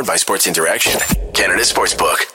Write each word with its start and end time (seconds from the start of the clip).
Powered 0.00 0.06
by 0.06 0.16
Sports 0.16 0.46
Interaction, 0.46 0.98
Canada 1.34 1.60
Sportsbook. 1.60 2.32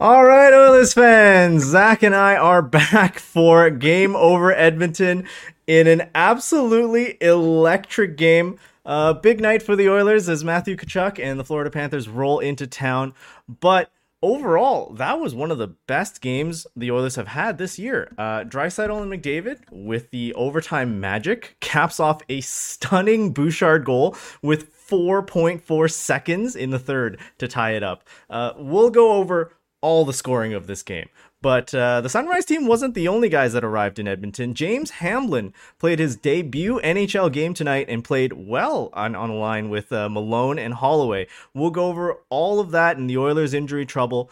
All 0.00 0.24
right, 0.24 0.52
Oilers 0.52 0.94
fans, 0.94 1.62
Zach 1.62 2.02
and 2.02 2.12
I 2.12 2.34
are 2.34 2.60
back 2.62 3.20
for 3.20 3.70
Game 3.70 4.16
Over 4.16 4.52
Edmonton 4.52 5.28
in 5.68 5.86
an 5.86 6.10
absolutely 6.12 7.18
electric 7.20 8.16
game. 8.16 8.58
Uh, 8.84 9.12
big 9.12 9.40
night 9.40 9.62
for 9.62 9.76
the 9.76 9.88
Oilers 9.88 10.28
as 10.28 10.42
Matthew 10.42 10.76
Tkachuk 10.76 11.20
and 11.20 11.38
the 11.38 11.44
Florida 11.44 11.70
Panthers 11.70 12.08
roll 12.08 12.40
into 12.40 12.66
town. 12.66 13.14
But 13.60 13.92
overall, 14.22 14.92
that 14.94 15.18
was 15.18 15.34
one 15.34 15.50
of 15.50 15.58
the 15.58 15.68
best 15.86 16.20
games 16.20 16.66
the 16.76 16.90
Oilers 16.90 17.16
have 17.16 17.28
had 17.28 17.58
this 17.58 17.78
year. 17.78 18.12
Uh, 18.16 18.44
Draisaitl 18.44 19.02
and 19.02 19.12
McDavid 19.12 19.60
with 19.70 20.10
the 20.10 20.32
overtime 20.34 21.00
magic 21.00 21.56
caps 21.60 22.00
off 22.00 22.22
a 22.28 22.40
stunning 22.40 23.32
Bouchard 23.32 23.84
goal 23.84 24.16
with 24.40 24.72
4.4 24.88 25.92
seconds 25.92 26.56
in 26.56 26.70
the 26.70 26.78
third 26.78 27.18
to 27.38 27.48
tie 27.48 27.72
it 27.72 27.82
up. 27.82 28.06
Uh, 28.30 28.52
we'll 28.56 28.90
go 28.90 29.12
over 29.12 29.52
all 29.80 30.04
the 30.04 30.12
scoring 30.12 30.54
of 30.54 30.66
this 30.66 30.82
game. 30.82 31.08
But 31.42 31.74
uh, 31.74 32.00
the 32.00 32.08
Sunrise 32.08 32.44
team 32.44 32.66
wasn't 32.66 32.94
the 32.94 33.08
only 33.08 33.28
guys 33.28 33.52
that 33.52 33.64
arrived 33.64 33.98
in 33.98 34.06
Edmonton. 34.06 34.54
James 34.54 34.90
Hamblin 34.90 35.52
played 35.80 35.98
his 35.98 36.16
debut 36.16 36.80
NHL 36.84 37.32
game 37.32 37.52
tonight 37.52 37.86
and 37.88 38.04
played 38.04 38.32
well 38.32 38.90
on, 38.92 39.16
on 39.16 39.28
a 39.28 39.34
line 39.34 39.68
with 39.68 39.92
uh, 39.92 40.08
Malone 40.08 40.58
and 40.58 40.74
Holloway. 40.74 41.26
We'll 41.52 41.70
go 41.70 41.86
over 41.86 42.18
all 42.28 42.60
of 42.60 42.70
that 42.70 42.96
and 42.96 43.10
the 43.10 43.18
Oilers' 43.18 43.54
injury 43.54 43.84
trouble. 43.84 44.30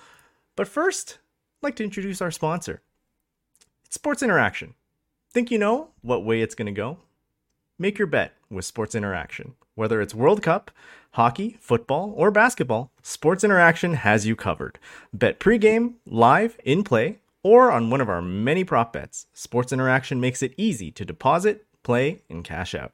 But 0.54 0.68
first, 0.68 1.18
I'd 1.58 1.66
like 1.66 1.76
to 1.76 1.84
introduce 1.84 2.22
our 2.22 2.30
sponsor. 2.30 2.80
It's 3.84 3.96
Sports 3.96 4.22
Interaction. 4.22 4.74
Think 5.32 5.50
you 5.50 5.58
know 5.58 5.90
what 6.02 6.24
way 6.24 6.42
it's 6.42 6.54
going 6.54 6.66
to 6.66 6.72
go? 6.72 6.98
Make 7.76 7.98
your 7.98 8.06
bet 8.06 8.34
with 8.48 8.64
Sports 8.64 8.94
Interaction. 8.94 9.54
Whether 9.80 10.02
it's 10.02 10.14
World 10.14 10.42
Cup, 10.42 10.70
hockey, 11.12 11.56
football, 11.58 12.12
or 12.14 12.30
basketball, 12.30 12.92
Sports 13.00 13.42
Interaction 13.42 13.94
has 13.94 14.26
you 14.26 14.36
covered. 14.36 14.78
Bet 15.14 15.40
pregame, 15.40 15.94
live, 16.04 16.58
in 16.66 16.84
play, 16.84 17.20
or 17.42 17.72
on 17.72 17.88
one 17.88 18.02
of 18.02 18.08
our 18.10 18.20
many 18.20 18.62
prop 18.62 18.92
bets. 18.92 19.26
Sports 19.32 19.72
Interaction 19.72 20.20
makes 20.20 20.42
it 20.42 20.52
easy 20.58 20.90
to 20.90 21.02
deposit, 21.06 21.64
play, 21.82 22.20
and 22.28 22.44
cash 22.44 22.74
out. 22.74 22.92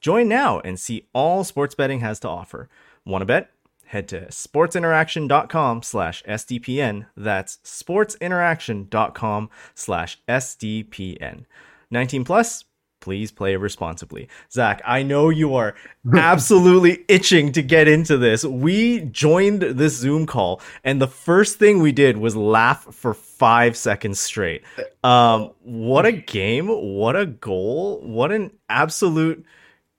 Join 0.00 0.26
now 0.26 0.58
and 0.58 0.80
see 0.80 1.06
all 1.12 1.44
sports 1.44 1.76
betting 1.76 2.00
has 2.00 2.18
to 2.18 2.28
offer. 2.28 2.68
Want 3.06 3.22
to 3.22 3.26
bet? 3.26 3.52
Head 3.84 4.08
to 4.08 4.22
sportsinteraction.com 4.22 5.84
slash 5.84 6.24
SDPN. 6.24 7.06
That's 7.16 7.58
sportsinteraction.com 7.58 9.50
slash 9.76 10.18
SDPN. 10.28 11.44
19 11.92 12.24
plus, 12.24 12.64
please 13.04 13.30
play 13.30 13.54
responsibly. 13.54 14.28
Zach, 14.50 14.80
I 14.82 15.02
know 15.02 15.28
you 15.28 15.54
are 15.56 15.74
absolutely 16.14 17.04
itching 17.08 17.52
to 17.52 17.60
get 17.60 17.86
into 17.86 18.16
this. 18.16 18.44
We 18.44 19.00
joined 19.00 19.60
this 19.60 19.94
Zoom 19.94 20.24
call, 20.24 20.62
and 20.84 21.02
the 21.02 21.06
first 21.06 21.58
thing 21.58 21.82
we 21.82 21.92
did 21.92 22.16
was 22.16 22.34
laugh 22.34 22.82
for 22.94 23.12
five 23.12 23.76
seconds 23.76 24.20
straight. 24.20 24.62
Um, 25.04 25.50
what 25.60 26.06
a 26.06 26.12
game! 26.12 26.68
What 26.68 27.14
a 27.14 27.26
goal! 27.26 28.00
What 28.00 28.32
an 28.32 28.52
absolute 28.70 29.44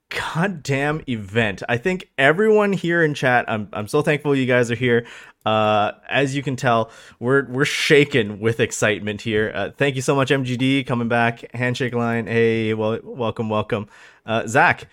goddamn 0.09 1.03
event. 1.08 1.62
I 1.69 1.78
think 1.78 2.09
everyone 2.17 2.73
here 2.73 3.03
in 3.03 3.14
chat, 3.14 3.45
I'm 3.47 3.69
I'm 3.72 3.88
so 3.88 4.02
thankful 4.02 4.36
you 4.36 4.47
guys 4.47 4.72
are 4.72 4.75
here. 4.75 5.06
Uh, 5.45 5.91
as 6.09 6.35
you 6.35 6.41
can 6.41 6.55
tell, 6.55 6.89
we're 7.19 7.45
we're 7.45 7.65
shaken 7.65 8.39
with 8.39 8.59
excitement 8.59 9.21
here. 9.21 9.51
Uh, 9.53 9.69
thank 9.77 9.95
you 9.95 10.01
so 10.01 10.15
much, 10.15 10.29
MGD, 10.29 10.88
coming 10.88 11.07
back. 11.07 11.53
Handshake 11.53 11.93
line. 11.93 12.27
Hey, 12.27 12.73
well, 12.73 12.99
welcome, 13.03 13.49
welcome. 13.49 13.88
Uh, 14.25 14.47
Zach, 14.47 14.88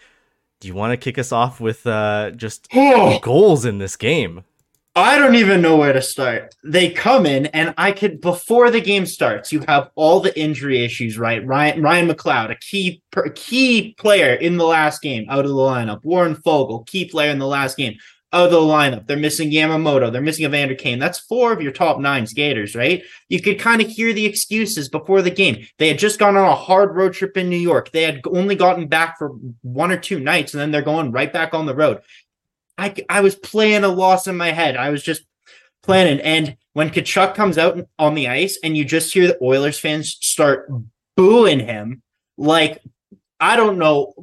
do 0.60 0.68
you 0.68 0.74
want 0.74 0.92
to 0.92 0.96
kick 0.96 1.18
us 1.18 1.32
off 1.32 1.60
with 1.60 1.86
uh, 1.86 2.30
just 2.32 2.70
goals 3.22 3.64
in 3.64 3.78
this 3.78 3.96
game? 3.96 4.44
I 4.94 5.16
don't 5.16 5.36
even 5.36 5.62
know 5.62 5.76
where 5.76 5.94
to 5.94 6.02
start. 6.02 6.54
They 6.62 6.91
come 6.91 7.24
in, 7.24 7.46
and 7.46 7.72
I 7.78 7.92
could 7.92 8.20
before 8.20 8.70
the 8.70 8.80
game 8.80 9.06
starts. 9.06 9.50
You 9.50 9.64
have 9.66 9.91
all 9.94 10.20
the 10.20 10.38
injury 10.38 10.84
issues, 10.84 11.16
right? 11.16 11.44
Ryan 11.46 11.82
Ryan 11.82 12.08
McLeod, 12.08 12.50
a 12.50 12.56
key 12.56 13.02
a 13.16 13.30
key 13.30 13.94
player 13.98 14.34
in 14.34 14.58
the 14.58 14.66
last 14.66 15.00
game, 15.00 15.24
out 15.30 15.46
of 15.46 15.50
the 15.50 15.56
lineup. 15.56 16.04
Warren 16.04 16.36
Foegele, 16.36 16.86
key 16.86 17.06
player 17.06 17.30
in 17.30 17.38
the 17.38 17.46
last 17.46 17.78
game, 17.78 17.96
of 18.32 18.50
the 18.50 18.56
lineup. 18.56 19.06
They're 19.06 19.16
missing 19.16 19.50
Yamamoto. 19.50 20.10
They're 20.10 20.22
missing 20.22 20.47
Evander 20.47 20.75
Kane. 20.75 20.98
That's 20.98 21.19
four 21.19 21.53
of 21.53 21.60
your 21.60 21.72
top 21.72 22.00
nine 22.00 22.26
skaters, 22.26 22.75
right? 22.75 23.03
You 23.28 23.43
could 23.43 23.59
kind 23.59 23.82
of 23.82 23.88
hear 23.88 24.15
the 24.15 24.25
excuses 24.25 24.88
before 24.88 25.20
the 25.20 25.31
game. 25.31 25.66
They 25.78 25.88
had 25.88 25.98
just 25.98 26.19
gone 26.19 26.37
on 26.37 26.48
a 26.48 26.54
hard 26.54 26.97
road 26.97 27.12
trip 27.12 27.37
in 27.37 27.50
New 27.50 27.59
York. 27.59 27.92
They 27.92 28.03
had 28.03 28.22
only 28.26 28.54
gotten 28.54 28.88
back 28.88 29.19
for 29.19 29.32
one 29.60 29.92
or 29.92 29.98
two 29.98 30.19
nights, 30.19 30.54
and 30.54 30.60
then 30.60 30.71
they're 30.71 30.81
going 30.81 31.12
right 31.12 31.32
back 31.32 31.53
on 31.53 31.66
the 31.66 31.75
road. 31.75 32.00
I, 32.78 32.94
I 33.09 33.21
was 33.21 33.34
playing 33.37 33.84
a 33.84 33.88
loss 33.88 34.26
in 34.26 34.37
my 34.37 34.50
head. 34.50 34.76
I 34.76 34.88
was 34.88 35.03
just 35.03 35.25
planning. 35.82 36.21
And 36.21 36.56
when 36.72 36.88
Tkachuk 36.88 37.34
comes 37.34 37.59
out 37.59 37.87
on 37.98 38.15
the 38.15 38.28
ice 38.28 38.59
and 38.65 38.76
you 38.76 38.84
just 38.87 39.12
hear 39.12 39.26
the 39.26 39.38
Oilers 39.42 39.78
fans 39.78 40.16
start 40.21 40.71
booing 41.16 41.60
him, 41.60 42.00
like, 42.38 42.82
I 43.42 43.56
don't 43.56 43.76
know. 43.76 44.14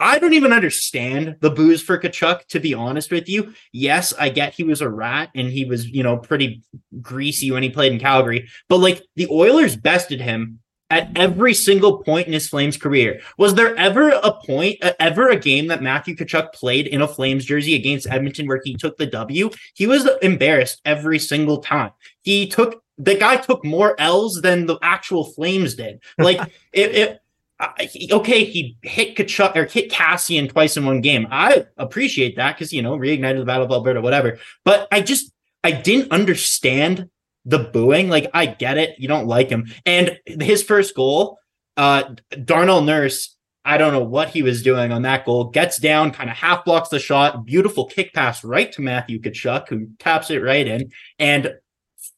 I 0.00 0.18
don't 0.18 0.32
even 0.32 0.54
understand 0.54 1.36
the 1.40 1.50
boos 1.50 1.82
for 1.82 1.98
Tkachuk, 1.98 2.46
to 2.46 2.58
be 2.58 2.72
honest 2.72 3.10
with 3.10 3.28
you. 3.28 3.52
Yes, 3.72 4.14
I 4.18 4.30
get 4.30 4.54
he 4.54 4.64
was 4.64 4.80
a 4.80 4.88
rat 4.88 5.28
and 5.34 5.48
he 5.50 5.66
was, 5.66 5.86
you 5.86 6.02
know, 6.02 6.16
pretty 6.16 6.62
greasy 7.02 7.50
when 7.50 7.62
he 7.62 7.68
played 7.68 7.92
in 7.92 8.00
Calgary, 8.00 8.48
but 8.70 8.78
like 8.78 9.02
the 9.16 9.28
Oilers 9.30 9.76
bested 9.76 10.22
him 10.22 10.60
at 10.88 11.10
every 11.14 11.52
single 11.52 12.02
point 12.02 12.26
in 12.26 12.32
his 12.32 12.48
Flames 12.48 12.78
career. 12.78 13.20
Was 13.36 13.54
there 13.54 13.76
ever 13.76 14.08
a 14.08 14.32
point, 14.32 14.78
ever 14.98 15.28
a 15.28 15.36
game 15.36 15.66
that 15.66 15.82
Matthew 15.82 16.16
Tkachuk 16.16 16.54
played 16.54 16.86
in 16.86 17.02
a 17.02 17.08
Flames 17.08 17.44
jersey 17.44 17.74
against 17.74 18.08
Edmonton 18.08 18.48
where 18.48 18.62
he 18.64 18.76
took 18.76 18.96
the 18.96 19.04
W? 19.04 19.50
He 19.74 19.86
was 19.86 20.08
embarrassed 20.22 20.80
every 20.86 21.18
single 21.18 21.58
time. 21.58 21.90
He 22.22 22.48
took 22.48 22.82
the 22.96 23.14
guy 23.14 23.36
took 23.36 23.62
more 23.62 23.94
L's 24.00 24.40
than 24.40 24.64
the 24.64 24.78
actual 24.82 25.24
Flames 25.24 25.74
did. 25.74 26.00
Like 26.16 26.40
it, 26.72 26.94
it 26.94 27.18
okay, 27.60 28.44
he 28.44 28.76
hit 28.82 29.16
Tkachuk 29.16 29.56
or 29.56 29.64
hit 29.64 29.90
Kassian 29.90 30.48
twice 30.48 30.76
in 30.76 30.84
one 30.84 31.00
game. 31.00 31.26
I 31.30 31.66
appreciate 31.76 32.36
that 32.36 32.56
because 32.56 32.72
you 32.72 32.82
know 32.82 32.96
reignited 32.96 33.38
the 33.38 33.44
Battle 33.44 33.66
of 33.66 33.72
Alberta, 33.72 34.00
whatever. 34.00 34.38
But 34.64 34.88
I 34.92 35.00
just 35.00 35.32
I 35.64 35.72
didn't 35.72 36.12
understand 36.12 37.08
the 37.44 37.58
booing. 37.58 38.08
Like, 38.08 38.30
I 38.34 38.46
get 38.46 38.78
it. 38.78 38.94
You 38.98 39.08
don't 39.08 39.26
like 39.26 39.48
him. 39.48 39.72
And 39.86 40.18
his 40.26 40.62
first 40.62 40.94
goal, 40.94 41.38
uh, 41.76 42.14
Darnell 42.44 42.82
Nurse, 42.82 43.34
I 43.64 43.78
don't 43.78 43.92
know 43.92 44.04
what 44.04 44.28
he 44.28 44.42
was 44.42 44.62
doing 44.62 44.92
on 44.92 45.02
that 45.02 45.24
goal, 45.24 45.44
gets 45.44 45.78
down, 45.78 46.10
kind 46.10 46.30
of 46.30 46.36
half 46.36 46.64
blocks 46.64 46.90
the 46.90 46.98
shot. 46.98 47.44
Beautiful 47.44 47.86
kick 47.86 48.12
pass 48.12 48.44
right 48.44 48.70
to 48.72 48.82
Matthew 48.82 49.20
Tkachuk, 49.20 49.68
who 49.68 49.88
taps 49.98 50.30
it 50.30 50.42
right 50.42 50.66
in. 50.66 50.90
And 51.18 51.54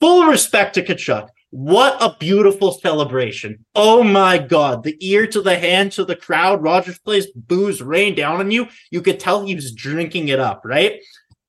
full 0.01 0.27
respect 0.27 0.75
to 0.75 0.83
Tkachuk. 0.83 1.29
What 1.51 1.97
a 2.01 2.17
beautiful 2.19 2.73
celebration. 2.73 3.65
Oh 3.75 4.05
my 4.05 4.39
God. 4.39 4.85
The 4.85 4.97
ear 5.01 5.27
to 5.27 5.43
the 5.43 5.59
hand 5.59 5.93
to 5.93 6.05
the 6.05 6.17
crowd. 6.17 6.63
Rogers 6.63 6.99
Place 6.99 7.27
boos 7.35 7.83
rain 7.83 8.15
down 8.15 8.39
on 8.39 8.51
you. 8.51 8.69
You 8.91 9.03
could 9.03 9.19
tell 9.19 9.45
he 9.45 9.55
was 9.55 9.73
drinking 9.73 10.29
it 10.29 10.39
up, 10.39 10.63
right? 10.65 11.01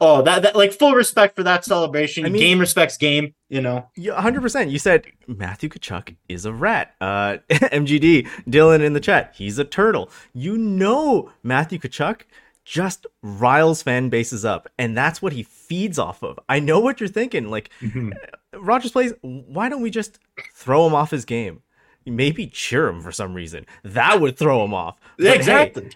Oh, 0.03 0.23
that, 0.23 0.41
that 0.41 0.55
like 0.55 0.73
full 0.73 0.93
respect 0.93 1.35
for 1.35 1.43
that 1.43 1.63
celebration. 1.63 2.25
I 2.25 2.29
mean, 2.29 2.41
game 2.41 2.59
respects 2.59 2.97
game, 2.97 3.35
you 3.49 3.61
know. 3.61 3.87
Yeah, 3.95 4.19
100%. 4.19 4.71
You 4.71 4.79
said 4.79 5.05
Matthew 5.27 5.69
Tkachuk 5.69 6.15
is 6.27 6.45
a 6.45 6.51
rat. 6.51 6.95
Uh 6.99 7.37
MGD, 7.49 8.27
Dylan 8.49 8.81
in 8.81 8.93
the 8.93 8.99
chat, 8.99 9.35
he's 9.37 9.59
a 9.59 9.63
turtle. 9.63 10.09
You 10.33 10.57
know 10.57 11.31
Matthew 11.43 11.77
Tkachuk 11.77 12.21
just 12.63 13.07
riles 13.21 13.81
fan 13.81 14.09
bases 14.09 14.45
up 14.45 14.69
and 14.77 14.95
that's 14.95 15.21
what 15.21 15.33
he 15.33 15.43
feeds 15.43 15.97
off 15.97 16.23
of. 16.23 16.39
I 16.47 16.59
know 16.59 16.79
what 16.79 16.99
you're 16.99 17.09
thinking. 17.09 17.49
Like 17.49 17.69
mm-hmm. 17.81 18.11
Rogers 18.53 18.91
Place, 18.91 19.13
why 19.21 19.69
don't 19.69 19.81
we 19.81 19.89
just 19.89 20.19
throw 20.53 20.85
him 20.85 20.93
off 20.93 21.11
his 21.11 21.25
game? 21.25 21.61
Maybe 22.05 22.47
cheer 22.47 22.87
him 22.87 23.01
for 23.01 23.11
some 23.11 23.33
reason. 23.33 23.65
That 23.83 24.21
would 24.21 24.37
throw 24.37 24.63
him 24.65 24.73
off. 24.73 24.99
But 25.17 25.35
exactly. 25.35 25.83
Hey, 25.83 25.89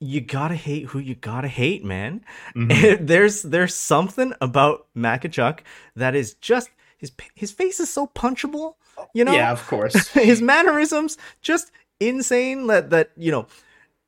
you 0.00 0.20
gotta 0.20 0.54
hate 0.54 0.86
who 0.86 0.98
you 0.98 1.14
gotta 1.14 1.48
hate, 1.48 1.84
man. 1.84 2.24
Mm-hmm. 2.54 3.06
there's 3.06 3.42
there's 3.42 3.74
something 3.74 4.32
about 4.40 4.86
Makachuk 4.96 5.60
that 5.96 6.14
is 6.14 6.34
just 6.34 6.70
his 6.98 7.12
his 7.34 7.50
face 7.50 7.80
is 7.80 7.92
so 7.92 8.06
punchable. 8.08 8.74
You 9.14 9.24
know, 9.24 9.32
yeah, 9.32 9.52
of 9.52 9.66
course. 9.66 10.08
his 10.12 10.42
mannerisms 10.42 11.16
just 11.40 11.72
insane. 12.00 12.66
That 12.66 12.90
that 12.90 13.10
you 13.16 13.32
know, 13.32 13.46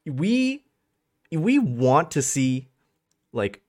we 0.06 0.64
we 1.30 1.58
want 1.58 2.10
to 2.12 2.22
see 2.22 2.68
like 3.32 3.62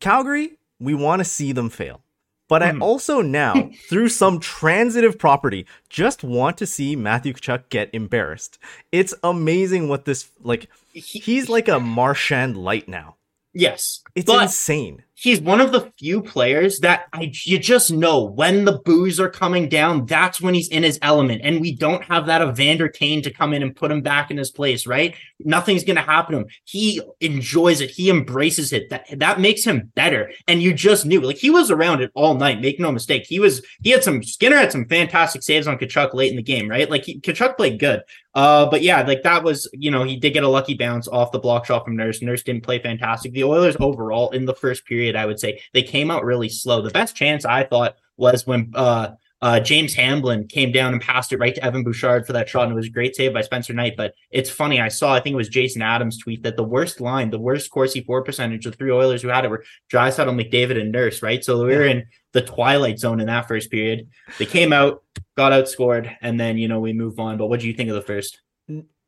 Calgary. 0.00 0.58
We 0.80 0.94
want 0.94 1.20
to 1.20 1.24
see 1.24 1.52
them 1.52 1.70
fail. 1.70 2.00
But 2.46 2.62
I 2.62 2.72
mm-hmm. 2.72 2.82
also 2.82 3.22
now, 3.22 3.70
through 3.88 4.10
some 4.10 4.38
transitive 4.38 5.18
property, 5.18 5.66
just 5.88 6.22
want 6.22 6.58
to 6.58 6.66
see 6.66 6.94
Matthew 6.94 7.32
Tkachuk 7.32 7.68
get 7.70 7.90
embarrassed. 7.94 8.58
It's 8.92 9.14
amazing 9.22 9.88
what 9.88 10.04
this 10.04 10.30
like. 10.42 10.68
He's 10.92 11.48
like 11.48 11.68
a 11.68 11.80
Marchand 11.80 12.56
light 12.56 12.88
now. 12.88 13.16
Yes, 13.54 14.02
it's 14.14 14.30
insane. 14.30 15.03
He's 15.24 15.40
one 15.40 15.58
of 15.58 15.72
the 15.72 15.90
few 15.98 16.20
players 16.20 16.80
that 16.80 17.06
I 17.14 17.32
you 17.44 17.58
just 17.58 17.90
know 17.90 18.24
when 18.24 18.66
the 18.66 18.78
boos 18.84 19.18
are 19.18 19.30
coming 19.30 19.70
down, 19.70 20.04
that's 20.04 20.38
when 20.38 20.52
he's 20.52 20.68
in 20.68 20.82
his 20.82 20.98
element. 21.00 21.40
And 21.42 21.62
we 21.62 21.74
don't 21.74 22.04
have 22.04 22.26
that 22.26 22.42
of 22.42 22.50
Evander 22.50 22.90
Kane 22.90 23.22
to 23.22 23.32
come 23.32 23.54
in 23.54 23.62
and 23.62 23.74
put 23.74 23.90
him 23.90 24.02
back 24.02 24.30
in 24.30 24.36
his 24.36 24.50
place, 24.50 24.86
right? 24.86 25.16
Nothing's 25.40 25.82
gonna 25.82 26.02
happen 26.02 26.32
to 26.32 26.38
him. 26.40 26.46
He 26.64 27.00
enjoys 27.22 27.80
it, 27.80 27.90
he 27.90 28.10
embraces 28.10 28.74
it. 28.74 28.90
That 28.90 29.06
that 29.18 29.40
makes 29.40 29.64
him 29.64 29.90
better. 29.94 30.30
And 30.46 30.62
you 30.62 30.74
just 30.74 31.06
knew 31.06 31.22
like 31.22 31.38
he 31.38 31.50
was 31.50 31.70
around 31.70 32.02
it 32.02 32.10
all 32.14 32.34
night, 32.34 32.60
make 32.60 32.78
no 32.78 32.92
mistake. 32.92 33.24
He 33.26 33.40
was 33.40 33.64
he 33.82 33.90
had 33.90 34.04
some 34.04 34.22
Skinner 34.22 34.56
had 34.56 34.72
some 34.72 34.86
fantastic 34.86 35.42
saves 35.42 35.66
on 35.66 35.78
Tkachuk 35.78 36.12
late 36.12 36.30
in 36.30 36.36
the 36.36 36.42
game, 36.42 36.68
right? 36.68 36.90
Like 36.90 37.04
he, 37.04 37.18
Tkachuk 37.18 37.56
played 37.56 37.80
good. 37.80 38.02
Uh, 38.34 38.66
but 38.66 38.82
yeah, 38.82 39.02
like 39.02 39.22
that 39.22 39.44
was, 39.44 39.68
you 39.72 39.90
know, 39.90 40.02
he 40.02 40.16
did 40.16 40.32
get 40.32 40.42
a 40.42 40.48
lucky 40.48 40.74
bounce 40.74 41.06
off 41.06 41.30
the 41.30 41.38
block 41.38 41.64
shot 41.66 41.84
from 41.84 41.96
Nurse. 41.96 42.20
Nurse 42.20 42.42
didn't 42.42 42.64
play 42.64 42.78
fantastic. 42.80 43.32
The 43.32 43.44
Oilers 43.44 43.76
overall 43.78 44.30
in 44.30 44.44
the 44.44 44.54
first 44.54 44.84
period, 44.86 45.14
I 45.14 45.26
would 45.26 45.38
say 45.38 45.60
they 45.72 45.82
came 45.82 46.10
out 46.10 46.24
really 46.24 46.48
slow. 46.48 46.82
The 46.82 46.90
best 46.90 47.14
chance 47.14 47.44
I 47.44 47.64
thought 47.64 47.96
was 48.16 48.46
when 48.46 48.72
uh, 48.74 49.12
uh, 49.40 49.60
James 49.60 49.94
Hamblin 49.94 50.48
came 50.48 50.72
down 50.72 50.94
and 50.94 51.02
passed 51.02 51.32
it 51.32 51.38
right 51.38 51.54
to 51.54 51.62
Evan 51.62 51.84
Bouchard 51.84 52.26
for 52.26 52.32
that 52.32 52.48
shot, 52.48 52.64
and 52.64 52.72
it 52.72 52.76
was 52.76 52.86
a 52.86 52.90
great 52.90 53.14
save 53.14 53.34
by 53.34 53.42
Spencer 53.42 53.72
Knight. 53.72 53.94
But 53.96 54.14
it's 54.30 54.50
funny, 54.50 54.80
I 54.80 54.88
saw, 54.88 55.14
I 55.14 55.20
think 55.20 55.34
it 55.34 55.36
was 55.36 55.48
Jason 55.48 55.82
Adams 55.82 56.18
tweet 56.18 56.42
that 56.42 56.56
the 56.56 56.64
worst 56.64 57.00
line, 57.00 57.30
the 57.30 57.38
worst 57.38 57.70
Corsi 57.70 58.00
for 58.00 58.22
percentage, 58.22 58.64
the 58.64 58.72
three 58.72 58.90
Oilers 58.90 59.22
who 59.22 59.28
had 59.28 59.44
it 59.44 59.50
were 59.50 59.62
Draisaitl, 59.92 60.34
McDavid, 60.34 60.80
and 60.80 60.90
Nurse, 60.90 61.22
right? 61.22 61.44
So 61.44 61.64
we 61.64 61.76
were 61.76 61.84
in 61.84 62.06
the 62.32 62.42
twilight 62.42 62.98
zone 62.98 63.20
in 63.20 63.26
that 63.26 63.46
first 63.46 63.70
period. 63.70 64.08
They 64.38 64.46
came 64.46 64.72
out, 64.72 65.03
got 65.36 65.52
outscored, 65.52 66.16
and 66.20 66.38
then 66.38 66.58
you 66.58 66.68
know 66.68 66.80
we 66.80 66.92
move 66.92 67.18
on. 67.18 67.38
But 67.38 67.48
what 67.48 67.60
do 67.60 67.66
you 67.66 67.74
think 67.74 67.88
of 67.88 67.94
the 67.94 68.02
first? 68.02 68.40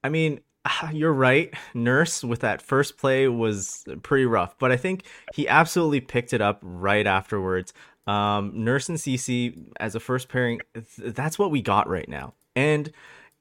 I 0.02 0.08
mean, 0.08 0.40
you're 0.92 1.12
right. 1.12 1.52
Nurse 1.74 2.24
with 2.24 2.40
that 2.40 2.62
first 2.62 2.98
play 2.98 3.28
was 3.28 3.84
pretty 4.02 4.26
rough, 4.26 4.58
but 4.58 4.72
I 4.72 4.76
think 4.76 5.04
he 5.34 5.48
absolutely 5.48 6.00
picked 6.00 6.32
it 6.32 6.40
up 6.40 6.60
right 6.62 7.06
afterwards. 7.06 7.72
Um, 8.06 8.52
Nurse 8.54 8.88
and 8.88 9.00
Ceci 9.00 9.56
as 9.80 9.94
a 9.94 10.00
first 10.00 10.28
pairing, 10.28 10.60
that's 10.98 11.38
what 11.38 11.50
we 11.50 11.60
got 11.60 11.88
right 11.88 12.08
now. 12.08 12.34
And 12.54 12.92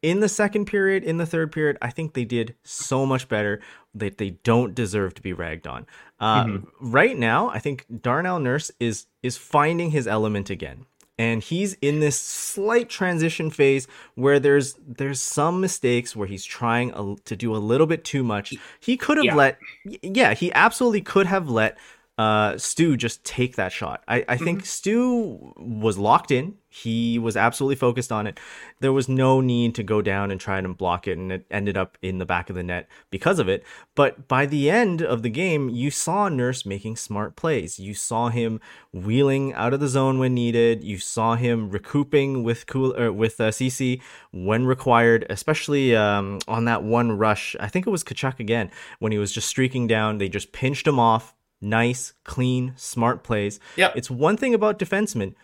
in 0.02 0.20
the 0.20 0.30
second 0.30 0.66
period, 0.66 1.04
in 1.04 1.18
the 1.18 1.26
third 1.26 1.52
period, 1.52 1.78
I 1.82 1.90
think 1.90 2.14
they 2.14 2.26
did 2.26 2.56
so 2.64 3.06
much 3.06 3.28
better 3.28 3.62
that 3.94 4.18
they 4.18 4.32
don't 4.44 4.76
deserve 4.76 5.14
to 5.16 5.22
be 5.22 5.34
ragged 5.34 5.68
on. 5.68 5.86
Uh, 6.20 6.46
mm-hmm. 6.46 6.92
Right 6.92 7.18
now, 7.18 7.50
I 7.50 7.60
think 7.60 7.86
Darnell 8.02 8.40
Nurse 8.40 8.72
is 8.80 9.08
is 9.24 9.38
finding 9.38 9.92
his 9.92 10.08
element 10.08 10.50
again 10.50 10.86
and 11.18 11.42
he's 11.42 11.74
in 11.82 12.00
this 12.00 12.20
slight 12.20 12.90
transition 12.90 13.50
phase 13.50 13.88
where 14.16 14.40
there's 14.40 14.76
there's 14.86 15.22
some 15.22 15.62
mistakes 15.62 16.16
where 16.16 16.28
he's 16.28 16.44
trying 16.44 16.92
a, 16.92 17.16
to 17.24 17.36
do 17.36 17.56
a 17.56 17.58
little 17.58 17.88
bit 17.88 18.04
too 18.04 18.24
much. 18.24 18.54
He 18.80 18.98
could 18.98 19.18
have 19.18 19.26
yeah. 19.26 19.36
let 19.36 19.60
yeah, 20.02 20.34
he 20.34 20.52
absolutely 20.54 21.02
could 21.02 21.28
have 21.28 21.50
let 21.50 21.78
uh, 22.18 22.58
Stu 22.58 22.96
just 22.96 23.26
take 23.26 23.58
that 23.58 23.74
shot. 23.74 24.02
I, 24.08 24.24
I 24.28 24.38
think 24.38 24.60
mm-hmm. 24.60 24.66
Stu 24.66 25.54
was 25.58 25.98
locked 25.98 26.32
in. 26.32 26.56
He 26.70 27.20
was 27.20 27.36
absolutely 27.36 27.76
focused 27.76 28.12
on 28.12 28.26
it. 28.26 28.40
There 28.80 28.94
was 28.94 29.10
no 29.10 29.42
need 29.42 29.76
to 29.76 29.84
go 29.84 30.02
down 30.02 30.32
and 30.32 30.40
try 30.40 30.58
and 30.58 30.78
block 30.78 31.08
it, 31.08 31.18
and 31.18 31.32
it 31.32 31.46
ended 31.52 31.76
up 31.76 31.98
in 32.02 32.18
the 32.18 32.26
back 32.26 32.50
of 32.50 32.56
the 32.56 32.64
net 32.64 32.88
because 33.12 33.40
of 33.40 33.50
it. 33.50 33.66
But 33.96 34.30
by 34.30 34.46
the 34.46 34.70
end 34.70 35.02
of 35.02 35.24
the 35.24 35.30
game, 35.30 35.70
you 35.70 35.92
saw 35.92 36.30
Nurse 36.30 36.66
making 36.66 36.96
smart 36.96 37.36
plays. 37.36 37.80
You 37.80 37.94
saw 37.94 38.30
him 38.30 38.62
wheeling 38.94 39.54
out 39.54 39.74
of 39.74 39.82
the 39.82 39.88
zone 39.88 40.18
when 40.18 40.34
needed. 40.34 40.84
You 40.84 40.98
saw 40.98 41.36
him 41.36 41.70
recouping 41.70 42.44
with 42.44 42.66
cool 42.66 42.94
er, 42.98 43.12
with 43.12 43.42
uh, 43.42 43.52
Ceci 43.52 44.02
when 44.32 44.66
required, 44.66 45.26
especially 45.30 45.96
um, 45.96 46.40
on 46.48 46.64
that 46.66 46.84
one 46.84 47.18
rush. 47.18 47.58
I 47.60 47.68
think 47.68 47.88
it 47.88 47.92
was 47.92 48.06
Tkachuk 48.06 48.40
again 48.40 48.72
when 49.00 49.12
he 49.12 49.18
was 49.18 49.34
just 49.34 49.50
streaking 49.50 49.88
down. 49.88 50.18
They 50.18 50.30
just 50.30 50.54
pinched 50.54 50.88
him 50.88 51.00
off 51.00 51.34
nice, 51.66 52.14
clean, 52.24 52.74
smart 52.76 53.24
plays. 53.24 53.60
Yeah. 53.76 53.92
It's 53.96 54.10
one 54.10 54.38
thing 54.38 54.54
about 54.54 54.80
defensemen. 54.80 55.36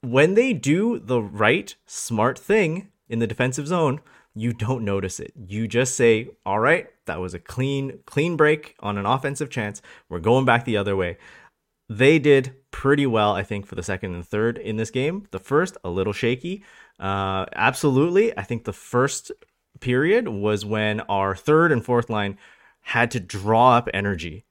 When 0.00 0.34
they 0.34 0.52
do 0.52 0.98
the 0.98 1.20
right, 1.20 1.74
smart 1.86 2.38
thing 2.38 2.88
in 3.08 3.18
the 3.18 3.26
defensive 3.26 3.66
zone, 3.66 4.00
you 4.34 4.52
don't 4.52 4.84
notice 4.84 5.20
it. 5.20 5.32
You 5.36 5.66
just 5.66 5.96
say, 5.96 6.30
all 6.44 6.58
right, 6.60 6.88
that 7.06 7.20
was 7.20 7.34
a 7.34 7.38
clean, 7.38 8.00
clean 8.04 8.36
break 8.36 8.76
on 8.80 8.98
an 8.98 9.06
offensive 9.06 9.50
chance. 9.50 9.80
We're 10.08 10.18
going 10.18 10.44
back 10.44 10.64
the 10.64 10.76
other 10.76 10.96
way. 10.96 11.16
They 11.88 12.18
did 12.18 12.54
pretty 12.70 13.06
well, 13.06 13.32
I 13.32 13.42
think, 13.42 13.66
for 13.66 13.76
the 13.76 13.82
second 13.82 14.14
and 14.14 14.26
third 14.26 14.58
in 14.58 14.76
this 14.76 14.90
game. 14.90 15.26
The 15.30 15.38
first, 15.38 15.76
a 15.84 15.88
little 15.88 16.12
shaky. 16.12 16.64
Uh, 16.98 17.46
absolutely. 17.54 18.36
I 18.36 18.42
think 18.42 18.64
the 18.64 18.72
first 18.72 19.32
period 19.80 20.28
was 20.28 20.64
when 20.64 21.00
our 21.00 21.34
third 21.34 21.72
and 21.72 21.84
fourth 21.84 22.10
line 22.10 22.36
had 22.82 23.10
to 23.12 23.20
draw 23.20 23.76
up 23.76 23.88
energy 23.94 24.44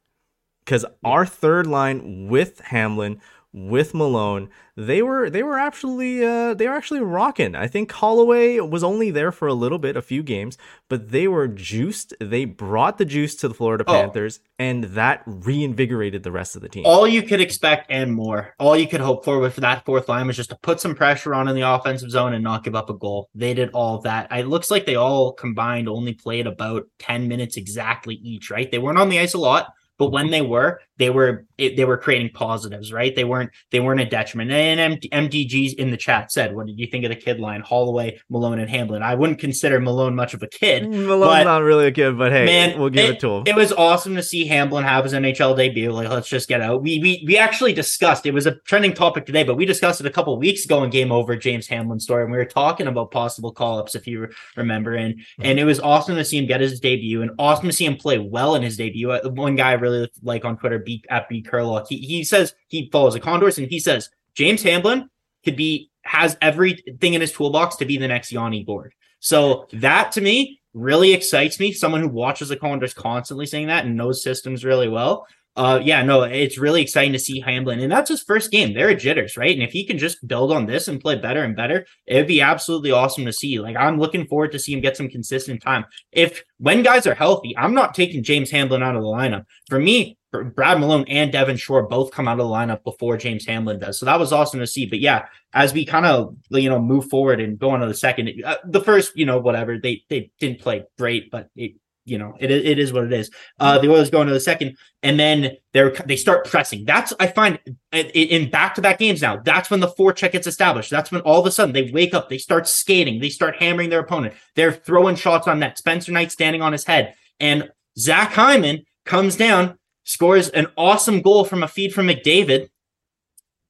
because 0.65 0.85
our 1.03 1.25
third 1.25 1.67
line 1.67 2.27
with 2.27 2.59
Hamblin, 2.62 3.21
with 3.53 3.94
Malone, 3.94 4.50
they 4.75 5.01
were 5.01 5.29
they 5.29 5.41
were 5.41 5.57
actually 5.57 6.25
uh, 6.25 6.53
they 6.53 6.67
were 6.67 6.73
actually 6.73 7.00
rocking. 7.00 7.56
I 7.56 7.67
think 7.67 7.89
Holloway 7.89 8.59
was 8.59 8.83
only 8.83 9.12
there 9.12 9.31
for 9.31 9.47
a 9.47 9.53
little 9.53 9.77
bit, 9.77 9.95
a 9.95 10.01
few 10.01 10.21
games, 10.21 10.57
but 10.89 11.12
they 11.12 11.29
were 11.29 11.47
juiced. 11.47 12.13
They 12.19 12.44
brought 12.44 12.97
the 12.97 13.06
juice 13.06 13.33
to 13.35 13.47
the 13.47 13.53
Florida 13.53 13.85
oh. 13.88 13.94
Panthers, 13.94 14.41
and 14.59 14.83
that 14.83 15.23
reinvigorated 15.25 16.23
the 16.23 16.33
rest 16.33 16.57
of 16.57 16.62
the 16.62 16.67
team. 16.67 16.83
All 16.85 17.07
you 17.07 17.23
could 17.23 17.39
expect 17.39 17.89
and 17.89 18.13
more. 18.13 18.53
All 18.59 18.75
you 18.75 18.89
could 18.89 19.00
hope 19.00 19.23
for 19.23 19.39
with 19.39 19.56
that 19.56 19.85
fourth 19.85 20.09
line 20.09 20.27
was 20.27 20.35
just 20.35 20.50
to 20.50 20.57
put 20.57 20.81
some 20.81 20.94
pressure 20.94 21.33
on 21.33 21.47
in 21.47 21.56
the 21.56 21.62
offensive 21.62 22.12
zone 22.12 22.33
and 22.33 22.44
not 22.44 22.65
give 22.65 22.75
up 22.75 22.89
a 22.89 22.94
goal. 22.94 23.29
They 23.33 23.53
did 23.53 23.69
all 23.71 23.95
of 23.95 24.03
that. 24.03 24.27
It 24.33 24.47
looks 24.47 24.69
like 24.69 24.85
they 24.85 24.95
all 24.95 25.31
combined 25.31 25.88
only 25.88 26.13
played 26.13 26.47
about 26.47 26.88
ten 27.00 27.29
minutes 27.29 27.56
exactly 27.56 28.15
each. 28.15 28.51
Right? 28.51 28.69
They 28.69 28.79
weren't 28.79 29.00
on 29.00 29.07
the 29.07 29.19
ice 29.19 29.33
a 29.33 29.38
lot 29.38 29.71
but 29.97 30.12
when 30.12 30.31
they 30.31 30.42
were, 30.42 30.81
they 30.97 31.09
were 31.09 31.45
it, 31.57 31.77
they 31.77 31.86
were 31.86 31.97
creating 31.97 32.31
positives, 32.33 32.92
right? 32.92 33.15
They 33.15 33.24
weren't 33.24 33.51
they 33.71 33.80
weren't 33.80 34.01
a 34.01 34.06
detriment. 34.06 34.51
And 34.51 35.01
MDGs 35.01 35.75
in 35.75 35.92
the 35.92 35.97
chat 35.97 36.31
said, 36.31 36.56
"What 36.56 36.68
did 36.68 36.80
you 36.80 36.88
think 36.88 37.06
of 37.06 37.09
the 37.09 37.15
kid 37.15 37.39
line? 37.39 37.62
Holloway, 37.62 38.19
Malone, 38.30 38.59
and 38.59 38.69
Hamblin." 38.69 39.03
I 39.03 39.15
wouldn't 39.15 39.39
consider 39.39 39.80
Malone 39.80 40.15
much 40.15 40.33
of 40.33 40.44
a 40.44 40.47
kid. 40.47 40.83
Mm, 40.83 41.07
Malone's 41.07 41.45
not 41.45 41.63
really 41.63 41.88
a 41.88 41.92
kid, 41.92 42.18
but 42.18 42.31
hey, 42.31 42.45
man, 42.45 42.80
we'll 42.80 42.89
give 42.89 43.09
it, 43.09 43.15
it, 43.15 43.19
to 43.21 43.38
him. 43.38 43.44
It 43.45 43.56
was 43.56 43.71
awesome 43.74 44.15
to 44.15 44.24
see 44.24 44.45
Hamblin 44.45 44.83
have 44.83 45.03
his 45.03 45.13
NHL 45.13 45.56
debut. 45.56 45.92
Like, 45.92 46.09
let's 46.09 46.30
just 46.30 46.48
get 46.48 46.62
out. 46.62 46.81
We 46.81 47.00
we 47.00 47.24
we 47.25 47.38
actually 47.38 47.74
discussed 47.74 48.25
it 48.25 48.33
was 48.33 48.45
a 48.45 48.56
trending 48.65 48.94
topic 48.94 49.25
today, 49.25 49.44
but 49.44 49.56
we 49.56 49.65
discussed 49.65 50.00
it 50.00 50.07
a 50.07 50.12
couple 50.12 50.38
weeks 50.38 50.65
ago 50.65 50.83
in 50.83 50.89
Game 50.89 51.12
Over 51.12 51.36
James 51.36 51.68
Hamblin 51.68 52.00
story, 52.00 52.24
and 52.24 52.31
we 52.31 52.38
were 52.38 52.45
talking 52.45 52.88
about 52.88 53.12
possible 53.12 53.51
call 53.51 53.80
ups 53.80 53.95
if 53.95 54.07
you 54.07 54.27
remember. 54.56 54.94
And 54.95 55.21
and 55.39 55.59
it 55.59 55.65
was 55.65 55.80
awesome 55.80 56.15
to 56.15 56.25
see 56.25 56.38
him 56.38 56.48
get 56.48 56.62
his 56.62 56.80
debut, 56.80 57.21
and 57.21 57.31
awesome 57.39 57.68
to 57.68 57.74
see 57.74 57.86
him 57.86 57.95
play 57.95 58.18
well 58.18 58.56
in 58.56 58.62
his 58.62 58.77
debut. 58.77 59.12
Uh, 59.12 59.30
one 59.30 59.56
guy 59.56 59.74
really 59.86 60.10
like 60.24 60.46
on 60.46 60.58
Twitter, 60.58 60.80
B, 60.80 61.04
at 61.10 61.30
B 61.30 61.42
Curlock, 61.42 61.88
he 61.88 61.98
he 61.98 62.24
says 62.24 62.54
he 62.68 62.90
follows 62.92 63.14
the 63.14 63.20
Condors, 63.20 63.58
and 63.58 63.68
he 63.68 63.80
says 63.80 64.10
James 64.34 64.64
Hamblin 64.64 65.10
could 65.44 65.56
be 65.56 65.90
has 66.04 66.38
everything 66.42 67.13
in 67.13 67.22
his 67.22 67.32
toolbox 67.32 67.75
to 67.77 67.86
be 67.86 67.98
the 67.98 68.08
next 68.08 68.32
Yanni 68.32 68.63
Gourde. 68.63 68.94
So 69.20 69.68
that 69.74 70.12
to 70.13 70.22
me 70.22 70.62
really 70.74 71.13
excites 71.13 71.60
me. 71.60 71.72
Someone 71.72 72.01
who 72.01 72.10
watches 72.10 72.50
the 72.50 72.58
Condors 72.58 72.94
constantly 72.94 73.46
saying 73.46 73.68
that 73.68 73.86
and 73.86 73.96
knows 73.96 74.22
systems 74.22 74.65
really 74.65 74.89
well. 74.89 75.27
Uh, 75.55 75.79
yeah, 75.81 76.03
no, 76.03 76.24
it's 76.24 76.57
really 76.57 76.81
exciting 76.81 77.13
to 77.13 77.19
see 77.19 77.39
Hamblin, 77.39 77.79
and 77.79 77.91
that's 77.91 78.09
his 78.09 78.21
first 78.21 78.51
game. 78.51 78.74
They're 78.74 78.93
jitters, 78.93 79.38
right? 79.38 79.53
And 79.53 79.63
if 79.63 79.71
he 79.71 79.85
can 79.85 79.97
just 79.97 80.27
build 80.27 80.51
on 80.51 80.65
this 80.65 80.89
and 80.89 81.00
play 81.00 81.15
better 81.15 81.43
and 81.43 81.55
better, 81.55 81.85
it 82.05 82.15
would 82.15 82.27
be 82.27 82.41
absolutely 82.41 82.91
awesome 82.91 83.25
to 83.25 83.31
see. 83.31 83.59
Like 83.59 83.77
I'm 83.77 83.97
looking 83.97 84.27
forward 84.27 84.51
to 84.51 84.59
see 84.59 84.74
him 84.74 84.81
get 84.81 84.97
some 84.97 85.07
consistent 85.07 85.62
time. 85.62 85.85
If 86.12 86.43
when 86.57 86.83
guys 86.83 87.07
are 87.07 87.15
healthy, 87.15 87.55
I'm 87.57 87.74
not 87.74 87.93
taking 87.93 88.21
James 88.21 88.51
Hamblin 88.51 88.83
out 88.83 88.97
of 88.97 89.01
the 89.01 89.07
lineup. 89.07 89.45
For 89.69 89.79
me, 89.79 90.17
Brad 90.43 90.79
Malone 90.79 91.05
and 91.07 91.31
Devin 91.31 91.55
Shore 91.55 91.88
both 91.88 92.12
come 92.12 92.27
out 92.27 92.39
of 92.39 92.45
the 92.45 92.53
lineup 92.53 92.83
before 92.83 93.15
James 93.15 93.45
Hamblin 93.45 93.79
does. 93.79 93.97
So 93.97 94.05
that 94.05 94.19
was 94.19 94.33
awesome 94.33 94.59
to 94.59 94.67
see. 94.67 94.85
But 94.85 95.00
yeah, 95.00 95.27
as 95.53 95.74
we 95.74 95.85
kind 95.85 96.05
of 96.05 96.35
you 96.50 96.69
know 96.69 96.81
move 96.81 97.09
forward 97.09 97.39
and 97.39 97.57
go 97.57 97.69
on 97.69 97.79
to 97.79 97.88
the 97.88 97.93
second, 97.93 98.43
uh, 98.45 98.57
the 98.65 98.81
first 98.81 99.15
you 99.15 99.25
know 99.25 99.39
whatever 99.39 99.77
they 99.77 100.03
they 100.09 100.31
didn't 100.39 100.59
play 100.59 100.83
great, 100.97 101.31
but 101.31 101.50
it 101.55 101.75
you 102.05 102.17
know 102.17 102.35
it 102.39 102.51
it 102.51 102.79
is 102.79 102.93
what 102.93 103.03
it 103.03 103.13
is. 103.13 103.29
Uh, 103.59 103.77
the 103.79 103.91
Oilers 103.91 104.09
go 104.09 104.21
into 104.21 104.33
the 104.33 104.39
second, 104.39 104.77
and 105.03 105.19
then 105.19 105.51
they're 105.74 105.91
they 106.05 106.15
start 106.15 106.47
pressing. 106.47 106.85
That's 106.85 107.13
I 107.19 107.27
find 107.27 107.59
in 107.91 108.50
back 108.50 108.75
to 108.75 108.81
back 108.81 109.00
games 109.00 109.21
now. 109.21 109.38
That's 109.38 109.69
when 109.69 109.79
the 109.79 109.89
forecheck 109.89 110.31
gets 110.31 110.47
established. 110.47 110.89
That's 110.89 111.12
when 111.12 111.21
all 111.21 111.39
of 111.39 111.45
a 111.45 111.51
sudden 111.51 111.74
they 111.74 111.91
wake 111.91 112.13
up, 112.13 112.29
they 112.29 112.38
start 112.38 112.67
skating, 112.67 113.19
they 113.19 113.29
start 113.29 113.55
hammering 113.57 113.89
their 113.89 114.01
opponent. 114.01 114.35
They're 114.55 114.71
throwing 114.71 115.15
shots 115.15 115.47
on 115.47 115.59
net. 115.59 115.77
Spencer 115.77 116.12
Knight 116.12 116.31
standing 116.31 116.62
on 116.62 116.71
his 116.71 116.85
head, 116.85 117.15
and 117.39 117.69
Zach 117.97 118.33
Hyman 118.33 118.85
comes 119.05 119.35
down 119.35 119.77
scores 120.05 120.50
an 120.50 120.67
awesome 120.77 121.21
goal 121.21 121.43
from 121.43 121.63
a 121.63 121.67
feed 121.67 121.93
from 121.93 122.07
McDavid 122.07 122.69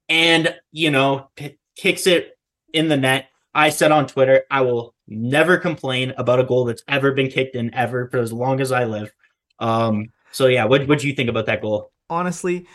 and, 0.07 0.55
you 0.71 0.91
know, 0.91 1.29
p- 1.35 1.57
kicks 1.75 2.05
it 2.05 2.37
in 2.73 2.89
the 2.89 2.97
net. 2.97 3.29
I 3.53 3.69
said 3.69 3.91
on 3.91 4.05
Twitter, 4.05 4.43
I 4.51 4.61
will 4.61 4.93
never 5.07 5.57
complain 5.57 6.13
about 6.17 6.39
a 6.39 6.43
goal 6.43 6.65
that's 6.65 6.83
ever 6.87 7.11
been 7.11 7.29
kicked 7.29 7.55
in 7.55 7.73
ever 7.73 8.07
for 8.09 8.17
as 8.17 8.33
long 8.33 8.59
as 8.59 8.71
I 8.71 8.85
live. 8.85 9.11
Um, 9.59 10.07
so 10.31 10.47
yeah, 10.47 10.65
what 10.65 10.87
what 10.87 10.99
do 10.99 11.07
you 11.07 11.13
think 11.13 11.29
about 11.29 11.45
that 11.45 11.61
goal? 11.61 11.91
Honestly, 12.09 12.67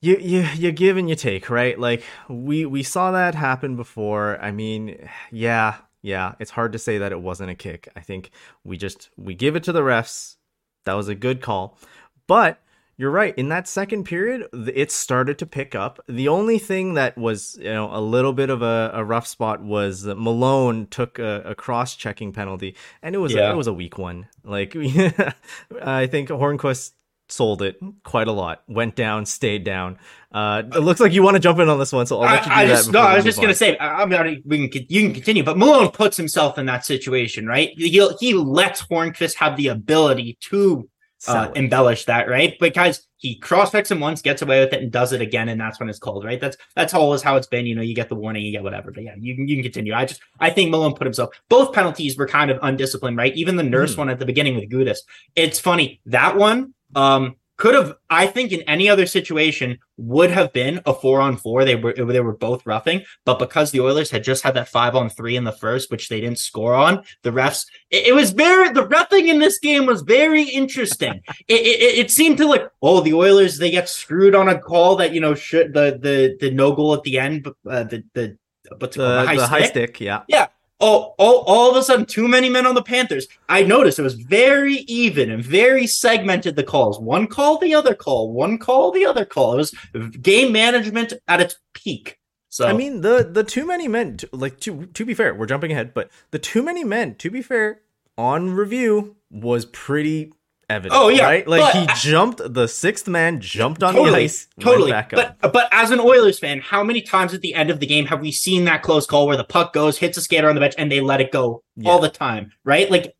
you 0.00 0.16
you 0.18 0.46
you 0.54 0.72
give 0.72 0.96
and 0.96 1.08
you 1.08 1.16
take, 1.16 1.48
right? 1.50 1.78
Like 1.78 2.02
we 2.28 2.66
we 2.66 2.82
saw 2.82 3.12
that 3.12 3.34
happen 3.34 3.76
before. 3.76 4.38
I 4.40 4.50
mean, 4.50 5.08
yeah, 5.30 5.76
yeah, 6.02 6.34
it's 6.38 6.50
hard 6.50 6.72
to 6.72 6.78
say 6.78 6.98
that 6.98 7.12
it 7.12 7.20
wasn't 7.20 7.50
a 7.50 7.54
kick. 7.54 7.88
I 7.96 8.00
think 8.00 8.30
we 8.64 8.76
just 8.76 9.10
we 9.16 9.34
give 9.34 9.56
it 9.56 9.64
to 9.64 9.72
the 9.72 9.82
refs. 9.82 10.36
That 10.84 10.94
was 10.94 11.08
a 11.08 11.14
good 11.14 11.40
call. 11.40 11.78
But 12.26 12.58
you're 12.96 13.10
right. 13.10 13.34
In 13.36 13.48
that 13.48 13.66
second 13.66 14.04
period, 14.04 14.46
it 14.52 14.92
started 14.92 15.38
to 15.38 15.46
pick 15.46 15.74
up. 15.74 16.00
The 16.08 16.28
only 16.28 16.58
thing 16.58 16.94
that 16.94 17.16
was, 17.18 17.58
you 17.60 17.72
know, 17.72 17.90
a 17.92 18.00
little 18.00 18.32
bit 18.32 18.50
of 18.50 18.62
a, 18.62 18.90
a 18.94 19.04
rough 19.04 19.26
spot 19.26 19.62
was 19.62 20.04
Malone 20.04 20.86
took 20.86 21.18
a, 21.18 21.42
a 21.44 21.54
cross-checking 21.54 22.32
penalty, 22.32 22.76
and 23.02 23.14
it 23.14 23.18
was 23.18 23.32
yeah. 23.32 23.50
a, 23.50 23.52
it 23.52 23.56
was 23.56 23.66
a 23.66 23.72
weak 23.72 23.98
one. 23.98 24.28
Like 24.44 24.76
I 25.82 26.06
think 26.06 26.28
Hornqvist 26.28 26.92
sold 27.28 27.62
it 27.62 27.78
quite 28.02 28.28
a 28.28 28.32
lot. 28.32 28.62
Went 28.68 28.94
down, 28.96 29.26
stayed 29.26 29.64
down. 29.64 29.98
Uh, 30.32 30.62
it 30.74 30.80
looks 30.80 31.00
like 31.00 31.12
you 31.12 31.22
want 31.22 31.34
to 31.34 31.40
jump 31.40 31.58
in 31.58 31.68
on 31.68 31.78
this 31.78 31.92
one, 31.92 32.06
so 32.06 32.20
I'll 32.20 32.30
let 32.30 32.44
you 32.44 32.50
do 32.50 32.56
I 32.56 32.66
that. 32.66 32.70
Just, 32.70 32.92
no, 32.92 33.00
I 33.00 33.16
was 33.16 33.24
just 33.24 33.38
going 33.38 33.48
to 33.48 33.54
say, 33.54 33.76
I'm 33.78 34.08
not. 34.08 34.26
We 34.44 34.68
can 34.68 34.86
you 34.88 35.02
can 35.02 35.14
continue, 35.14 35.42
but 35.42 35.56
Malone 35.56 35.90
puts 35.90 36.16
himself 36.16 36.58
in 36.58 36.66
that 36.66 36.84
situation, 36.84 37.46
right? 37.46 37.70
He 37.76 38.06
he 38.20 38.34
lets 38.34 38.82
Hornqvist 38.82 39.36
have 39.36 39.56
the 39.56 39.68
ability 39.68 40.38
to 40.42 40.88
uh, 41.28 41.50
embellish 41.54 42.04
that, 42.04 42.28
right? 42.28 42.58
Because 42.58 43.06
he 43.16 43.36
cross 43.36 43.72
checks 43.72 43.90
him 43.90 44.00
once, 44.00 44.22
gets 44.22 44.42
away 44.42 44.60
with 44.60 44.72
it, 44.72 44.82
and 44.82 44.92
does 44.92 45.12
it 45.12 45.20
again, 45.20 45.48
and 45.48 45.60
that's 45.60 45.80
when 45.80 45.88
it's 45.88 45.98
called, 45.98 46.24
right? 46.24 46.40
That's 46.40 46.56
that's 46.74 46.94
always 46.94 47.22
how 47.22 47.36
it's 47.36 47.46
been. 47.46 47.66
You 47.66 47.74
know, 47.74 47.82
you 47.82 47.94
get 47.94 48.08
the 48.08 48.14
warning, 48.14 48.44
you 48.44 48.52
get 48.52 48.62
whatever. 48.62 48.90
But 48.92 49.04
yeah, 49.04 49.14
you 49.18 49.34
can 49.34 49.48
you 49.48 49.56
can 49.56 49.62
continue. 49.62 49.94
I 49.94 50.04
just 50.04 50.20
I 50.40 50.50
think 50.50 50.70
Malone 50.70 50.94
put 50.94 51.06
himself. 51.06 51.30
Both 51.48 51.72
penalties 51.72 52.16
were 52.16 52.26
kind 52.26 52.50
of 52.50 52.58
undisciplined, 52.62 53.16
right? 53.16 53.34
Even 53.34 53.56
the 53.56 53.62
nurse 53.62 53.94
mm. 53.94 53.98
one 53.98 54.10
at 54.10 54.18
the 54.18 54.26
beginning 54.26 54.56
with 54.56 54.70
Gudas. 54.70 54.98
It's 55.34 55.58
funny 55.58 56.00
that 56.06 56.36
one. 56.36 56.74
Um, 56.94 57.36
could 57.56 57.74
have 57.74 57.94
I 58.10 58.26
think 58.26 58.52
in 58.52 58.62
any 58.62 58.88
other 58.88 59.06
situation 59.06 59.78
would 59.96 60.30
have 60.30 60.52
been 60.52 60.80
a 60.86 60.94
four 60.94 61.20
on 61.20 61.36
four. 61.36 61.64
They 61.64 61.76
were 61.76 61.92
they 61.92 62.20
were 62.20 62.36
both 62.36 62.66
roughing, 62.66 63.02
but 63.24 63.38
because 63.38 63.70
the 63.70 63.80
Oilers 63.80 64.10
had 64.10 64.24
just 64.24 64.42
had 64.42 64.54
that 64.54 64.68
five 64.68 64.94
on 64.94 65.08
three 65.08 65.36
in 65.36 65.44
the 65.44 65.52
first, 65.52 65.90
which 65.90 66.08
they 66.08 66.20
didn't 66.20 66.38
score 66.38 66.74
on, 66.74 67.04
the 67.22 67.30
refs 67.30 67.66
it, 67.90 68.08
it 68.08 68.14
was 68.14 68.32
very 68.32 68.70
the 68.70 68.86
roughing 68.86 69.28
in 69.28 69.38
this 69.38 69.58
game 69.58 69.86
was 69.86 70.02
very 70.02 70.42
interesting. 70.42 71.22
it, 71.48 71.60
it, 71.60 71.98
it 71.98 72.10
seemed 72.10 72.38
to 72.38 72.46
like 72.46 72.68
oh 72.82 73.00
the 73.00 73.14
Oilers 73.14 73.58
they 73.58 73.70
get 73.70 73.88
screwed 73.88 74.34
on 74.34 74.48
a 74.48 74.58
call 74.58 74.96
that 74.96 75.14
you 75.14 75.20
know 75.20 75.34
should 75.34 75.72
the 75.74 75.98
the 76.00 76.36
the 76.40 76.50
no 76.50 76.72
goal 76.72 76.94
at 76.94 77.02
the 77.02 77.18
end, 77.18 77.46
uh, 77.46 77.84
the 77.84 78.02
the 78.14 78.36
but 78.80 78.92
the, 78.92 79.02
the, 79.02 79.26
high, 79.26 79.36
the 79.36 79.46
stick. 79.46 79.50
high 79.50 79.66
stick, 79.66 80.00
yeah, 80.00 80.22
yeah 80.26 80.46
all, 80.80 81.14
all, 81.18 81.44
all 81.46 81.70
of 81.70 81.76
a 81.76 81.82
sudden, 81.82 82.06
too 82.06 82.28
many 82.28 82.48
men 82.48 82.66
on 82.66 82.74
the 82.74 82.82
Panthers. 82.82 83.26
I 83.48 83.62
noticed 83.62 83.98
it 83.98 84.02
was 84.02 84.14
very 84.14 84.78
even 84.88 85.30
and 85.30 85.42
very 85.42 85.86
segmented. 85.86 86.56
The 86.56 86.64
calls, 86.64 86.98
one 86.98 87.26
call, 87.26 87.58
the 87.58 87.74
other 87.74 87.94
call, 87.94 88.32
one 88.32 88.58
call, 88.58 88.90
the 88.90 89.06
other 89.06 89.24
call. 89.24 89.54
It 89.54 89.56
was 89.56 89.74
game 90.20 90.52
management 90.52 91.12
at 91.28 91.40
its 91.40 91.56
peak. 91.72 92.18
So 92.48 92.68
I 92.68 92.72
mean, 92.72 93.00
the 93.00 93.28
the 93.28 93.42
too 93.42 93.66
many 93.66 93.88
men. 93.88 94.18
Like 94.30 94.60
to 94.60 94.86
to 94.86 95.04
be 95.04 95.14
fair, 95.14 95.34
we're 95.34 95.46
jumping 95.46 95.72
ahead, 95.72 95.92
but 95.92 96.10
the 96.30 96.38
too 96.38 96.62
many 96.62 96.84
men. 96.84 97.16
To 97.16 97.30
be 97.30 97.42
fair, 97.42 97.80
on 98.16 98.50
review 98.50 99.16
was 99.30 99.64
pretty 99.66 100.32
evident. 100.68 101.00
Oh 101.00 101.08
yeah, 101.08 101.24
right. 101.24 101.46
Like 101.46 101.72
but, 101.72 101.74
he 101.74 101.86
jumped. 102.10 102.40
The 102.52 102.66
sixth 102.66 103.08
man 103.08 103.40
jumped 103.40 103.82
on 103.82 103.94
totally, 103.94 104.10
the 104.10 104.24
ice. 104.24 104.48
Totally. 104.60 104.92
but 104.92 105.36
but 105.40 105.68
as 105.72 105.90
an 105.90 106.00
Oilers 106.00 106.38
fan, 106.38 106.60
how 106.60 106.82
many 106.82 107.00
times 107.00 107.34
at 107.34 107.40
the 107.40 107.54
end 107.54 107.70
of 107.70 107.80
the 107.80 107.86
game 107.86 108.06
have 108.06 108.20
we 108.20 108.32
seen 108.32 108.64
that 108.64 108.82
close 108.82 109.06
call 109.06 109.26
where 109.26 109.36
the 109.36 109.44
puck 109.44 109.72
goes, 109.72 109.98
hits 109.98 110.16
a 110.18 110.20
skater 110.20 110.48
on 110.48 110.54
the 110.54 110.60
bench, 110.60 110.74
and 110.78 110.90
they 110.90 111.00
let 111.00 111.20
it 111.20 111.30
go 111.32 111.62
yeah. 111.76 111.90
all 111.90 112.00
the 112.00 112.08
time? 112.08 112.52
Right. 112.64 112.90
Like, 112.90 113.14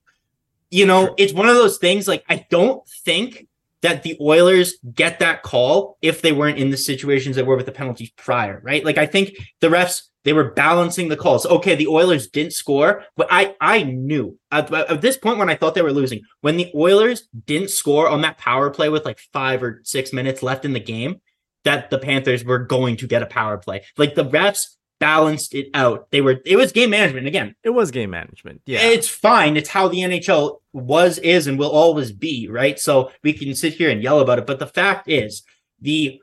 you 0.71 0.87
know, 0.87 1.07
True. 1.07 1.15
it's 1.19 1.33
one 1.33 1.49
of 1.49 1.55
those 1.55 1.79
things. 1.79 2.09
Like 2.09 2.25
I 2.29 2.47
don't 2.51 2.87
think 3.05 3.47
that 3.83 4.03
the 4.03 4.17
Oilers 4.21 4.75
get 4.95 5.19
that 5.19 5.43
call 5.43 5.99
if 6.01 6.23
they 6.23 6.33
weren't 6.33 6.59
in 6.59 6.71
the 6.71 6.77
situations 6.77 7.37
that 7.37 7.45
were 7.45 7.57
with 7.57 7.67
the 7.67 7.73
penalties 7.73 8.11
prior. 8.17 8.61
Right. 8.65 8.85
Like 8.85 8.99
I 8.99 9.07
think 9.07 9.35
the 9.61 9.69
refs 9.69 10.03
they 10.25 10.33
were 10.33 10.50
balancing 10.52 11.09
the 11.09 11.16
calls. 11.16 11.47
Okay, 11.47 11.75
the 11.75 11.87
Oilers 11.87 12.28
didn't 12.28 12.54
score, 12.54 13.04
but 13.16 13.28
I 13.31 13.54
I 13.61 13.83
knew 13.83 14.38
at, 14.50 14.73
at, 14.73 15.00
this 15.00 15.16
point 15.16 15.38
when 15.38 15.50
I 15.50 15.54
thought 15.54 15.75
they 15.75 15.83
were 15.83 15.93
losing, 15.93 16.23
when 16.40 16.57
the 16.57 16.71
Oilers 16.75 17.28
didn't 17.47 17.71
score 17.71 18.09
on 18.09 18.23
that 18.23 18.38
power 18.38 18.71
play 18.71 18.88
with 18.88 19.04
like 19.04 19.19
five 19.33 19.62
or 19.62 19.81
six 19.85 20.12
minutes 20.12 20.43
left 20.43 20.64
in 20.64 20.73
the 20.73 20.81
game, 20.81 21.21
that 21.64 21.90
the 21.90 21.99
Panthers 21.99 22.45
were 22.45 22.59
going 22.59 22.97
to 22.99 23.07
get 23.07 23.23
a 23.23 23.26
power 23.26 23.59
play. 23.59 23.85
Like 23.97 24.14
the 24.14 24.25
refs 24.25 24.75
balanced 24.99 25.54
it 25.54 25.69
out. 25.75 26.11
They 26.11 26.21
were 26.21 26.40
it 26.47 26.57
was 26.57 26.73
game 26.73 26.90
management 26.90 27.26
again. 27.26 27.54
It 27.62 27.71
was 27.71 27.90
game 27.90 28.11
management. 28.11 28.62
Yeah. 28.64 28.81
It's 28.81 29.09
fine. 29.09 29.57
It's 29.57 29.69
how 29.69 29.88
the 29.88 29.99
NHL 29.99 30.61
was, 30.73 31.19
is, 31.19 31.47
and 31.47 31.59
will 31.59 31.71
always 31.71 32.12
be, 32.12 32.49
right? 32.49 32.78
So 32.78 33.11
we 33.23 33.33
can 33.33 33.54
sit 33.54 33.75
here 33.75 33.90
and 33.90 34.02
yell 34.02 34.21
about 34.21 34.38
it. 34.38 34.47
But 34.47 34.59
the 34.59 34.66
fact 34.66 35.09
is, 35.09 35.43
the 35.81 36.21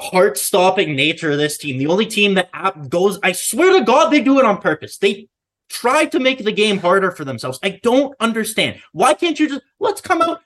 heart 0.00 0.38
stopping 0.38 0.94
nature 0.94 1.32
of 1.32 1.38
this 1.38 1.58
team. 1.58 1.78
The 1.78 1.86
only 1.86 2.06
team 2.06 2.34
that 2.34 2.50
goes, 2.88 3.18
I 3.22 3.32
swear 3.32 3.78
to 3.78 3.84
God, 3.84 4.10
they 4.10 4.20
do 4.20 4.38
it 4.38 4.44
on 4.44 4.60
purpose. 4.60 4.98
They 4.98 5.28
try 5.68 6.06
to 6.06 6.20
make 6.20 6.44
the 6.44 6.52
game 6.52 6.78
harder 6.78 7.10
for 7.10 7.24
themselves. 7.24 7.58
I 7.62 7.80
don't 7.82 8.14
understand. 8.20 8.80
Why 8.92 9.14
can't 9.14 9.38
you 9.38 9.48
just 9.48 9.62
let's 9.80 10.00
come 10.00 10.22
out? 10.22 10.40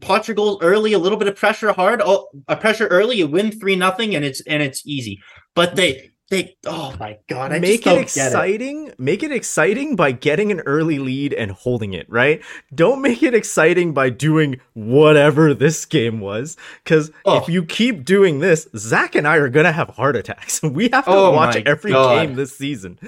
Pot 0.00 0.28
your 0.28 0.34
goals 0.34 0.58
early, 0.62 0.92
a 0.92 0.98
little 0.98 1.18
bit 1.18 1.26
of 1.26 1.36
pressure 1.36 1.72
hard, 1.72 2.00
oh, 2.04 2.28
a 2.46 2.54
pressure 2.54 2.86
early, 2.86 3.16
you 3.16 3.26
win 3.26 3.50
three 3.50 3.74
nothing, 3.74 4.14
and 4.14 4.24
it's 4.24 4.40
and 4.42 4.62
it's 4.62 4.86
easy. 4.86 5.20
But 5.54 5.74
they 5.74 6.10
they 6.34 6.56
oh 6.66 6.94
my 6.98 7.18
god 7.28 7.52
I 7.52 7.58
make 7.58 7.86
it 7.86 7.98
exciting 7.98 8.88
it. 8.88 9.00
make 9.00 9.22
it 9.22 9.32
exciting 9.32 9.96
by 9.96 10.12
getting 10.12 10.50
an 10.50 10.60
early 10.60 10.98
lead 10.98 11.32
and 11.32 11.50
holding 11.50 11.92
it 11.92 12.08
right 12.10 12.42
don't 12.74 13.00
make 13.00 13.22
it 13.22 13.34
exciting 13.34 13.94
by 13.94 14.10
doing 14.10 14.60
whatever 14.74 15.54
this 15.54 15.84
game 15.84 16.20
was 16.20 16.56
because 16.82 17.10
oh. 17.24 17.38
if 17.38 17.48
you 17.48 17.64
keep 17.64 18.04
doing 18.04 18.40
this 18.40 18.68
zach 18.76 19.14
and 19.14 19.26
i 19.28 19.36
are 19.36 19.48
gonna 19.48 19.72
have 19.72 19.88
heart 19.90 20.16
attacks 20.16 20.62
we 20.62 20.88
have 20.92 21.04
to 21.04 21.10
oh 21.10 21.30
watch 21.30 21.56
every 21.64 21.92
god. 21.92 22.26
game 22.26 22.34
this 22.34 22.56
season 22.56 22.98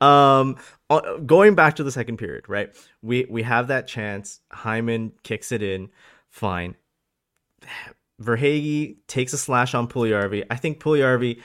um 0.00 0.56
uh, 0.88 1.16
going 1.18 1.54
back 1.54 1.76
to 1.76 1.84
the 1.84 1.90
second 1.90 2.16
period 2.16 2.48
right 2.48 2.76
we 3.02 3.26
we 3.28 3.42
have 3.42 3.68
that 3.68 3.86
chance 3.86 4.40
hyman 4.52 5.12
kicks 5.22 5.52
it 5.52 5.62
in 5.62 5.88
fine 6.30 6.76
Verhaeghe 8.20 8.96
takes 9.08 9.34
a 9.34 9.36
slash 9.38 9.74
on 9.74 9.88
Puljujarvi. 9.88 10.44
I 10.50 10.56
think 10.56 10.80
Puljujarvi 10.80 11.40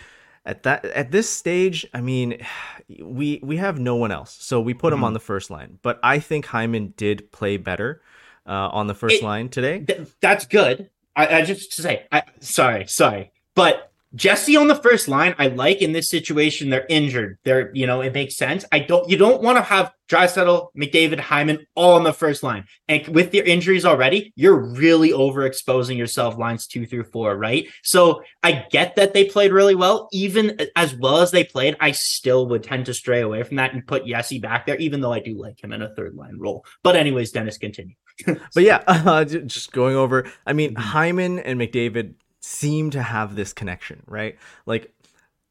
at 0.45 0.63
that 0.63 0.85
at 0.85 1.11
this 1.11 1.29
stage, 1.29 1.85
I 1.93 2.01
mean, 2.01 2.37
we 3.03 3.39
we 3.43 3.57
have 3.57 3.79
no 3.79 3.95
one 3.95 4.11
else, 4.11 4.37
so 4.39 4.59
we 4.59 4.73
put 4.73 4.93
mm-hmm. 4.93 4.99
him 4.99 5.03
on 5.05 5.13
the 5.13 5.19
first 5.19 5.49
line. 5.49 5.79
But 5.81 5.99
I 6.03 6.19
think 6.19 6.45
Hyman 6.47 6.93
did 6.97 7.31
play 7.31 7.57
better 7.57 8.01
uh, 8.45 8.69
on 8.71 8.87
the 8.87 8.95
first 8.95 9.15
it, 9.15 9.23
line 9.23 9.49
today. 9.49 9.79
Th- 9.79 10.07
that's 10.19 10.45
good. 10.45 10.89
I, 11.15 11.39
I 11.39 11.41
just 11.43 11.73
to 11.75 11.81
say, 11.81 12.05
I 12.11 12.23
sorry, 12.39 12.87
sorry, 12.87 13.31
but 13.55 13.90
Jesse 14.13 14.57
on 14.57 14.67
the 14.67 14.75
first 14.75 15.07
line, 15.07 15.35
I 15.39 15.47
like 15.47 15.81
in 15.81 15.93
this 15.93 16.09
situation. 16.09 16.69
They're 16.69 16.85
injured. 16.89 17.37
They're, 17.43 17.71
you 17.73 17.87
know, 17.87 18.01
it 18.01 18.13
makes 18.13 18.35
sense. 18.35 18.65
I 18.71 18.79
don't, 18.79 19.09
you 19.09 19.17
don't 19.17 19.41
want 19.41 19.57
to 19.57 19.61
have 19.61 19.93
Draisaitl, 20.09 20.67
McDavid, 20.75 21.19
Hyman 21.19 21.65
all 21.75 21.93
on 21.93 22.03
the 22.03 22.11
first 22.11 22.43
line. 22.43 22.65
And 22.89 23.07
with 23.07 23.33
your 23.33 23.45
injuries 23.45 23.85
already, 23.85 24.33
you're 24.35 24.57
really 24.57 25.11
overexposing 25.11 25.97
yourself 25.97 26.37
lines 26.37 26.67
two 26.67 26.85
through 26.85 27.05
four, 27.05 27.37
right? 27.37 27.67
So 27.83 28.21
I 28.43 28.65
get 28.69 28.97
that 28.97 29.13
they 29.13 29.25
played 29.25 29.53
really 29.53 29.75
well. 29.75 30.09
Even 30.11 30.59
as 30.75 30.93
well 30.93 31.19
as 31.19 31.31
they 31.31 31.45
played, 31.45 31.77
I 31.79 31.91
still 31.91 32.47
would 32.47 32.63
tend 32.63 32.87
to 32.87 32.93
stray 32.93 33.21
away 33.21 33.43
from 33.43 33.55
that 33.57 33.73
and 33.73 33.87
put 33.87 34.05
Jesse 34.05 34.39
back 34.39 34.65
there, 34.65 34.75
even 34.77 34.99
though 34.99 35.13
I 35.13 35.21
do 35.21 35.39
like 35.39 35.63
him 35.63 35.71
in 35.71 35.81
a 35.81 35.95
third 35.95 36.15
line 36.15 36.37
role. 36.37 36.65
But 36.83 36.97
anyways, 36.97 37.31
Dennis, 37.31 37.57
continue. 37.57 37.95
but 38.25 38.63
yeah, 38.63 38.83
uh, 38.87 39.23
just 39.23 39.71
going 39.71 39.95
over, 39.95 40.29
I 40.45 40.51
mean, 40.51 40.71
mm-hmm. 40.71 40.81
Hyman 40.81 41.39
and 41.39 41.59
McDavid 41.59 42.15
seem 42.41 42.89
to 42.91 43.01
have 43.01 43.35
this 43.35 43.53
connection, 43.53 44.03
right? 44.07 44.37
Like 44.65 44.93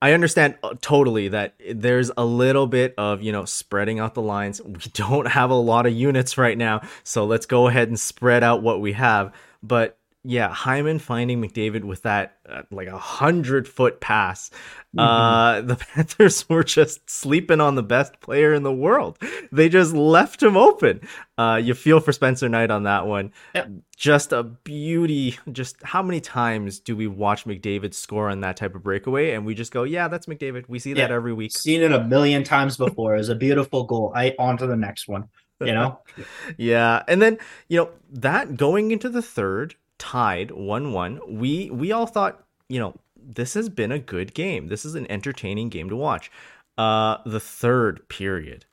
I 0.03 0.13
understand 0.13 0.57
uh, 0.63 0.75
totally 0.81 1.29
that 1.29 1.55
there's 1.75 2.11
a 2.17 2.25
little 2.25 2.67
bit 2.67 2.95
of, 2.97 3.23
you 3.23 3.33
know, 3.33 3.45
spreading 3.45 3.99
out 3.99 4.15
the 4.15 4.23
lines. 4.23 4.61
We 4.71 4.79
don't 4.95 5.27
have 5.27 5.51
a 5.51 5.55
lot 5.55 5.87
of 5.87 5.93
units 5.93 6.39
right 6.39 6.57
now, 6.57 6.83
so 7.05 7.25
let's 7.27 7.47
go 7.47 7.69
ahead 7.69 7.89
and 7.89 7.99
spread 7.99 8.43
out 8.43 8.63
what 8.63 8.81
we 8.81 8.93
have. 8.93 9.35
But 9.63 9.99
yeah, 10.23 10.53
Hyman 10.53 10.99
finding 10.99 11.41
McDavid 11.41 11.83
with 11.83 12.03
that 12.03 12.37
uh, 12.47 12.63
like 12.71 12.89
a 12.89 12.99
hundred 12.99 13.67
foot 13.67 14.01
pass. 14.01 14.51
Mm-hmm. 14.95 14.99
Uh, 14.99 15.61
the 15.63 15.77
Panthers 15.95 16.47
were 16.47 16.63
just 16.63 17.09
sleeping 17.09 17.61
on 17.61 17.75
the 17.75 17.83
best 17.83 18.21
player 18.21 18.53
in 18.53 18.63
the 18.63 18.73
world. 18.73 19.19
They 19.51 19.71
just 19.71 19.95
left 19.95 20.43
him 20.43 20.59
open. 20.59 21.01
Uh, 21.39 21.59
you 21.63 21.73
feel 21.73 22.01
for 22.01 22.13
Spencer 22.13 22.51
Knight 22.51 22.71
on 22.71 22.83
that 22.83 23.07
one. 23.07 23.33
Yep. 23.55 23.71
Just 23.97 24.33
a 24.33 24.43
beauty. 24.43 25.39
Just 25.53 25.83
how 25.83 26.03
many 26.03 26.21
times 26.21 26.81
do 26.81 26.95
we 26.95 27.07
watch 27.07 27.47
McDavid 27.47 27.95
score 27.95 28.29
on 28.29 28.41
that 28.41 28.59
type 28.59 28.75
of 28.75 28.83
breakaway, 28.83 29.33
and 29.33 29.47
we 29.47 29.55
just 29.55 29.73
go, 29.73 29.85
"Yeah, 29.85 30.09
that's 30.09 30.27
McDavid." 30.27 30.69
We 30.69 30.79
see 30.79 30.93
that 30.95 31.11
every 31.11 31.33
week. 31.33 31.53
Seen 31.53 31.81
it 31.81 31.93
a 31.93 32.05
million 32.05 32.45
times 32.45 32.77
before. 32.77 33.17
It's 33.17 33.29
a 33.29 33.35
beautiful 33.35 33.85
goal. 33.85 34.13
I 34.15 34.35
on 34.39 34.59
to 34.59 34.67
the 34.67 34.77
next 34.77 35.09
one. 35.09 35.29
You 35.61 35.73
know. 35.73 36.01
yeah, 36.59 37.03
and 37.09 37.23
then 37.23 37.39
you 37.69 37.79
know 37.79 37.91
that 38.13 38.57
going 38.57 38.91
into 38.91 39.09
the 39.09 39.23
third 39.23 39.77
tied 40.01 40.49
1-1. 40.49 41.29
We 41.29 41.71
we 41.71 41.93
all 41.93 42.07
thought, 42.07 42.43
you 42.69 42.81
know, 42.81 42.97
this 43.17 43.55
has 43.55 43.69
been 43.69 43.93
a 43.93 43.99
good 44.01 44.35
game. 44.35 44.67
This 44.67 44.85
is 44.85 44.97
an 44.97 45.09
entertaining 45.09 45.69
game 45.69 45.89
to 45.91 45.97
watch. 45.97 46.33
Uh 46.77 47.19
the 47.25 47.39
third 47.39 48.09
period. 48.09 48.65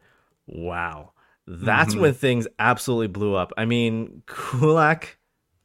Wow. 0.47 1.11
That's 1.45 1.93
mm-hmm. 1.93 2.01
when 2.01 2.13
things 2.13 2.47
absolutely 2.57 3.07
blew 3.07 3.35
up. 3.35 3.53
I 3.57 3.65
mean, 3.65 4.23
Kulak 4.25 5.17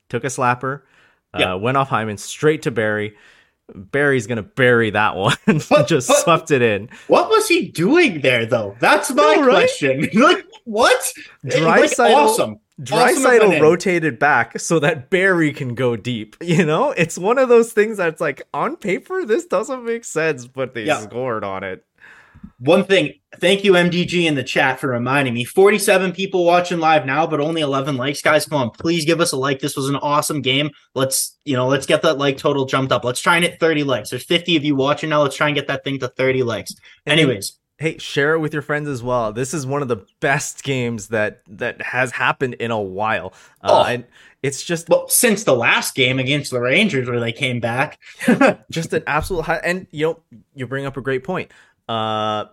took 0.09 0.25
a 0.25 0.29
slapper, 0.29 0.83
uh, 1.35 1.59
went 1.59 1.77
off 1.77 1.89
Hyman 1.89 2.19
straight 2.19 2.63
to 2.63 2.71
Barrie. 2.71 3.17
Barrie's 3.75 4.27
gonna 4.27 4.43
bury 4.43 4.91
that 4.91 5.17
one. 5.17 5.37
Just 5.87 6.09
but, 6.09 6.19
swept 6.19 6.51
it 6.51 6.63
in. 6.63 6.89
What 7.09 7.31
was 7.31 7.49
he 7.49 7.69
doing 7.69 8.21
there, 8.21 8.47
though? 8.47 8.77
That's 8.81 9.11
my 9.13 9.39
question. 9.43 10.09
like 10.15 10.47
what? 10.65 11.01
Draisaitl, 11.45 11.99
like, 11.99 12.15
awesome. 12.15 12.61
Draisaitl 12.81 13.61
rotated 13.61 14.19
back 14.19 14.59
so 14.59 14.79
that 14.79 15.11
Barrie 15.11 15.53
can 15.53 15.75
go 15.75 15.97
deep. 15.97 16.37
You 16.43 16.65
know, 16.65 16.91
it's 16.93 17.17
one 17.19 17.39
of 17.39 17.49
those 17.49 17.73
things 17.73 17.97
that's 17.97 18.21
like 18.21 18.43
on 18.53 18.77
paper 18.77 19.25
this 19.25 19.47
doesn't 19.47 19.85
make 19.85 20.05
sense, 20.05 20.47
but 20.47 20.75
they 20.75 20.85
Yeah. 20.85 21.01
scored 21.01 21.45
on 21.45 21.65
it. 21.65 21.85
One 22.59 22.85
thing, 22.85 23.15
thank 23.41 23.65
you 23.65 23.73
MDG 23.73 24.27
in 24.27 24.35
the 24.35 24.43
chat 24.43 24.79
for 24.81 24.89
reminding 24.89 25.33
me. 25.35 25.45
47 25.45 26.13
people 26.13 26.45
watching 26.45 26.79
live 26.79 27.07
now, 27.07 27.27
but 27.27 27.41
only 27.41 27.61
11 27.61 27.97
likes, 27.97 28.21
guys. 28.23 28.47
Come 28.47 28.61
on, 28.61 28.71
please 28.71 29.05
give 29.05 29.21
us 29.21 29.33
a 29.33 29.37
like. 29.37 29.61
This 29.61 29.77
was 29.77 29.89
an 29.89 29.97
awesome 29.97 30.43
game. 30.43 30.71
Let's, 30.95 31.37
you 31.45 31.57
know, 31.57 31.67
let's 31.69 31.87
get 31.87 32.03
that 32.03 32.19
like 32.19 32.37
total 32.37 32.65
jumped 32.65 32.93
up. 32.93 33.05
Let's 33.05 33.21
try 33.21 33.37
and 33.37 33.45
hit 33.45 33.59
30 33.59 33.85
likes. 33.85 34.11
There's 34.11 34.25
50 34.25 34.57
of 34.57 34.65
you 34.65 34.77
watching 34.77 35.11
now. 35.11 35.23
Let's 35.23 35.37
try 35.37 35.49
and 35.49 35.55
get 35.57 35.69
that 35.69 35.83
thing 35.85 35.99
to 36.01 36.09
30 36.09 36.43
likes. 36.43 36.75
Anyways, 37.07 37.59
Hey, 37.83 37.99
share 37.99 38.35
it 38.35 38.39
with 38.39 38.53
your 38.53 38.63
friends 38.63 38.89
as 38.89 39.03
well. 39.03 39.33
This 39.33 39.53
is 39.53 39.67
one 39.67 39.83
of 39.83 39.89
the 39.89 40.05
best 40.21 40.63
games 40.63 41.09
that 41.09 41.43
that 41.49 41.83
has 41.83 42.13
happened 42.13 42.55
in 42.55 42.71
a 42.71 42.81
while. 42.81 43.33
Uh, 43.61 43.83
Oh. 43.85 43.85
and 43.91 44.05
it's 44.43 44.63
just 44.63 44.89
well, 44.89 45.09
since 45.09 45.45
the 45.45 45.55
last 45.55 45.95
game 45.95 46.19
against 46.19 46.51
the 46.51 46.61
Rangers 46.61 47.09
where 47.09 47.21
they 47.21 47.33
came 47.33 47.61
back, 47.61 47.99
just 48.71 48.93
an 48.93 49.03
absolute 49.07 49.43
high 49.43 49.61
and 49.65 49.87
you 49.91 50.07
know 50.07 50.21
you 50.55 50.67
bring 50.67 50.87
up 50.87 50.97
a 50.97 51.01
great 51.01 51.25
point 51.25 51.51
uh 51.89 52.45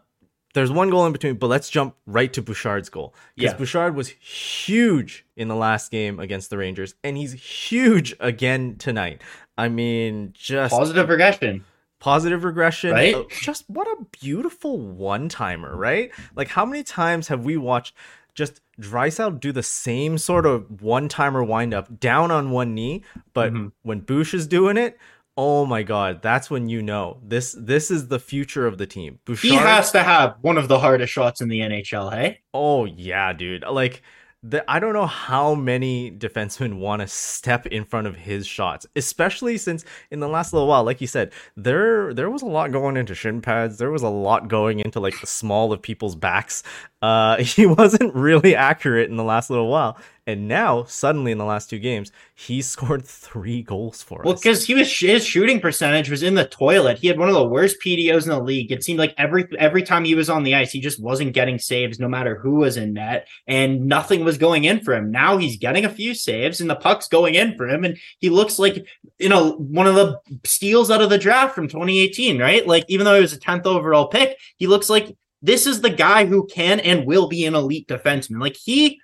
there's 0.55 0.71
one 0.71 0.89
goal 0.89 1.05
in 1.05 1.11
between 1.13 1.35
but 1.35 1.45
let's 1.47 1.69
jump 1.69 1.95
right 2.07 2.33
to 2.33 2.41
bouchard's 2.41 2.89
goal 2.89 3.13
because 3.35 3.51
Yeah. 3.51 3.57
bouchard 3.57 3.95
was 3.95 4.07
huge 4.09 5.23
in 5.37 5.47
the 5.47 5.55
last 5.55 5.91
game 5.91 6.19
against 6.19 6.49
the 6.49 6.57
rangers 6.57 6.95
and 7.03 7.15
he's 7.15 7.33
huge 7.33 8.15
again 8.19 8.75
tonight 8.79 9.21
i 9.55 9.69
mean 9.69 10.33
just 10.33 10.71
positive 10.73 11.07
regression. 11.09 11.63
Positive 11.99 12.43
regression 12.43 12.91
Right? 12.91 13.13
Uh, 13.15 13.23
just 13.29 13.65
what 13.69 13.87
a 13.87 14.05
beautiful 14.21 14.77
one-timer 14.79 15.75
right 15.75 16.11
like 16.35 16.47
how 16.47 16.65
many 16.65 16.83
times 16.83 17.27
have 17.27 17.43
we 17.43 17.57
watched 17.57 17.93
just 18.35 18.61
Draisaitl 18.79 19.39
do 19.39 19.51
the 19.51 19.63
same 19.63 20.17
sort 20.17 20.45
of 20.45 20.81
one-timer 20.81 21.43
wind-up 21.43 21.99
down 21.99 22.31
on 22.31 22.51
one 22.51 22.73
knee 22.73 23.03
but 23.33 23.51
Mhm. 23.53 23.71
when 23.81 23.99
Bouch 23.99 24.33
is 24.33 24.47
doing 24.47 24.77
it 24.77 24.97
oh 25.35 25.65
my 25.65 25.83
god 25.83 26.21
that's 26.21 26.49
when 26.49 26.69
you 26.69 26.81
know 26.81 27.17
this 27.23 27.53
this 27.59 27.91
is 27.91 28.07
the 28.07 28.19
future 28.19 28.65
of 28.67 28.77
the 28.77 28.85
team 28.85 29.19
Bouchard 29.25 29.51
He 29.51 29.55
has 29.57 29.91
to 29.91 30.03
have 30.03 30.35
one 30.41 30.57
of 30.57 30.67
the 30.67 30.79
hardest 30.79 31.11
shots 31.13 31.41
in 31.41 31.49
the 31.49 31.59
NHL, 31.61 32.11
hey? 32.11 32.39
Oh 32.53 32.85
yeah, 32.85 33.33
dude. 33.33 33.63
Like 33.69 34.01
the, 34.41 34.63
I 34.71 34.79
don't 34.79 34.93
know 34.93 35.05
how 35.05 35.53
many 35.53 36.11
defensemen 36.11 36.79
want 36.79 37.01
to 37.01 37.07
step 37.07 37.65
in 37.67 37.83
front 37.83 38.07
of 38.07 38.15
his 38.15 38.47
shots, 38.47 38.85
especially 38.95 39.57
since 39.57 39.83
in 40.11 40.19
the 40.19 40.29
last 40.29 40.53
little 40.53 40.67
while, 40.67 40.83
like 40.83 41.01
you 41.01 41.07
said, 41.07 41.31
there 41.57 42.13
there 42.13 42.29
was 42.29 42.41
a 42.41 42.45
lot 42.47 42.71
going 42.71 42.97
into 42.97 43.15
shin 43.15 43.41
pads. 43.41 43.77
There 43.77 43.91
was 43.91 44.03
a 44.03 44.09
lot 44.09 44.47
going 44.47 44.79
into 44.79 44.99
like 44.99 45.19
the 45.19 45.27
small 45.27 45.73
of 45.73 45.81
people's 45.81 46.15
backs. 46.15 46.63
Uh, 47.01 47.37
he 47.43 47.65
wasn't 47.65 48.13
really 48.13 48.55
accurate 48.55 49.09
in 49.09 49.15
the 49.15 49.23
last 49.23 49.49
little 49.49 49.69
while, 49.69 49.97
and 50.27 50.47
now 50.49 50.83
suddenly 50.83 51.31
in 51.31 51.37
the 51.37 51.45
last 51.45 51.69
two 51.69 51.79
games, 51.79 52.11
he 52.35 52.61
scored 52.61 53.05
three 53.05 53.61
goals 53.63 54.03
for 54.03 54.21
Well, 54.23 54.33
us. 54.33 54.41
because 54.41 54.65
he 54.65 54.73
was 54.73 54.91
his 54.99 55.25
shooting 55.25 55.61
percentage 55.61 56.09
was 56.09 56.23
in 56.23 56.35
the 56.35 56.45
toilet. 56.45 56.99
He 56.99 57.07
had 57.07 57.17
one 57.17 57.29
of 57.29 57.35
the 57.35 57.47
worst 57.47 57.77
PDOs 57.83 58.23
in 58.23 58.29
the 58.29 58.43
league. 58.43 58.71
It 58.71 58.83
seemed 58.83 58.99
like 58.99 59.13
every 59.17 59.47
every 59.57 59.81
time 59.81 60.03
he 60.03 60.13
was 60.13 60.29
on 60.29 60.43
the 60.43 60.55
ice, 60.55 60.71
he 60.71 60.81
just 60.81 61.01
wasn't 61.01 61.33
getting 61.33 61.57
saves, 61.57 61.99
no 61.99 62.09
matter 62.09 62.37
who 62.37 62.55
was 62.55 62.75
in 62.75 62.93
net, 62.93 63.27
and 63.47 63.85
nothing 63.85 64.25
was 64.25 64.37
going 64.37 64.65
in 64.65 64.81
for 64.81 64.93
him. 64.93 65.09
Now 65.09 65.37
he's 65.37 65.57
getting 65.57 65.85
a 65.85 65.89
few 65.89 66.13
saves, 66.13 66.59
and 66.59 66.69
the 66.69 66.75
puck's 66.75 67.07
going 67.07 67.35
in 67.35 67.55
for 67.55 67.67
him, 67.67 67.85
and 67.85 67.97
he 68.19 68.29
looks 68.29 68.59
like 68.59 68.85
you 69.19 69.29
know 69.29 69.53
one 69.53 69.87
of 69.87 69.95
the 69.95 70.19
steals 70.43 70.91
out 70.91 71.01
of 71.01 71.09
the 71.09 71.17
draft 71.17 71.55
from 71.55 71.69
2018, 71.69 72.39
right? 72.39 72.67
Like 72.67 72.83
even 72.89 73.05
though 73.05 73.15
he 73.15 73.21
was 73.21 73.33
a 73.33 73.39
10th 73.39 73.65
overall 73.65 74.07
pick, 74.09 74.37
he 74.57 74.67
looks 74.67 74.89
like 74.89 75.15
this 75.41 75.65
is 75.65 75.81
the 75.81 75.89
guy 75.89 76.25
who 76.25 76.45
can 76.47 76.79
and 76.79 77.05
will 77.05 77.27
be 77.27 77.45
an 77.45 77.55
elite 77.55 77.87
defenseman. 77.87 78.41
Like 78.41 78.55
he 78.55 78.99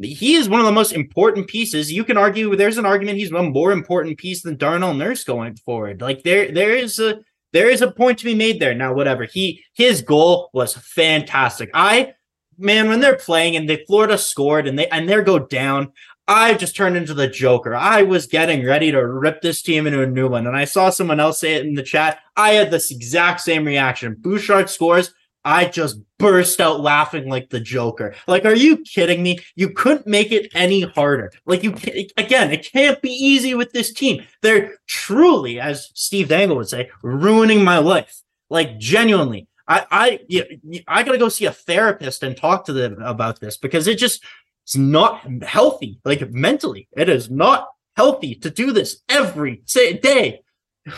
he 0.00 0.34
is 0.34 0.48
one 0.48 0.60
of 0.60 0.66
the 0.66 0.72
most 0.72 0.92
important 0.92 1.46
pieces. 1.46 1.92
You 1.92 2.04
can 2.04 2.16
argue 2.16 2.56
there's 2.56 2.78
an 2.78 2.86
argument 2.86 3.18
he's 3.18 3.30
a 3.30 3.42
more 3.42 3.72
important 3.72 4.18
piece 4.18 4.42
than 4.42 4.56
Darnell 4.56 4.94
Nurse 4.94 5.22
going 5.22 5.54
forward. 5.56 6.00
Like 6.00 6.24
there, 6.24 6.50
there 6.50 6.74
is 6.74 6.98
a 6.98 7.20
there 7.52 7.70
is 7.70 7.82
a 7.82 7.90
point 7.90 8.18
to 8.18 8.24
be 8.24 8.34
made 8.34 8.58
there. 8.58 8.74
Now, 8.74 8.92
whatever 8.92 9.24
he 9.24 9.62
his 9.74 10.02
goal 10.02 10.50
was 10.52 10.74
fantastic. 10.74 11.70
I 11.74 12.14
man, 12.58 12.88
when 12.88 13.00
they're 13.00 13.16
playing 13.16 13.56
and 13.56 13.68
they 13.68 13.84
Florida 13.86 14.18
scored 14.18 14.66
and 14.66 14.78
they 14.78 14.88
and 14.88 15.08
they 15.08 15.22
go 15.22 15.38
down, 15.38 15.92
I 16.26 16.54
just 16.54 16.74
turned 16.74 16.96
into 16.96 17.14
the 17.14 17.28
Joker. 17.28 17.76
I 17.76 18.02
was 18.02 18.26
getting 18.26 18.64
ready 18.64 18.90
to 18.90 19.06
rip 19.06 19.42
this 19.42 19.62
team 19.62 19.86
into 19.86 20.02
a 20.02 20.06
new 20.06 20.28
one, 20.28 20.46
and 20.46 20.56
I 20.56 20.64
saw 20.64 20.90
someone 20.90 21.20
else 21.20 21.40
say 21.40 21.54
it 21.54 21.66
in 21.66 21.74
the 21.74 21.82
chat. 21.82 22.18
I 22.36 22.50
had 22.50 22.70
this 22.70 22.90
exact 22.90 23.40
same 23.42 23.64
reaction. 23.64 24.16
Bouchard 24.18 24.68
scores. 24.68 25.14
I 25.44 25.66
just 25.66 25.98
burst 26.18 26.60
out 26.60 26.80
laughing 26.80 27.28
like 27.28 27.50
the 27.50 27.60
Joker. 27.60 28.14
Like, 28.26 28.44
are 28.44 28.54
you 28.54 28.78
kidding 28.78 29.22
me? 29.22 29.38
You 29.56 29.70
couldn't 29.70 30.06
make 30.06 30.32
it 30.32 30.50
any 30.54 30.82
harder. 30.82 31.32
Like, 31.44 31.62
you 31.62 31.74
again, 32.16 32.50
it 32.50 32.70
can't 32.72 33.00
be 33.02 33.10
easy 33.10 33.54
with 33.54 33.72
this 33.72 33.92
team. 33.92 34.24
They're 34.40 34.78
truly, 34.86 35.60
as 35.60 35.90
Steve 35.94 36.28
Dangle 36.28 36.56
would 36.56 36.68
say, 36.68 36.90
ruining 37.02 37.62
my 37.62 37.78
life. 37.78 38.22
Like, 38.48 38.78
genuinely. 38.78 39.48
I, 39.66 39.86
I, 39.90 40.80
I 40.88 41.02
gotta 41.02 41.18
go 41.18 41.28
see 41.28 41.46
a 41.46 41.52
therapist 41.52 42.22
and 42.22 42.36
talk 42.36 42.66
to 42.66 42.72
them 42.72 43.00
about 43.02 43.40
this 43.40 43.56
because 43.56 43.86
it 43.86 43.98
just, 43.98 44.22
it's 44.64 44.76
not 44.76 45.26
healthy. 45.42 46.00
Like, 46.04 46.30
mentally, 46.30 46.88
it 46.96 47.08
is 47.08 47.30
not 47.30 47.68
healthy 47.96 48.34
to 48.36 48.50
do 48.50 48.72
this 48.72 49.02
every 49.08 49.62
day. 49.66 50.40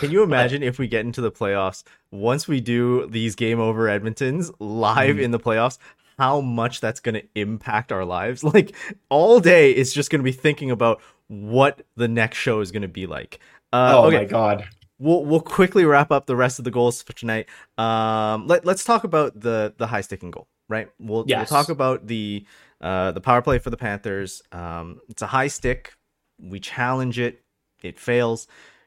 Can 0.01 0.11
you 0.11 0.23
imagine 0.23 0.63
if 0.63 0.79
we 0.79 0.89
get 0.89 1.05
into 1.05 1.21
the 1.21 1.31
playoffs 1.31 1.85
once 2.11 2.49
we 2.49 2.61
do 2.61 3.07
these 3.09 3.35
game 3.37 3.61
over 3.61 3.87
Edmontons 3.87 4.53
live 4.59 5.17
Mhm. 5.17 5.23
in 5.23 5.31
the 5.31 5.39
playoffs? 5.39 5.79
How 6.19 6.41
much 6.41 6.81
that's 6.81 6.99
going 7.01 7.15
to 7.15 7.25
impact 7.35 7.93
our 7.93 8.05
lives? 8.05 8.43
Like 8.55 8.75
all 9.11 9.39
day, 9.39 9.71
is 9.75 9.93
just 9.93 10.11
going 10.11 10.21
to 10.21 10.25
be 10.25 10.33
thinking 10.33 10.71
about 10.71 11.01
what 11.29 11.83
the 11.97 12.09
next 12.09 12.39
show 12.39 12.61
is 12.61 12.73
going 12.73 12.83
to 12.83 12.89
be 12.89 13.07
like. 13.07 13.39
Uh, 13.73 13.93
oh 13.97 14.07
okay, 14.07 14.19
my 14.19 14.25
god. 14.25 14.69
we'll 14.99 15.25
we'll 15.25 15.41
quickly 15.41 15.85
wrap 15.85 16.11
up 16.11 16.27
the 16.27 16.37
rest 16.37 16.59
of 16.59 16.65
the 16.65 16.71
goals 16.71 17.03
for 17.03 17.13
tonight. 17.13 17.47
Um, 17.79 18.47
let 18.47 18.65
let's 18.65 18.83
talk 18.85 19.05
about 19.05 19.39
the 19.39 19.75
the 19.77 19.87
high 19.89 20.01
sticking 20.01 20.31
goal, 20.31 20.49
right? 20.69 20.89
We'll 20.99 21.25
Yes. 21.27 21.51
we'll 21.51 21.61
talk 21.61 21.69
about 21.69 22.07
the 22.07 22.45
uh 22.81 23.13
the 23.13 23.21
power 23.21 23.43
play 23.43 23.59
for 23.59 23.71
the 23.71 23.77
Panthers. 23.77 24.43
Um, 24.53 25.01
it's 25.09 25.23
a 25.23 25.27
high 25.27 25.49
stick. 25.49 25.95
We 26.41 26.61
challenge 26.61 27.19
it. 27.19 27.43
It 27.83 27.99
fails. 27.99 28.47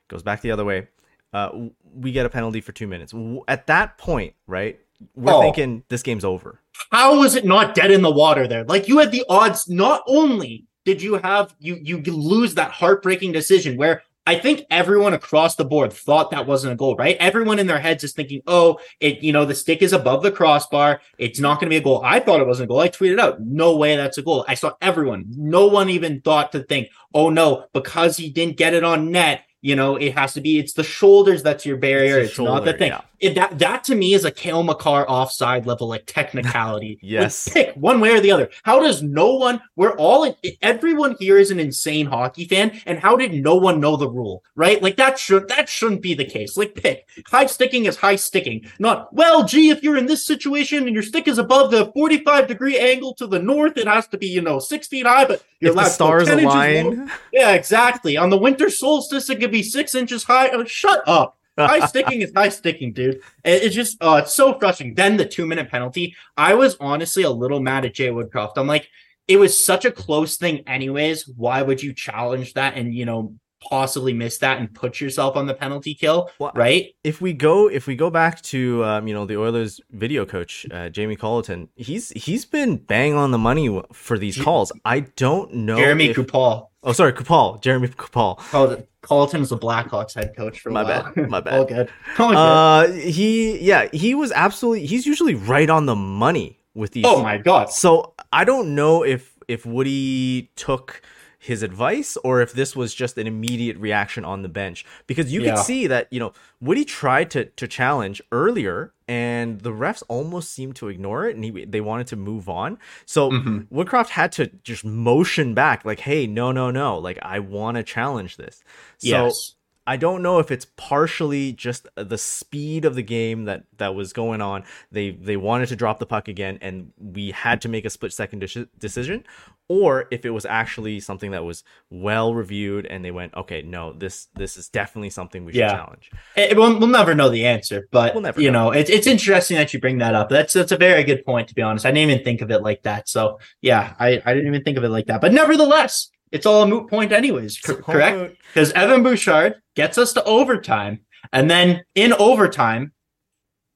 Goes 0.10 0.24
back 0.24 0.41
the 0.41 0.52
other 0.52 0.65
way. 0.65 0.88
Uh, 1.32 1.67
we 1.93 2.12
get 2.12 2.26
a 2.26 2.30
penalty 2.30 2.60
for 2.60 2.72
two 2.74 2.88
minutes. 2.88 3.13
At 3.48 3.67
that 3.67 3.98
point, 3.98 4.34
right? 4.48 4.80
We're 5.15 5.34
Oh. 5.34 5.41
thinking 5.41 5.84
this 5.89 6.04
game's 6.04 6.26
over. 6.26 6.60
how 6.91 7.19
was 7.19 7.36
it 7.36 7.45
not 7.45 7.76
dead 7.76 7.91
in 7.91 8.02
the 8.02 8.12
water 8.12 8.48
there? 8.48 8.63
Like 8.65 8.88
you 8.88 8.98
had 9.00 9.12
the 9.12 9.24
odds. 9.30 9.67
Not 9.69 10.02
only 10.08 10.65
did 10.86 11.02
you 11.02 11.15
have 11.15 11.54
you 11.60 11.78
you 11.82 11.98
lose 12.02 12.56
that 12.56 12.72
heartbreaking 12.72 13.32
decision 13.32 13.78
where 13.78 14.02
I 14.26 14.38
think 14.39 14.63
everyone 14.69 15.13
across 15.13 15.56
the 15.56 15.65
board 15.65 15.91
thought 15.91 16.32
that 16.32 16.45
wasn't 16.48 16.74
a 16.74 16.76
goal, 16.76 16.95
right? 16.95 17.17
Everyone 17.19 17.58
in 17.60 17.67
their 17.67 17.80
heads 17.80 18.04
is 18.04 18.13
thinking, 18.13 18.41
"Oh, 18.48 18.80
it 19.00 19.22
you 19.24 19.32
know 19.34 19.43
the 19.45 19.56
stick 19.56 19.82
is 19.82 19.91
above 19.93 20.24
the 20.24 20.32
crossbar. 20.32 21.02
It's 21.17 21.39
not 21.39 21.56
going 21.60 21.65
to 21.67 21.74
be 21.74 21.78
a 21.78 21.82
goal." 21.82 22.02
I 22.04 22.19
thought 22.19 22.39
it 22.41 22.48
wasn't 22.48 22.67
a 22.67 22.69
goal. 22.69 22.80
I 22.80 22.89
tweeted 22.89 23.19
out, 23.19 23.39
"No 23.41 23.76
way, 23.76 23.95
that's 23.95 24.17
a 24.17 24.22
goal." 24.22 24.45
I 24.48 24.54
saw 24.56 24.74
everyone. 24.82 25.26
No 25.36 25.67
one 25.67 25.89
even 25.89 26.22
thought 26.22 26.52
to 26.54 26.60
think, 26.63 26.88
"Oh 27.13 27.30
no, 27.30 27.65
because 27.74 28.17
he 28.17 28.30
didn't 28.30 28.58
get 28.58 28.74
it 28.74 28.84
on 28.84 29.12
net." 29.12 29.41
You 29.62 29.76
know, 29.76 29.98
it 29.98 30.17
has 30.17 30.34
to 30.36 30.41
be. 30.41 30.58
It's 30.60 30.74
the 30.74 30.84
shoulders 30.84 31.43
that's 31.43 31.65
your 31.65 31.78
barrier. 31.78 32.19
It's 32.19 32.30
It's, 32.30 32.38
the 32.38 32.43
not 32.43 32.63
the 32.65 32.74
thing. 32.74 32.91
yeah. 32.91 33.02
It, 33.19 33.36
that 33.36 33.60
that 33.60 33.84
to 33.86 33.95
me 33.95 34.13
is 34.13 34.24
a 34.24 34.32
Cale 34.32 34.63
Makar 34.63 35.06
offside 35.10 35.65
level 35.65 35.89
like 35.89 36.06
technicality. 36.06 36.89
Like, 37.02 37.12
Yes. 37.12 37.50
pick 37.50 37.74
one 37.76 38.00
way 38.00 38.12
or 38.12 38.22
the 38.22 38.32
other. 38.32 38.50
How 38.63 38.80
does 38.80 39.04
no 39.04 39.36
one? 39.36 39.60
We're 39.76 39.91
all 39.98 40.34
everyone 40.62 41.17
here 41.19 41.38
is 41.38 41.52
an 41.52 41.60
insane 41.60 42.06
hockey 42.06 42.45
fan, 42.45 42.80
and 42.86 42.98
how 43.00 43.17
did 43.17 43.34
no 43.34 43.56
one 43.56 43.82
know 43.82 43.98
the 43.98 44.08
rule? 44.10 44.43
Right? 44.56 44.82
Like 44.82 44.95
that 44.95 45.19
should 45.19 45.50
that 45.50 45.67
shouldn't 45.67 46.02
be 46.02 46.13
the 46.13 46.24
case. 46.24 46.56
Like 46.56 46.76
pick 46.76 47.08
high 47.28 47.48
sticking 47.48 47.86
is 47.86 47.98
high 47.98 48.15
sticking, 48.15 48.65
not 48.80 49.13
well. 49.13 49.43
Gee, 49.43 49.69
if 49.69 49.84
you're 49.84 49.98
in 49.98 50.06
this 50.06 50.26
situation 50.26 50.84
and 50.86 50.93
your 50.93 51.04
stick 51.04 51.28
is 51.28 51.38
above 51.38 51.72
the 51.72 51.91
45 51.91 52.48
degree 52.48 52.78
angle 52.80 53.13
to 53.15 53.28
the 53.28 53.39
north, 53.39 53.76
it 53.78 53.88
has 53.88 54.08
to 54.08 54.17
be 54.17 54.28
you 54.28 54.41
know 54.41 54.60
six 54.60 54.88
feet 54.88 55.06
high, 55.06 55.26
but 55.26 55.43
you're 55.60 55.72
If 55.72 55.76
the 55.76 55.82
allowed 55.82 55.84
to 55.84 55.89
go 55.89 55.93
stars 55.93 56.28
10 56.30 56.39
inches 56.39 56.54
align, 56.54 57.12
Yeah, 57.34 57.52
exactly. 57.52 58.15
On 58.15 58.30
the 58.30 58.38
winter 58.38 58.69
solstice, 58.69 59.30
it 59.30 59.39
could 59.50 59.58
be 59.58 59.64
six 59.64 59.96
inches 59.96 60.24
high. 60.24 60.50
Oh, 60.50 60.64
shut 60.66 61.02
up. 61.08 61.38
high 61.58 61.86
sticking 61.88 62.22
is 62.22 62.32
high 62.36 62.50
sticking, 62.50 62.94
dude. 62.94 63.16
It- 63.44 63.64
It's 63.64 63.76
just, 63.76 63.98
uh, 64.02 64.22
it's 64.24 64.34
so 64.34 64.58
frustrating. 64.60 64.96
Then 64.96 65.18
the 65.18 65.26
two 65.26 65.46
minute 65.46 65.70
penalty. 65.70 66.16
I 66.38 66.54
was 66.56 66.78
honestly 66.80 67.24
a 67.24 67.30
little 67.32 67.60
mad 67.60 67.86
at 67.86 67.94
Jay 67.96 68.10
Woodcroft. 68.10 68.54
I'm 68.58 68.68
like, 68.68 68.88
it 69.28 69.38
was 69.38 69.64
such 69.64 69.86
a 69.86 69.92
close 69.92 70.38
thing, 70.38 70.64
anyways. 70.68 71.28
Why 71.28 71.62
would 71.62 71.84
you 71.84 71.94
challenge 71.94 72.54
that 72.54 72.76
and 72.76 72.94
you 72.94 73.06
know 73.06 73.34
possibly 73.62 74.13
miss 74.13 74.38
that 74.39 74.60
and 74.60 74.74
put 74.74 75.02
yourself 75.02 75.36
on 75.36 75.45
the 75.48 75.54
penalty 75.54 75.93
kill? 75.93 76.30
Well, 76.39 76.52
right? 76.56 76.93
if 77.04 77.22
we 77.22 77.34
go 77.34 77.69
if 77.69 77.88
we 77.88 77.95
go 77.95 78.10
back 78.10 78.41
to 78.43 78.84
um, 78.86 79.08
you 79.08 79.13
know 79.13 79.26
the 79.26 79.38
Oilers 79.38 79.80
video 79.91 80.26
coach 80.26 80.65
uh, 80.72 80.89
Jamie 80.89 81.15
Colliton, 81.15 81.69
he's 81.76 82.10
he's 82.10 82.45
been 82.45 82.78
bang 82.78 83.13
on 83.13 83.32
the 83.32 83.38
money 83.38 83.82
for 83.93 84.17
these 84.17 84.41
calls. 84.41 84.72
I 84.86 85.02
don't 85.15 85.54
know. 85.54 85.78
Jeremy 85.78 86.10
if- 86.10 86.15
Coupal. 86.15 86.67
Oh, 86.82 86.93
sorry, 86.93 87.12
Coupal. 87.12 87.60
Jeremy 87.62 87.89
Coupal. 87.89 88.38
Col- 88.52 88.78
Colliton 89.02 89.41
was 89.41 89.50
the 89.50 89.58
Blackhawks 89.58 90.13
head 90.15 90.34
coach 90.36 90.62
for 90.62 90.72
My 90.72 90.84
bad, 90.84 91.30
my 91.30 91.41
bad. 91.41 91.54
All 91.54 91.65
good. 91.65 91.89
All 92.17 92.30
good. 92.30 92.38
Uh, 92.38 92.88
he 92.93 93.60
yeah, 93.60 93.88
he 93.91 94.15
was 94.15 94.32
absolutely. 94.32 94.86
He's 94.86 95.06
usually 95.06 95.36
right 95.36 95.69
on 95.69 95.86
the 95.88 95.95
money 95.95 96.60
with 96.74 96.91
these. 96.91 97.04
oh 97.06 97.22
my 97.22 97.38
god. 97.38 97.69
So 97.69 98.13
I 98.32 98.45
don't 98.45 98.76
know 98.76 99.04
if 99.04 99.36
if 99.50 99.65
Woody 99.65 100.52
took 100.56 101.02
his 101.39 101.63
advice 101.63 102.17
or 102.23 102.41
if 102.41 102.52
this 102.52 102.75
was 102.75 102.93
just 102.93 103.17
an 103.17 103.25
immediate 103.25 103.78
reaction 103.78 104.25
on 104.25 104.41
the 104.41 104.49
bench 104.49 104.86
because 105.08 105.32
you 105.32 105.41
Yeah. 105.41 105.56
could 105.56 105.63
see 105.63 105.88
that 105.88 106.08
you 106.12 106.19
know 106.19 106.34
Woody 106.60 106.84
tried 106.84 107.32
to 107.32 107.45
to 107.45 107.65
challenge 107.67 108.21
earlier 108.34 108.91
and 109.08 109.62
the 109.62 109.71
refs 109.71 110.04
almost 110.10 110.52
seemed 110.52 110.75
to 110.75 110.89
ignore 110.89 111.28
it 111.30 111.36
and 111.38 111.43
he, 111.45 111.63
they 111.65 111.80
wanted 111.80 112.08
to 112.08 112.17
move 112.17 112.49
on 112.49 112.78
so 113.06 113.32
Mhm. 113.32 113.67
Woodcroft 113.71 114.10
had 114.10 114.34
to 114.34 114.47
just 114.63 114.84
motion 114.84 115.54
back 115.54 115.86
like 115.86 116.02
hey 116.02 116.28
no 116.28 116.52
no 116.52 116.71
no 116.71 116.97
like 116.97 117.17
I 117.21 117.39
want 117.39 117.78
to 117.78 117.84
challenge 117.84 118.36
this 118.36 118.62
so 118.97 119.08
yes. 119.25 119.56
I 119.89 119.97
don't 119.97 120.21
know 120.21 120.38
if 120.38 120.52
it's 120.52 120.67
partially 120.78 121.52
just 121.52 121.88
the 121.95 122.17
speed 122.17 122.86
of 122.86 122.93
the 122.93 123.02
game 123.02 123.45
that 123.45 123.63
that 123.78 123.95
was 123.95 124.13
going 124.13 124.39
on. 124.39 124.63
They 124.91 125.10
they 125.12 125.36
wanted 125.36 125.69
to 125.69 125.75
drop 125.75 125.97
the 125.97 126.06
puck 126.06 126.28
again, 126.28 126.60
and 126.62 126.91
we 126.97 127.32
had 127.32 127.62
to 127.62 127.69
make 127.69 127.86
a 127.86 127.89
split 127.89 128.13
second 128.13 128.43
deci- 128.43 128.67
decision, 128.78 129.23
or 129.67 130.06
if 130.12 130.25
it 130.25 130.30
was 130.30 130.45
actually 130.45 130.99
something 130.99 131.32
that 131.32 131.43
was 131.43 131.63
well 131.89 132.36
reviewed, 132.36 132.86
and 132.86 133.04
they 133.04 133.10
went, 133.10 133.34
okay, 133.34 133.63
no, 133.63 133.93
this 133.93 134.28
this 134.36 134.58
is 134.58 134.69
definitely 134.69 135.10
something 135.10 135.43
we 135.43 135.54
should 135.54 135.60
Yeah. 135.62 135.75
challenge. 135.75 136.12
It, 136.36 136.56
we'll, 136.56 136.78
we'll 136.80 136.88
never 136.88 137.15
know 137.15 137.30
the 137.30 137.47
answer, 137.47 137.88
but 137.91 138.13
We'll 138.13 138.21
never 138.23 138.39
you 138.39 138.52
know. 138.52 138.65
know, 138.65 138.71
it's 138.80 138.91
it's 138.91 139.08
interesting 139.08 139.58
that 139.58 139.73
you 139.73 139.80
bring 139.80 139.97
that 139.97 140.13
up. 140.13 140.30
That's 140.30 140.54
that's 140.54 140.71
a 140.71 140.78
very 140.78 141.04
good 141.04 141.25
point, 141.25 141.47
to 141.47 141.56
be 141.56 141.63
honest. 141.63 141.86
I 141.88 141.91
didn't 141.91 142.12
even 142.12 142.23
think 142.23 142.41
of 142.41 142.52
it 142.52 142.62
like 142.62 142.84
that. 142.84 143.10
So 143.10 143.39
yeah, 143.62 143.95
I, 143.99 144.21
I 144.23 144.34
didn't 144.36 144.47
even 144.47 144.63
think 144.63 144.78
of 144.78 144.84
it 144.84 144.89
like 144.89 145.08
that. 145.08 145.19
But 145.19 145.34
nevertheless, 145.34 146.10
it's 146.32 146.46
all 146.46 146.63
a 146.63 146.68
moot 146.68 146.89
point, 146.89 147.12
anyways. 147.12 147.60
cor- 147.60 147.76
correct? 147.76 148.38
Because 148.54 148.72
Evan 148.74 149.04
Bouchard 149.04 149.62
gets 149.76 149.98
us 149.98 150.13
to 150.13 150.24
overtime, 150.24 151.02
and 151.34 151.50
then 151.50 151.84
in 151.96 152.13
overtime, 152.13 152.94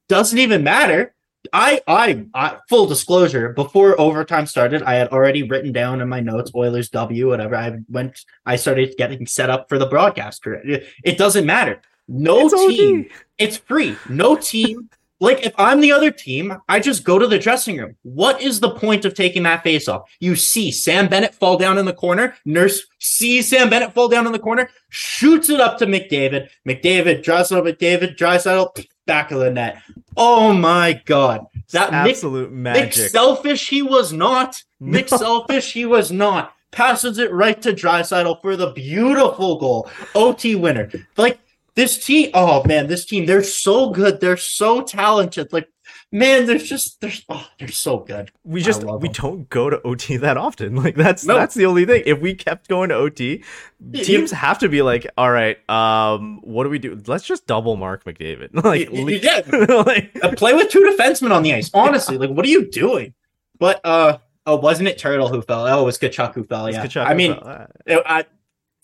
doesn't 0.10 0.38
even 0.38 0.64
matter. 0.64 1.14
I, 1.52 1.82
I, 1.88 2.26
I, 2.34 2.58
full 2.70 2.86
disclosure, 2.86 3.50
before 3.50 4.00
overtime 4.00 4.46
started, 4.46 4.82
I 4.84 4.94
had 4.94 5.10
already 5.10 5.44
written 5.44 5.74
down 5.74 6.00
in 6.00 6.08
my 6.08 6.22
notes 6.22 6.52
Oilers 6.56 6.90
W, 6.90 7.30
whatever. 7.30 7.56
I 7.56 7.80
went, 7.90 8.24
I 8.46 8.56
started 8.56 8.96
getting 8.98 9.28
set 9.28 9.50
up 9.50 9.68
for 9.68 9.78
the 9.78 9.86
broadcast. 9.86 10.46
It, 10.46 10.88
it 11.04 11.18
doesn't 11.18 11.46
matter. 11.46 11.82
No 12.08 12.48
It's 12.48 12.78
team, 12.78 13.10
it's 13.38 13.58
free. 13.58 13.98
No 14.08 14.36
team. 14.36 14.90
Like 15.24 15.46
if 15.46 15.54
I'm 15.58 15.80
the 15.80 15.94
other 15.94 16.12
team, 16.12 16.58
I 16.68 16.82
just 16.82 17.06
go 17.06 17.18
to 17.18 17.28
the 17.28 17.40
dressing 17.40 17.78
room. 17.78 17.96
What 18.04 18.42
is 18.42 18.60
the 18.60 18.72
point 18.72 19.06
of 19.06 19.14
taking 19.14 19.44
that 19.44 19.64
face 19.64 19.88
off? 19.88 20.12
You 20.20 20.36
see 20.36 20.70
Sam 20.70 21.08
Bennett 21.08 21.34
fall 21.34 21.58
down 21.58 21.78
in 21.78 21.86
the 21.86 21.94
corner. 21.94 22.36
Nurse 22.44 22.86
sees 23.00 23.48
Sam 23.48 23.70
Bennett 23.70 23.94
fall 23.94 24.10
down 24.10 24.26
in 24.26 24.34
the 24.34 24.40
corner, 24.40 24.70
shoots 24.90 25.50
it 25.50 25.62
up 25.62 25.78
to 25.78 25.86
McDavid. 25.86 26.50
McDavid 26.68 27.24
draws 27.24 27.54
it 27.54 27.58
up. 27.58 27.64
McDavid 27.64 28.18
Draisaitl 28.18 28.86
back 29.06 29.32
of 29.32 29.40
the 29.40 29.50
net. 29.50 29.82
Oh 30.18 30.54
my 30.54 31.02
god, 31.06 31.46
that 31.72 31.94
Absolute 31.94 32.52
Mick 32.52 32.56
magic. 32.56 33.10
selfish 33.10 33.70
he 33.70 33.82
was 33.82 34.12
not. 34.12 34.62
No. 34.82 35.06
selfish 35.06 35.72
he 35.72 35.86
was 35.86 36.12
not. 36.12 36.54
Passes 36.72 37.18
it 37.18 37.32
right 37.32 37.62
to 37.62 37.72
Draisaitl 37.72 38.42
for 38.42 38.58
the 38.58 38.72
beautiful 38.72 39.58
goal. 39.58 39.90
OT 40.16 40.56
winner. 40.56 40.92
Like 41.16 41.40
this 41.76 42.04
team, 42.06 42.30
oh 42.34 42.64
man, 42.66 42.88
this 42.88 43.06
team, 43.06 43.26
they're 43.26 43.44
so 43.44 43.90
good. 43.90 44.20
They're 44.22 44.38
so 44.38 44.82
talented. 44.82 45.52
Like, 45.52 45.68
man, 46.12 46.46
they're 46.46 46.58
just 46.60 47.02
they're 47.02 47.12
oh, 47.30 47.48
they're 47.58 47.68
so 47.68 47.98
good. 48.00 48.32
we 48.44 48.62
just 48.62 48.84
we 48.84 49.08
them. 49.08 49.12
don't 49.14 49.50
go 49.50 49.70
to 49.70 49.82
OT 49.82 50.18
that 50.18 50.38
often. 50.38 50.76
Like 50.84 50.96
that's 50.96 51.26
No. 51.26 51.36
that's 51.36 51.56
the 51.56 51.66
only 51.66 51.86
thing. 51.86 52.04
If 52.06 52.20
we 52.20 52.36
kept 52.36 52.68
going 52.68 52.90
to 52.90 52.96
OT, 52.96 53.44
You- 53.92 54.04
teams 54.04 54.32
have 54.32 54.60
to 54.60 54.70
be 54.70 54.82
like, 54.82 55.08
all 55.18 55.32
right, 55.32 55.58
um, 55.70 56.42
what 56.44 56.64
do 56.66 56.70
we 56.70 56.78
do? 56.80 57.02
Let's 57.08 57.26
just 57.26 57.48
double 57.48 57.76
mark 57.76 58.04
McDavid. 58.06 58.50
like, 58.64 58.90
Y- 58.92 59.00
y- 59.00 59.04
le- 59.04 59.12
yeah. 59.14 59.42
like 59.86 60.12
Uh, 60.22 60.32
play 60.36 60.54
with 60.54 60.70
two 60.70 60.82
defensemen 60.96 61.32
on 61.32 61.42
the 61.44 61.54
ice. 61.54 61.72
Honestly, 61.74 62.18
like, 62.18 62.30
what 62.30 62.46
are 62.46 62.50
you 62.50 62.70
doing? 62.70 63.14
But 63.58 63.82
uh, 63.84 64.18
oh, 64.46 64.58
wasn't 64.58 64.90
it 64.90 64.98
Turtle 65.00 65.28
who 65.30 65.42
fell? 65.42 65.66
Oh, 65.68 65.82
it 65.82 65.86
was 65.86 65.98
Tkachuk 65.98 66.36
who 66.36 66.44
fell. 66.44 66.70
Yeah, 66.72 66.86
Tkachuk 66.86 67.06
I 67.06 67.14
mean. 67.16 67.32
Uh, 67.34 67.68
it, 67.88 68.04
I 68.06 68.26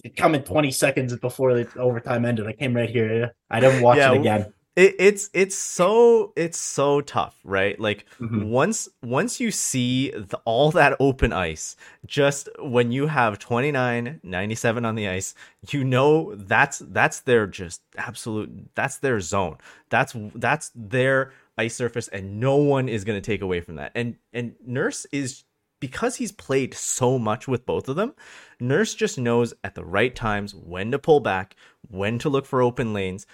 it 0.04 0.16
come 0.16 0.36
in 0.36 0.44
20 0.44 0.72
seconds 0.72 1.16
before 1.18 1.54
the 1.54 1.68
overtime 1.78 2.26
ended. 2.26 2.48
I 2.48 2.54
came 2.54 2.76
right 2.76 2.90
here. 2.90 3.34
I 3.50 3.60
didn't 3.60 3.82
watch 3.82 3.98
Yeah, 3.98 4.14
it 4.14 4.20
again. 4.20 4.54
it, 4.76 4.96
it's 5.00 5.30
it's 5.34 5.58
so 5.58 6.32
it's 6.38 6.58
so 6.58 7.02
tough 7.02 7.36
right 7.44 7.78
like 7.80 8.06
Mhm. 8.20 8.46
once 8.50 8.88
once 9.02 9.40
you 9.40 9.52
see 9.52 10.12
the, 10.12 10.40
all 10.46 10.72
that 10.72 10.96
open 11.00 11.34
ice 11.34 11.76
just 12.06 12.48
when 12.60 12.92
you 12.92 13.08
have 13.08 13.40
29 13.40 14.20
97 14.24 14.86
on 14.86 14.96
the 14.96 15.08
ice 15.10 15.34
you 15.72 15.84
know 15.84 16.34
that's 16.36 16.80
that's 16.80 17.22
their 17.22 17.48
just 17.48 17.82
absolute 17.98 18.50
that's 18.76 18.98
their 19.00 19.20
zone 19.20 19.58
that's 19.90 20.14
that's 20.36 20.72
their 20.76 21.34
ice 21.58 21.76
surface 21.76 22.08
and 22.10 22.40
no 22.40 22.56
one 22.56 22.88
is 22.88 23.04
going 23.04 23.18
to 23.22 23.26
take 23.26 23.42
away 23.42 23.60
from 23.62 23.76
that 23.76 23.92
and 23.96 24.16
and 24.34 24.54
nurse 24.66 25.06
is 25.12 25.44
because 25.80 26.18
he's 26.18 26.32
played 26.32 26.74
so 26.74 27.18
much 27.18 27.48
with 27.48 27.66
both 27.66 27.88
of 27.88 27.96
them, 27.96 28.14
Nurse 28.60 28.94
just 28.94 29.18
knows 29.18 29.54
at 29.64 29.76
the 29.76 29.86
right 29.86 30.16
times 30.16 30.54
when 30.54 30.92
to 30.92 31.00
pull 31.00 31.20
back, 31.20 31.56
when 31.88 32.20
to 32.20 32.30
look 32.30 32.46
for 32.46 32.62
open 32.62 32.94
lanes. 32.94 33.26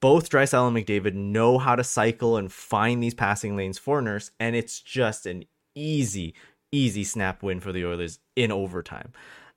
Both 0.00 0.30
Draisaitl 0.30 0.68
and 0.68 0.76
McDavid 0.76 1.14
know 1.14 1.58
how 1.58 1.76
to 1.76 1.84
cycle 1.84 2.36
and 2.36 2.50
find 2.50 3.02
these 3.02 3.14
passing 3.14 3.56
lanes 3.56 3.78
for 3.78 4.00
Nurse, 4.00 4.30
and 4.40 4.56
it's 4.56 4.80
just 4.80 5.26
an 5.26 5.44
easy, 5.74 6.34
easy 6.72 7.04
snap 7.04 7.42
win 7.42 7.60
for 7.60 7.72
the 7.72 7.84
Oilers 7.84 8.18
in 8.36 8.50
overtime. 8.50 9.12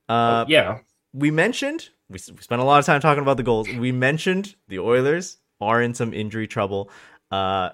Uh, 0.10 0.46
yeah. 0.48 0.80
we 1.14 1.32
mentioned 1.32 1.90
we, 2.10 2.20
we 2.36 2.42
spent 2.42 2.62
a 2.62 2.64
lot 2.64 2.80
of 2.80 2.86
time 2.86 3.02
talking 3.02 3.22
about 3.22 3.38
the 3.38 3.44
goals. 3.44 3.68
We 3.70 3.92
mentioned 3.92 4.56
the 4.68 4.80
Oilers 4.80 5.38
are 5.60 5.82
in 5.82 5.94
some 5.94 6.14
injury 6.14 6.48
trouble. 6.48 6.90
Uh, 7.32 7.72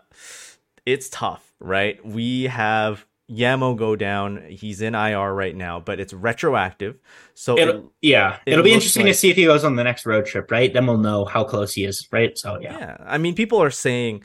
it's 0.86 1.10
tough, 1.10 1.54
right? 1.60 2.04
We 2.06 2.44
have 2.44 3.06
Yamo 3.32 3.76
go 3.78 3.96
down. 3.96 4.44
He's 4.50 4.82
in 4.82 4.96
IR 4.96 5.34
right 5.34 5.56
now, 5.56 5.80
but 5.80 6.00
it's 6.00 6.14
retroactive. 6.14 6.98
So 7.34 7.58
It'll, 7.58 7.76
it- 7.78 7.86
yeah. 8.02 8.38
it 8.46 8.54
It'll 8.54 8.64
be 8.64 8.74
interesting 8.74 9.06
like- 9.06 9.14
to 9.14 9.18
see 9.20 9.30
if 9.30 9.36
he 9.36 9.46
goes 9.46 9.64
on 9.64 9.76
the 9.76 9.84
next 9.84 10.06
road 10.06 10.26
trip, 10.26 10.52
right? 10.52 10.72
Then 10.74 10.86
we'll 10.88 10.98
know 10.98 11.26
how 11.26 11.44
close 11.44 11.74
he 11.74 11.86
is, 11.86 12.08
right? 12.12 12.38
So, 12.38 12.60
yeah. 12.60 12.78
yeah, 12.78 12.98
I 13.06 13.18
mean, 13.18 13.34
people 13.36 13.62
are 13.62 13.72
saying 13.72 14.24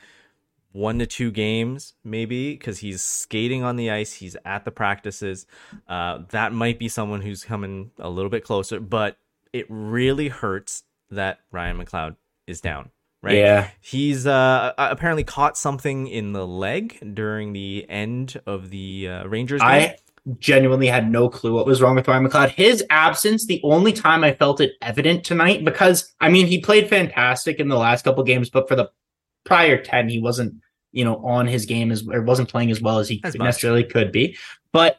one 0.72 0.98
to 0.98 1.06
two 1.06 1.30
games, 1.30 1.94
maybe, 2.04 2.52
because 2.52 2.78
he's 2.78 3.02
skating 3.02 3.62
on 3.64 3.76
the 3.76 3.90
ice. 3.90 4.12
He's 4.14 4.36
at 4.44 4.64
the 4.64 4.70
practices. 4.70 5.46
Uh, 5.88 6.20
that 6.30 6.52
might 6.52 6.78
be 6.78 6.88
someone 6.88 7.20
who's 7.22 7.44
coming 7.44 7.90
a 7.98 8.10
little 8.10 8.30
bit 8.30 8.44
closer, 8.44 8.78
but 8.80 9.16
it 9.52 9.66
really 9.68 10.28
hurts 10.28 10.82
that 11.10 11.38
Ryan 11.50 11.78
McLeod 11.82 12.16
is 12.46 12.60
down. 12.60 12.90
Right. 13.20 13.36
Yeah. 13.36 13.68
He's 13.80 14.26
uh, 14.26 14.72
apparently 14.78 15.24
caught 15.24 15.58
something 15.58 16.06
in 16.06 16.32
the 16.32 16.46
leg 16.46 17.14
during 17.14 17.52
the 17.52 17.84
end 17.88 18.40
of 18.46 18.70
the 18.70 19.08
uh, 19.08 19.24
Rangers 19.26 19.60
game. 19.60 19.68
I 19.68 19.96
genuinely 20.38 20.86
had 20.86 21.10
no 21.10 21.28
clue 21.28 21.54
what 21.54 21.66
was 21.66 21.82
wrong 21.82 21.96
with 21.96 22.06
Ryan 22.06 22.28
McLeod. 22.28 22.50
His 22.50 22.84
absence, 22.90 23.46
the 23.46 23.60
only 23.64 23.92
time 23.92 24.22
I 24.22 24.34
felt 24.34 24.60
it 24.60 24.72
evident 24.82 25.24
tonight, 25.24 25.64
because 25.64 26.14
I 26.20 26.28
mean, 26.28 26.46
he 26.46 26.60
played 26.60 26.88
fantastic 26.88 27.58
in 27.58 27.68
the 27.68 27.76
last 27.76 28.04
couple 28.04 28.22
games, 28.24 28.50
but 28.50 28.68
for 28.68 28.76
the 28.76 28.90
prior 29.44 29.82
10, 29.82 30.08
he 30.08 30.20
wasn't, 30.20 30.54
you 30.92 31.04
know, 31.04 31.16
on 31.24 31.46
his 31.46 31.66
game 31.66 31.90
as 31.90 32.06
or 32.06 32.22
wasn't 32.22 32.48
playing 32.48 32.70
as 32.70 32.80
well 32.80 32.98
as 32.98 33.08
he 33.08 33.20
As 33.24 33.34
necessarily 33.34 33.84
could 33.84 34.12
be. 34.12 34.36
But 34.72 34.98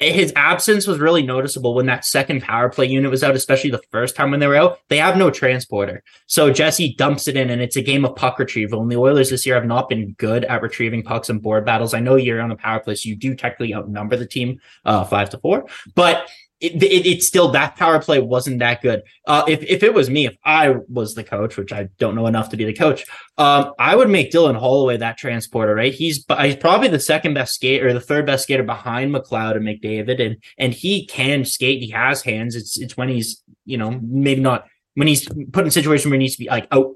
his 0.00 0.32
absence 0.36 0.86
was 0.86 0.98
really 0.98 1.22
noticeable 1.22 1.74
when 1.74 1.86
that 1.86 2.04
second 2.04 2.42
power 2.42 2.68
play 2.68 2.86
unit 2.86 3.10
was 3.10 3.22
out, 3.22 3.34
especially 3.34 3.70
the 3.70 3.82
first 3.90 4.16
time 4.16 4.30
when 4.30 4.40
they 4.40 4.46
were 4.46 4.56
out. 4.56 4.78
They 4.88 4.98
have 4.98 5.16
no 5.16 5.30
transporter. 5.30 6.02
So 6.26 6.52
Jesse 6.52 6.94
dumps 6.94 7.28
it 7.28 7.36
in, 7.36 7.50
and 7.50 7.60
it's 7.62 7.76
a 7.76 7.82
game 7.82 8.04
of 8.04 8.16
puck 8.16 8.38
retrieval. 8.38 8.82
And 8.82 8.90
the 8.90 8.96
Oilers 8.96 9.30
this 9.30 9.46
year 9.46 9.54
have 9.54 9.66
not 9.66 9.88
been 9.88 10.12
good 10.18 10.44
at 10.44 10.62
retrieving 10.62 11.02
pucks 11.02 11.28
and 11.28 11.42
board 11.42 11.64
battles. 11.64 11.94
I 11.94 12.00
know 12.00 12.16
you're 12.16 12.40
on 12.40 12.50
a 12.50 12.56
power 12.56 12.80
play, 12.80 12.94
so 12.94 13.08
you 13.08 13.16
do 13.16 13.34
technically 13.34 13.74
outnumber 13.74 14.16
the 14.16 14.26
team 14.26 14.60
uh, 14.84 15.04
five 15.04 15.30
to 15.30 15.38
four, 15.38 15.66
but 15.94 16.28
it, 16.60 16.82
it, 16.82 17.06
it's 17.06 17.26
still 17.26 17.50
that 17.52 17.76
power 17.76 18.00
play 18.00 18.20
wasn't 18.20 18.58
that 18.58 18.82
good. 18.82 19.02
Uh, 19.26 19.44
if 19.48 19.62
if 19.62 19.82
it 19.82 19.94
was 19.94 20.10
me, 20.10 20.26
if 20.26 20.36
I 20.44 20.74
was 20.88 21.14
the 21.14 21.24
coach, 21.24 21.56
which 21.56 21.72
I 21.72 21.88
don't 21.98 22.14
know 22.14 22.26
enough 22.26 22.50
to 22.50 22.56
be 22.56 22.64
the 22.64 22.74
coach, 22.74 23.04
um, 23.38 23.72
I 23.78 23.96
would 23.96 24.10
make 24.10 24.30
Dylan 24.30 24.58
Holloway 24.58 24.98
that 24.98 25.16
transporter. 25.16 25.74
Right, 25.74 25.94
he's 25.94 26.24
he's 26.40 26.56
probably 26.56 26.88
the 26.88 27.00
second 27.00 27.34
best 27.34 27.54
skater 27.54 27.88
or 27.88 27.92
the 27.94 28.00
third 28.00 28.26
best 28.26 28.42
skater 28.42 28.62
behind 28.62 29.14
McLeod 29.14 29.56
and 29.56 29.66
McDavid, 29.66 30.24
and 30.24 30.36
and 30.58 30.74
he 30.74 31.06
can 31.06 31.44
skate. 31.44 31.82
He 31.82 31.90
has 31.90 32.22
hands. 32.22 32.54
It's 32.54 32.78
it's 32.78 32.96
when 32.96 33.08
he's 33.08 33.42
you 33.64 33.78
know 33.78 33.98
maybe 34.02 34.40
not 34.40 34.66
when 34.94 35.08
he's 35.08 35.26
put 35.52 35.62
in 35.62 35.68
a 35.68 35.70
situation 35.70 36.10
where 36.10 36.18
he 36.18 36.24
needs 36.24 36.36
to 36.36 36.40
be 36.44 36.50
like 36.50 36.68
out 36.72 36.94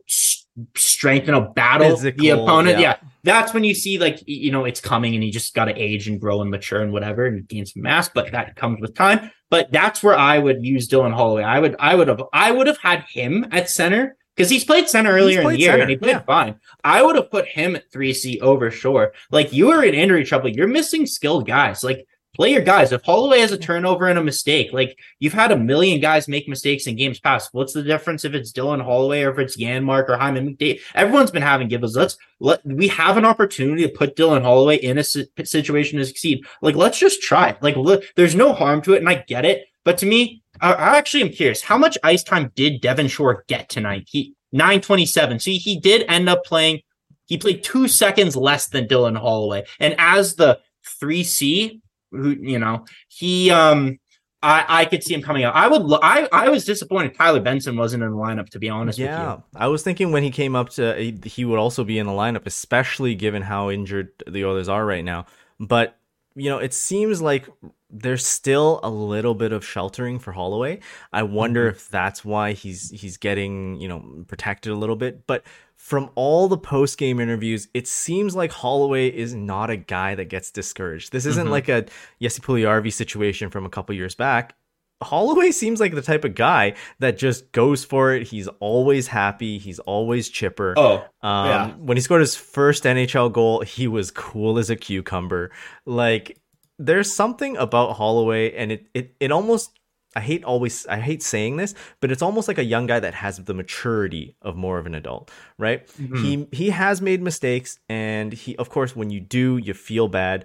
strength 0.77 1.29
in 1.29 1.35
a 1.35 1.51
battle 1.51 1.97
the 1.97 2.31
opponent. 2.31 2.79
yeah. 2.79 2.97
Yeah. 3.03 3.09
that's 3.25 3.53
when 3.53 3.65
you 3.65 3.75
see 3.75 3.99
like 3.99 4.23
you 4.27 4.53
know 4.53 4.65
it's 4.65 4.81
coming, 4.81 5.15
and 5.15 5.23
he 5.23 5.31
just 5.31 5.55
got 5.55 5.67
to 5.67 5.75
age 5.75 6.09
and 6.09 6.21
grow 6.21 6.41
and 6.41 6.51
mature 6.51 6.81
and 6.81 6.93
whatever 6.93 7.27
and 7.27 7.47
gain 7.49 7.67
some 7.67 7.83
mass. 7.83 8.09
But 8.09 8.33
that 8.33 8.57
comes 8.57 8.81
with 8.81 8.95
time. 8.95 9.31
But 9.51 9.73
that's 9.73 10.03
where 10.03 10.17
I 10.17 10.39
would 10.39 10.65
use 10.65 10.89
Dylan 10.89 11.15
Holloway. 11.15 11.43
I 11.43 11.59
would 11.59 11.77
I 11.79 11.95
would 11.95 12.09
have 12.09 12.23
I 12.33 12.51
would 12.51 12.67
have 12.67 12.79
had 12.79 13.05
him 13.09 13.47
at 13.51 13.69
center 13.69 14.17
because 14.37 14.51
he's 14.51 14.65
played 14.65 14.89
center 14.89 15.13
earlier 15.13 15.41
in 15.43 15.49
the 15.49 15.59
year 15.59 15.71
center, 15.73 15.83
and 15.83 15.91
he 15.91 15.97
played 15.97 16.13
yeah. 16.13 16.23
fine. 16.23 16.57
I 16.83 17.03
would 17.03 17.17
have 17.17 17.31
put 17.31 17.47
him 17.47 17.77
at 17.77 17.91
three 17.93 18.13
C 18.13 18.41
over 18.41 18.71
Shore. 18.71 19.13
Like 19.31 19.53
you 19.53 19.71
are 19.71 19.85
in 19.85 19.95
injury 19.95 20.25
trouble. 20.25 20.51
You're 20.51 20.69
missing 20.69 21.07
skilled 21.07 21.47
guys. 21.47 21.83
Like 21.83 22.07
play 22.35 22.53
your 22.53 22.63
guys. 22.63 22.93
If 22.93 23.03
Holloway 23.03 23.41
has 23.41 23.53
a 23.53 23.59
turnover 23.59 24.07
and 24.07 24.19
a 24.19 24.25
mistake, 24.25 24.73
like 24.73 24.99
you've 25.19 25.33
had 25.33 25.53
a 25.53 25.57
million 25.57 26.01
guys 26.01 26.29
make 26.29 26.49
mistakes 26.49 26.87
in 26.87 26.97
games 26.97 27.21
past. 27.21 27.51
What's 27.53 27.73
the 27.73 27.83
difference 27.83 28.25
if 28.25 28.35
it's 28.35 28.53
Dylan 28.53 28.83
Holloway 28.83 29.23
or 29.23 29.33
if 29.33 29.39
it's 29.39 29.57
Janmark 29.57 30.09
or 30.09 30.17
Hyman 30.17 30.55
McDavid? 30.57 30.81
Everyone's 30.95 31.31
been 31.31 31.43
having 31.43 31.69
gives. 31.69 31.97
Let's 31.97 32.19
let 32.41 32.65
we 32.67 32.89
have 32.89 33.17
an 33.17 33.25
opportunity 33.25 33.83
to 33.83 33.89
put 33.89 34.17
Dylan 34.17 34.43
Holloway 34.43 34.77
in 34.77 34.99
a 34.99 35.05
situation 35.05 35.99
to 35.99 36.05
succeed. 36.05 36.45
Like 36.61 36.75
let's 36.75 36.99
just 36.99 37.23
try 37.23 37.51
it. 37.51 37.63
Like 37.63 37.77
look, 37.77 38.05
there's 38.17 38.35
no 38.35 38.53
harm 38.53 38.83
to 38.83 38.95
it, 38.95 38.99
and 38.99 39.09
I 39.09 39.25
get 39.27 39.45
it. 39.45 39.67
But 39.85 39.99
to 39.99 40.07
me, 40.07 40.43
I, 40.61 40.73
I 40.73 40.97
actually 40.97 41.23
am 41.23 41.31
curious. 41.31 41.63
How 41.63 41.79
much 41.79 41.99
ice 42.03 42.23
time 42.23 42.53
did 42.55 42.81
Devin 42.81 43.09
Shore 43.09 43.45
get 43.49 43.69
tonight? 43.69 44.09
He 44.11 44.35
927. 44.53 45.41
See, 45.41 45.59
he 45.59 45.79
did 45.79 46.07
end 46.09 46.29
up 46.29 46.45
playing. 46.45 46.81
He 47.27 47.39
played 47.39 47.65
two 47.65 47.89
seconds 47.89 48.37
less 48.37 48.69
than 48.69 48.87
Dylan 48.87 49.17
Holloway. 49.17 49.65
And 49.81 49.95
as 49.99 50.37
the 50.37 50.61
3C, 51.03 51.81
who 52.17 52.31
you 52.31 52.59
know, 52.59 52.85
he 53.09 53.51
um 53.51 53.99
I, 54.45 54.65
I 54.69 54.85
could 54.85 55.03
see 55.03 55.15
him 55.15 55.23
coming 55.23 55.43
out. 55.45 55.55
I 55.55 55.69
would. 55.69 55.99
I 56.03 56.29
I 56.31 56.51
was 56.51 56.67
disappointed 56.67 57.15
Tyler 57.15 57.41
Benson 57.41 57.77
wasn't 57.77 58.03
in 58.03 58.11
the 58.11 58.17
lineup. 58.17 58.51
To 58.51 58.59
be 58.59 58.69
honest, 58.69 58.99
yeah, 58.99 59.39
I 59.57 59.69
was 59.69 59.83
thinking 59.83 60.13
when 60.13 60.23
he 60.23 60.31
came 60.31 60.55
up 60.55 60.69
to 60.71 60.95
he, 60.97 61.19
he 61.25 61.47
would 61.47 61.59
also 61.59 61.83
be 61.83 61.99
in 61.99 62.07
the 62.07 62.13
lineup, 62.13 62.47
especially 62.47 63.15
given 63.15 63.41
how 63.41 63.71
injured 63.71 64.11
the 64.27 64.45
Oilers 64.45 64.69
are 64.69 64.85
right 64.85 65.05
now. 65.05 65.25
But 65.59 65.97
you 66.35 66.51
know, 66.51 66.59
it 66.59 66.75
seems 66.75 67.23
like 67.23 67.49
there's 67.95 68.27
still 68.27 68.81
a 68.83 68.91
little 68.91 69.35
bit 69.35 69.53
of 69.53 69.65
sheltering 69.65 70.19
for 70.19 70.33
Holloway. 70.33 70.81
I 71.13 71.23
wonder 71.23 71.69
mm-hmm. 71.69 71.77
if 71.77 71.89
that's 71.89 72.25
why 72.25 72.53
he's 72.53 72.91
he's 72.91 73.17
getting, 73.17 73.81
you 73.81 73.89
know, 73.89 74.25
protected 74.27 74.73
a 74.73 74.77
little 74.77 74.97
bit. 74.97 75.27
But 75.27 75.45
from 75.77 76.11
all 76.17 76.49
the 76.49 76.59
post 76.59 76.99
game 76.99 77.21
interviews, 77.21 77.69
it 77.73 77.87
seems 77.87 78.35
like 78.35 78.51
Holloway 78.51 79.09
is 79.09 79.35
not 79.35 79.71
a 79.71 79.77
guy 79.77 80.15
that 80.17 80.27
gets 80.27 80.51
discouraged. 80.51 81.13
This 81.13 81.25
isn't 81.25 81.45
mm-hmm. 81.45 81.53
like 81.53 81.69
a 81.69 81.87
Jesse 82.21 82.43
Puljujarvi 82.43 82.93
situation 82.93 83.51
from 83.51 83.65
a 83.65 83.71
couple 83.71 83.95
years 83.95 84.15
back. 84.15 84.57
Holloway 85.03 85.51
seems 85.51 85.81
like 85.81 85.95
the 85.95 86.03
type 86.03 86.25
of 86.25 86.35
guy 86.35 86.75
that 86.99 87.19
just 87.19 87.53
goes 87.53 87.85
for 87.85 88.15
it. 88.15 88.29
He's 88.29 88.49
always 88.61 89.09
happy. 89.09 89.59
He's 89.59 89.79
always 89.81 90.29
chipper. 90.29 90.75
Oh, 90.77 91.05
um, 91.21 91.47
yeah. 91.47 91.71
When 91.75 91.97
he 91.97 92.01
scored 92.01 92.21
his 92.21 92.35
first 92.35 92.85
NHL 92.85 93.33
goal, 93.33 93.61
he 93.61 93.87
was 93.87 94.11
cool 94.11 94.59
as 94.59 94.71
a 94.71 94.77
cucumber. 94.77 95.51
Like, 95.85 96.39
there's 96.79 97.13
something 97.13 97.57
about 97.57 97.97
Holloway, 97.97 98.53
and 98.55 98.73
it 98.73 98.87
it 98.95 99.15
it 99.21 99.33
almost. 99.33 99.79
I 100.17 100.21
hate 100.21 100.45
always 100.45 100.87
I 100.87 101.01
hate 101.01 101.25
saying 101.25 101.57
this, 101.57 101.75
but 102.01 102.13
it's 102.13 102.23
almost 102.23 102.47
like 102.47 102.59
a 102.59 102.65
young 102.65 102.87
guy 102.87 103.01
that 103.01 103.15
has 103.15 103.39
the 103.39 103.55
maturity 103.55 104.37
of 104.43 104.55
more 104.55 104.79
of 104.79 104.87
an 104.87 104.95
adult, 104.95 105.33
right? 105.59 105.87
Mm-hmm. 105.89 106.23
He 106.25 106.49
he 106.53 106.71
has 106.71 107.03
made 107.03 107.21
mistakes 107.21 107.81
and 107.89 108.33
he 108.33 108.55
of 108.57 108.71
course 108.71 108.95
when 108.95 109.11
you 109.11 109.19
do 109.19 109.57
you 109.57 109.75
feel 109.75 110.07
bad, 110.07 110.45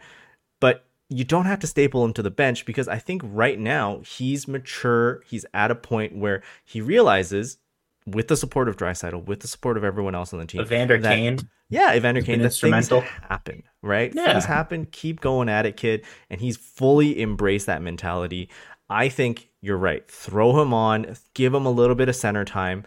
but 0.60 0.86
you 1.10 1.24
don't 1.24 1.46
have 1.46 1.60
to 1.60 1.68
staple 1.68 2.04
him 2.04 2.14
to 2.14 2.24
the 2.24 2.32
bench 2.32 2.66
because 2.66 2.88
I 2.88 2.98
think 2.98 3.22
right 3.24 3.60
now 3.60 4.02
he's 4.06 4.48
mature. 4.48 5.22
He's 5.28 5.46
at 5.54 5.72
a 5.72 5.76
point 5.76 6.16
where 6.16 6.42
he 6.64 6.82
realizes, 6.82 7.58
with 8.12 8.28
the 8.28 8.38
support 8.38 8.70
of 8.70 8.78
Draisaitl, 8.78 9.26
with 9.26 9.42
the 9.42 9.48
support 9.48 9.78
of 9.78 9.84
everyone 9.84 10.16
else 10.16 10.34
on 10.34 10.40
the 10.40 10.46
team, 10.46 10.62
Evander 10.62 10.98
that, 11.00 11.16
Kane. 11.16 11.40
Yeah, 11.70 11.96
Evander 11.96 12.22
Kane. 12.22 12.40
That 12.40 12.46
instrumental. 12.46 13.02
happen, 13.30 13.64
right? 13.82 14.14
Yeah. 14.14 14.32
Things 14.32 14.46
happen. 14.46 14.88
Keep 14.92 15.22
going 15.22 15.50
at 15.50 15.66
it, 15.66 15.78
kid. 15.78 16.06
And 16.30 16.42
he's 16.42 16.58
fully 16.58 17.22
embraced 17.22 17.68
that 17.68 17.82
mentality. 17.82 18.50
I 18.90 19.10
think 19.10 19.50
you're 19.62 19.78
right. 19.78 20.10
Throw 20.10 20.62
him 20.62 20.74
on. 20.74 21.16
Give 21.34 21.54
him 21.54 21.66
a 21.66 21.72
little 21.72 21.96
bit 21.96 22.10
of 22.10 22.16
center 22.16 22.46
time. 22.46 22.86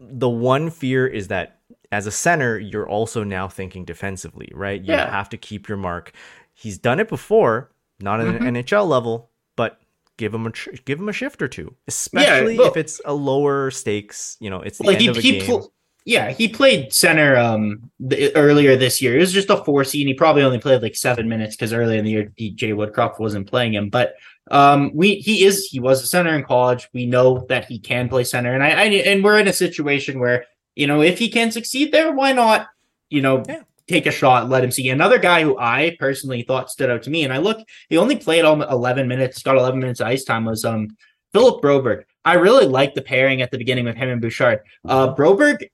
The 0.00 0.28
one 0.28 0.70
fear 0.70 1.06
is 1.06 1.28
that 1.28 1.60
as 1.92 2.06
a 2.06 2.10
center, 2.10 2.58
you're 2.58 2.88
also 2.88 3.22
now 3.22 3.48
thinking 3.48 3.84
defensively, 3.84 4.50
right? 4.52 4.80
You 4.80 4.94
yeah. 4.94 5.10
have 5.10 5.28
to 5.30 5.36
keep 5.36 5.68
your 5.68 5.78
mark 5.78 6.12
he's 6.56 6.78
done 6.78 6.98
it 6.98 7.08
before, 7.08 7.70
not 8.00 8.20
at 8.20 8.26
mm-hmm. 8.26 8.46
an 8.46 8.54
NHL 8.56 8.88
level, 8.88 9.30
but 9.54 9.80
give 10.16 10.32
him 10.34 10.46
a 10.46 10.52
give 10.84 10.98
him 10.98 11.08
a 11.08 11.12
shift 11.12 11.42
or 11.42 11.48
two, 11.48 11.74
especially 11.88 12.56
yeah, 12.56 12.66
if 12.66 12.76
it's 12.76 13.00
a 13.04 13.12
lower 13.12 13.70
stakes. 13.70 14.36
You 14.40 14.50
know, 14.50 14.62
it's 14.62 14.78
the 14.78 14.84
like 14.84 15.00
end 15.00 15.16
he, 15.16 15.22
he 15.22 15.38
game. 15.38 15.46
Pl- 15.46 15.72
yeah, 16.04 16.30
he 16.30 16.46
played 16.48 16.92
center 16.92 17.36
um 17.36 17.90
the, 17.98 18.34
earlier 18.36 18.76
this 18.76 19.02
year. 19.02 19.16
It 19.16 19.20
was 19.20 19.32
just 19.32 19.50
a 19.50 19.62
four 19.64 19.84
seed, 19.84 20.02
and 20.02 20.08
he 20.08 20.14
probably 20.14 20.42
only 20.42 20.58
played 20.58 20.82
like 20.82 20.96
seven 20.96 21.28
minutes 21.28 21.56
because 21.56 21.72
earlier 21.72 21.98
in 21.98 22.04
the 22.04 22.10
year 22.10 22.32
Jay 22.36 22.70
Woodcroft 22.70 23.18
wasn't 23.18 23.48
playing 23.48 23.74
him. 23.74 23.88
But 23.88 24.14
um, 24.50 24.92
we 24.94 25.16
he 25.16 25.44
is 25.44 25.66
he 25.66 25.80
was 25.80 26.02
a 26.02 26.06
center 26.06 26.34
in 26.34 26.44
college. 26.44 26.88
We 26.92 27.06
know 27.06 27.44
that 27.48 27.64
he 27.64 27.78
can 27.78 28.08
play 28.08 28.24
center, 28.24 28.54
and 28.54 28.62
I, 28.62 28.68
I 28.70 28.84
and 28.84 29.24
we're 29.24 29.38
in 29.38 29.48
a 29.48 29.52
situation 29.52 30.20
where 30.20 30.46
you 30.76 30.86
know 30.86 31.02
if 31.02 31.18
he 31.18 31.28
can 31.28 31.50
succeed 31.50 31.92
there, 31.92 32.12
why 32.12 32.32
not? 32.32 32.68
You 33.10 33.22
know, 33.22 33.42
yeah 33.48 33.62
take 33.88 34.06
a 34.06 34.10
shot, 34.10 34.48
let 34.48 34.64
him 34.64 34.70
see. 34.70 34.88
Another 34.88 35.18
guy 35.18 35.42
who 35.42 35.58
I 35.58 35.96
personally 35.98 36.42
thought 36.42 36.70
stood 36.70 36.90
out 36.90 37.02
to 37.04 37.10
me, 37.10 37.24
and 37.24 37.32
I 37.32 37.38
look, 37.38 37.58
he 37.88 37.96
only 37.96 38.16
played 38.16 38.44
all 38.44 38.60
11 38.60 39.06
minutes, 39.08 39.42
got 39.42 39.56
11 39.56 39.78
minutes 39.78 40.00
of 40.00 40.08
ice 40.08 40.24
time, 40.24 40.44
was 40.44 40.64
um 40.64 40.88
Philip 41.32 41.62
Broberg. 41.62 42.04
I 42.24 42.34
really 42.34 42.66
liked 42.66 42.94
the 42.94 43.02
pairing 43.02 43.42
at 43.42 43.50
the 43.50 43.58
beginning 43.58 43.84
with 43.84 43.96
him 43.96 44.08
and 44.08 44.20
Bouchard. 44.20 44.60
Uh, 44.84 45.14
Broberg, 45.14 45.68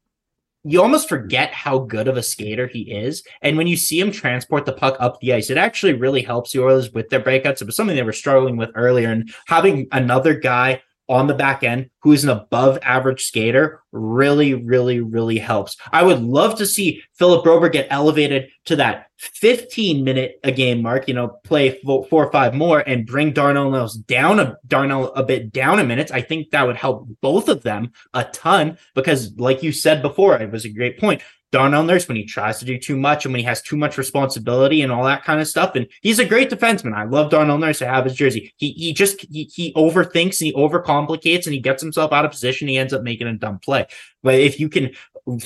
you 0.64 0.82
almost 0.82 1.08
forget 1.08 1.52
how 1.52 1.78
good 1.78 2.08
of 2.08 2.16
a 2.16 2.22
skater 2.22 2.66
he 2.66 2.82
is. 2.92 3.22
And 3.40 3.56
when 3.56 3.66
you 3.66 3.76
see 3.76 3.98
him 3.98 4.12
transport 4.12 4.66
the 4.66 4.72
puck 4.72 4.96
up 5.00 5.20
the 5.20 5.32
ice, 5.32 5.50
it 5.50 5.58
actually 5.58 5.94
really 5.94 6.22
helps 6.22 6.52
the 6.52 6.62
Oilers 6.62 6.92
with 6.92 7.08
their 7.08 7.20
breakouts. 7.20 7.60
It 7.60 7.66
was 7.66 7.76
something 7.76 7.96
they 7.96 8.02
were 8.02 8.12
struggling 8.12 8.56
with 8.56 8.70
earlier. 8.74 9.10
And 9.10 9.32
having 9.46 9.88
another 9.92 10.34
guy 10.34 10.82
on 11.12 11.26
the 11.26 11.34
back 11.34 11.62
end 11.62 11.90
who 12.00 12.12
is 12.12 12.24
an 12.24 12.30
above 12.30 12.78
average 12.82 13.22
skater 13.22 13.82
really, 13.92 14.54
really, 14.54 15.00
really 15.00 15.38
helps. 15.38 15.76
I 15.92 16.02
would 16.02 16.22
love 16.22 16.56
to 16.56 16.66
see 16.66 17.02
Philip 17.18 17.44
Broberg 17.44 17.72
get 17.72 17.86
elevated 17.90 18.48
to 18.64 18.76
that 18.76 19.08
15 19.18 20.02
minute 20.02 20.40
a 20.42 20.50
game 20.50 20.80
mark, 20.80 21.06
you 21.06 21.14
know, 21.14 21.28
play 21.44 21.78
four, 21.84 22.06
four 22.06 22.26
or 22.26 22.32
five 22.32 22.54
more 22.54 22.80
and 22.80 23.06
bring 23.06 23.32
Darnell 23.32 23.70
Nurse 23.70 23.94
down 23.94 24.40
a 24.40 24.56
Darnell 24.66 25.12
a 25.12 25.22
bit 25.22 25.52
down 25.52 25.78
a 25.78 25.84
minutes. 25.84 26.10
I 26.10 26.22
think 26.22 26.50
that 26.50 26.66
would 26.66 26.76
help 26.76 27.06
both 27.20 27.50
of 27.50 27.62
them 27.62 27.92
a 28.14 28.24
ton 28.24 28.78
because 28.94 29.36
like 29.36 29.62
you 29.62 29.70
said 29.70 30.00
before, 30.00 30.36
it 30.38 30.50
was 30.50 30.64
a 30.64 30.70
great 30.70 30.98
point. 30.98 31.20
Darnell 31.52 31.84
Nurse 31.84 32.08
when 32.08 32.16
he 32.16 32.24
tries 32.24 32.58
to 32.58 32.64
do 32.64 32.78
too 32.78 32.96
much 32.96 33.24
and 33.24 33.32
when 33.32 33.40
he 33.40 33.46
has 33.46 33.60
too 33.60 33.76
much 33.76 33.98
responsibility 33.98 34.80
and 34.80 34.90
all 34.90 35.04
that 35.04 35.22
kind 35.22 35.40
of 35.40 35.46
stuff. 35.46 35.76
And 35.76 35.86
he's 36.00 36.18
a 36.18 36.24
great 36.24 36.50
defenseman. 36.50 36.94
I 36.94 37.04
love 37.04 37.30
Darnell 37.30 37.58
Nurse. 37.58 37.82
I 37.82 37.86
have 37.86 38.04
his 38.04 38.14
jersey. 38.14 38.52
He 38.56 38.72
he 38.72 38.92
just 38.92 39.20
he, 39.20 39.44
he 39.44 39.72
overthinks 39.74 40.40
and 40.40 40.46
he 40.46 40.52
overcomplicates 40.54 41.44
and 41.44 41.54
he 41.54 41.60
gets 41.60 41.82
himself 41.82 42.10
out 42.10 42.24
of 42.24 42.30
position. 42.30 42.68
He 42.68 42.78
ends 42.78 42.94
up 42.94 43.02
making 43.02 43.28
a 43.28 43.34
dumb 43.34 43.58
play. 43.58 43.86
But 44.22 44.36
if 44.36 44.58
you 44.58 44.68
can 44.68 44.92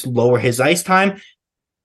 lower 0.05 0.39
his 0.39 0.61
ice 0.61 0.83
time, 0.83 1.21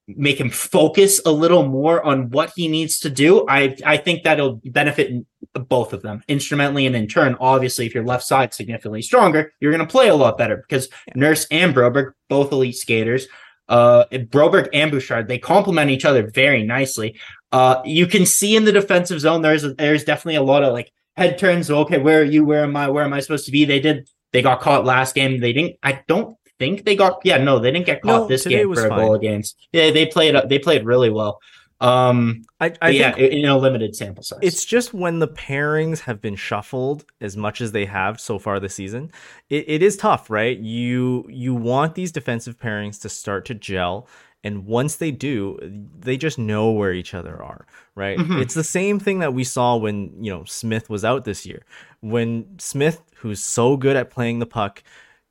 make 0.08 0.40
him 0.40 0.50
focus 0.50 1.20
a 1.26 1.32
little 1.32 1.68
more 1.68 2.04
on 2.04 2.30
what 2.30 2.52
he 2.56 2.68
needs 2.68 3.00
to 3.00 3.10
do, 3.10 3.46
I 3.48 3.76
I 3.86 3.98
think 3.98 4.24
that'll 4.24 4.62
benefit 4.64 5.26
both 5.54 5.94
of 5.94 6.02
them 6.02 6.24
instrumentally 6.28 6.86
and 6.86 6.96
in 6.96 7.08
turn. 7.08 7.36
Obviously, 7.40 7.86
if 7.86 7.96
your 7.96 8.06
left 8.06 8.24
side 8.24 8.54
significantly 8.54 9.02
stronger, 9.02 9.54
you're 9.60 9.72
going 9.72 9.86
to 9.86 9.92
play 9.92 10.10
a 10.10 10.16
lot 10.16 10.38
better 10.38 10.58
because 10.58 10.90
Nurse 11.16 11.48
and 11.52 11.74
Broberg, 11.74 12.14
both 12.30 12.52
elite 12.52 12.76
skaters 12.76 13.28
uh, 13.72 14.06
Broberg 14.12 14.68
and 14.74 14.92
Bouchard, 14.92 15.30
they 15.30 15.40
complement 15.40 15.90
each 15.90 16.04
other 16.04 16.30
very 16.30 16.64
nicely. 16.64 17.18
Uh, 17.54 17.82
you 17.86 18.06
can 18.06 18.26
see 18.26 18.56
in 18.56 18.66
the 18.66 18.72
defensive 18.72 19.22
zone, 19.22 19.42
there's 19.42 19.64
there's 19.76 20.04
definitely 20.04 20.36
a 20.36 20.44
lot 20.44 20.64
of 20.64 20.74
like 20.74 20.92
head 21.16 21.38
turns. 21.38 21.72
Okay, 21.72 21.98
where 21.98 22.20
are 22.20 22.26
you? 22.26 22.44
Where 22.44 22.64
am 22.64 22.76
I? 22.76 22.90
Where 22.90 23.06
am 23.06 23.14
I 23.14 23.22
supposed 23.22 23.46
to 23.46 23.52
be? 23.52 23.64
They 23.64 23.80
did. 23.80 24.10
They 24.34 24.42
got 24.42 24.60
caught 24.60 24.86
last 24.86 25.16
game. 25.16 25.40
They 25.40 25.54
didn't. 25.54 25.78
I 25.82 26.04
don't 26.08 26.36
think 26.60 26.84
they 26.84 26.98
got. 26.98 27.22
Yeah, 27.24 27.38
no, 27.38 27.60
they 27.60 27.72
didn't 27.72 27.86
get 27.86 28.02
caught 28.02 28.24
no, 28.24 28.28
this 28.28 28.46
game 28.46 28.74
for 28.74 28.88
a 28.88 28.90
goal 28.90 29.16
against. 29.16 29.56
Yeah, 29.72 29.92
they 29.92 30.06
played. 30.06 30.36
They 30.50 30.60
played 30.60 30.86
really 30.86 31.10
well. 31.10 31.40
Um, 31.82 32.46
I, 32.60 32.74
I 32.80 32.90
yeah, 32.92 33.16
in 33.16 33.46
a 33.46 33.58
limited 33.58 33.96
sample 33.96 34.24
size. 34.24 34.38
It's 34.44 34.66
just 34.66 34.94
when 34.94 35.18
the 35.18 35.28
pairings 35.28 36.02
have 36.02 36.22
been 36.22 36.36
shuffled 36.36 37.06
as 37.20 37.36
much 37.36 37.60
as 37.60 37.72
they 37.72 37.86
have 37.86 38.22
so 38.22 38.38
far 38.38 38.60
this 38.60 38.76
season, 38.76 39.12
it, 39.50 39.66
it 39.68 39.82
is 39.82 39.98
tough, 39.98 40.30
right? 40.30 40.58
You 40.58 41.26
you 41.28 41.56
want 41.56 41.96
these 41.96 42.12
defensive 42.12 42.60
pairings 42.60 43.02
to 43.02 43.10
start 43.10 43.46
to 43.46 43.56
gel, 43.56 44.08
and 44.44 44.68
once 44.68 44.98
they 44.98 45.10
do, 45.10 45.58
they 46.00 46.18
just 46.18 46.38
know 46.38 46.70
where 46.70 46.94
each 46.94 47.16
other 47.16 47.42
are, 47.42 47.66
right? 47.96 48.20
Mm-hmm. 48.20 48.42
It's 48.42 48.54
the 48.54 48.64
same 48.64 49.00
thing 49.00 49.18
that 49.20 49.34
we 49.34 49.44
saw 49.44 49.76
when 49.76 50.24
you 50.24 50.32
know 50.32 50.44
Smith 50.44 50.88
was 50.88 51.04
out 51.04 51.26
this 51.26 51.48
year. 51.48 51.66
When 52.02 52.60
Smith, 52.60 53.02
who's 53.16 53.42
so 53.42 53.76
good 53.76 53.96
at 53.96 54.12
playing 54.12 54.38
the 54.38 54.46
puck, 54.46 54.84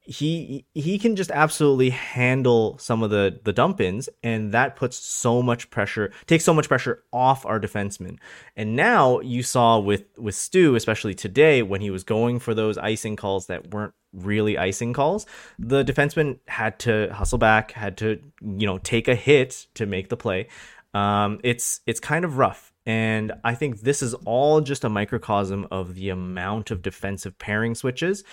he 0.03 0.67
he 0.75 0.99
can 0.99 1.15
just 1.15 1.31
absolutely 1.31 1.91
handle 1.91 2.79
some 2.79 3.03
of 3.03 3.11
the 3.11 3.39
the 3.45 3.53
dump 3.53 3.81
ins 3.81 4.09
and 4.23 4.53
that 4.53 4.75
puts 4.75 4.97
so 4.97 5.43
much 5.43 5.71
pressure 5.71 6.11
takes 6.27 6.43
so 6.43 6.55
much 6.55 6.69
pressure 6.69 7.05
off 7.13 7.45
our 7.45 7.61
defensemen. 7.61 8.19
And 8.57 8.75
now 8.75 9.21
you 9.21 9.43
saw 9.43 9.79
with 9.79 10.07
with 10.19 10.35
stu 10.35 10.75
especially 10.75 11.15
today 11.15 11.63
when 11.63 11.81
he 11.81 11.91
was 11.91 12.03
going 12.03 12.39
for 12.39 12.55
those 12.55 12.79
icing 12.79 13.17
calls 13.17 13.47
that 13.47 13.73
weren't 13.73 13.95
really 14.13 14.59
icing 14.59 14.93
calls 14.93 15.25
the 15.59 15.85
defenseman 15.85 16.39
had 16.49 16.79
to 16.81 17.13
hustle 17.13 17.39
back 17.39 17.73
had 17.73 17.97
to 17.99 18.21
you 18.41 18.67
know 18.67 18.79
take 18.79 19.07
a 19.07 19.15
hit 19.15 19.67
to 19.75 19.87
make 19.87 20.09
the 20.09 20.17
play. 20.17 20.49
Um, 20.95 21.41
it's 21.45 21.81
it's 21.87 22.01
kind 22.01 22.25
of 22.25 22.39
rough. 22.39 22.73
And 22.87 23.33
I 23.45 23.55
think 23.55 23.83
this 23.83 24.03
is 24.03 24.15
all 24.25 24.61
just 24.61 24.85
a 24.85 24.89
microcosm 24.89 25.69
of 25.71 25.95
the 25.95 26.09
amount 26.09 26.71
of 26.71 26.83
defensive 26.83 27.39
pairing 27.39 27.75
switches. 27.75 28.25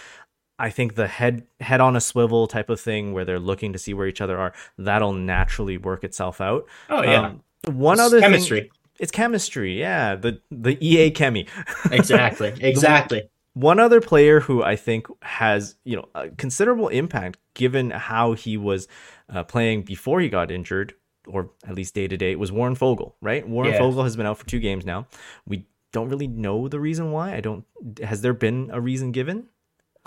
I 0.59 0.69
think 0.69 0.95
the 0.95 1.07
head 1.07 1.45
head 1.59 1.81
on 1.81 1.95
a 1.95 2.01
swivel 2.01 2.47
type 2.47 2.69
of 2.69 2.79
thing 2.79 3.13
where 3.13 3.25
they're 3.25 3.39
looking 3.39 3.73
to 3.73 3.79
see 3.79 3.93
where 3.93 4.07
each 4.07 4.21
other 4.21 4.37
are, 4.37 4.53
that'll 4.77 5.13
naturally 5.13 5.77
work 5.77 6.03
itself 6.03 6.41
out. 6.41 6.65
Oh 6.89 7.03
yeah. 7.03 7.27
Um, 7.27 7.43
one 7.65 7.95
it's 7.95 8.01
other 8.01 8.19
chemistry. 8.19 8.61
Thing, 8.61 8.69
It's 8.99 9.11
chemistry, 9.11 9.79
yeah. 9.79 10.15
The 10.15 10.41
the 10.49 10.77
EA 10.85 11.11
chemi. 11.11 11.47
Exactly. 11.91 12.53
Exactly. 12.61 13.29
One 13.53 13.79
other 13.79 14.01
player 14.01 14.39
who 14.39 14.63
I 14.63 14.75
think 14.75 15.07
has 15.23 15.75
you 15.83 15.95
know 15.95 16.09
a 16.15 16.29
considerable 16.29 16.89
impact, 16.89 17.37
given 17.53 17.89
how 17.91 18.33
he 18.33 18.55
was 18.57 18.87
uh, 19.29 19.43
playing 19.43 19.83
before 19.83 20.21
he 20.21 20.29
got 20.29 20.51
injured, 20.51 20.93
or 21.27 21.49
at 21.67 21.73
least 21.75 21.93
day 21.95 22.07
to 22.07 22.17
day, 22.17 22.35
was 22.35 22.51
Warren 22.51 22.75
Foegele. 22.75 23.13
Right, 23.21 23.47
Warren 23.47 23.73
Yeah. 23.73 23.79
Foegele 23.79 24.03
has 24.03 24.15
been 24.15 24.25
out 24.27 24.37
for 24.37 24.45
two 24.45 24.59
games 24.59 24.85
now. 24.85 25.07
We 25.47 25.65
don't 25.91 26.09
really 26.09 26.27
know 26.27 26.67
the 26.67 26.79
reason 26.79 27.11
why. 27.11 27.33
I 27.35 27.41
don't. 27.41 27.65
Has 28.03 28.21
there 28.21 28.33
been 28.33 28.69
a 28.71 28.79
reason 28.81 29.11
given? 29.11 29.47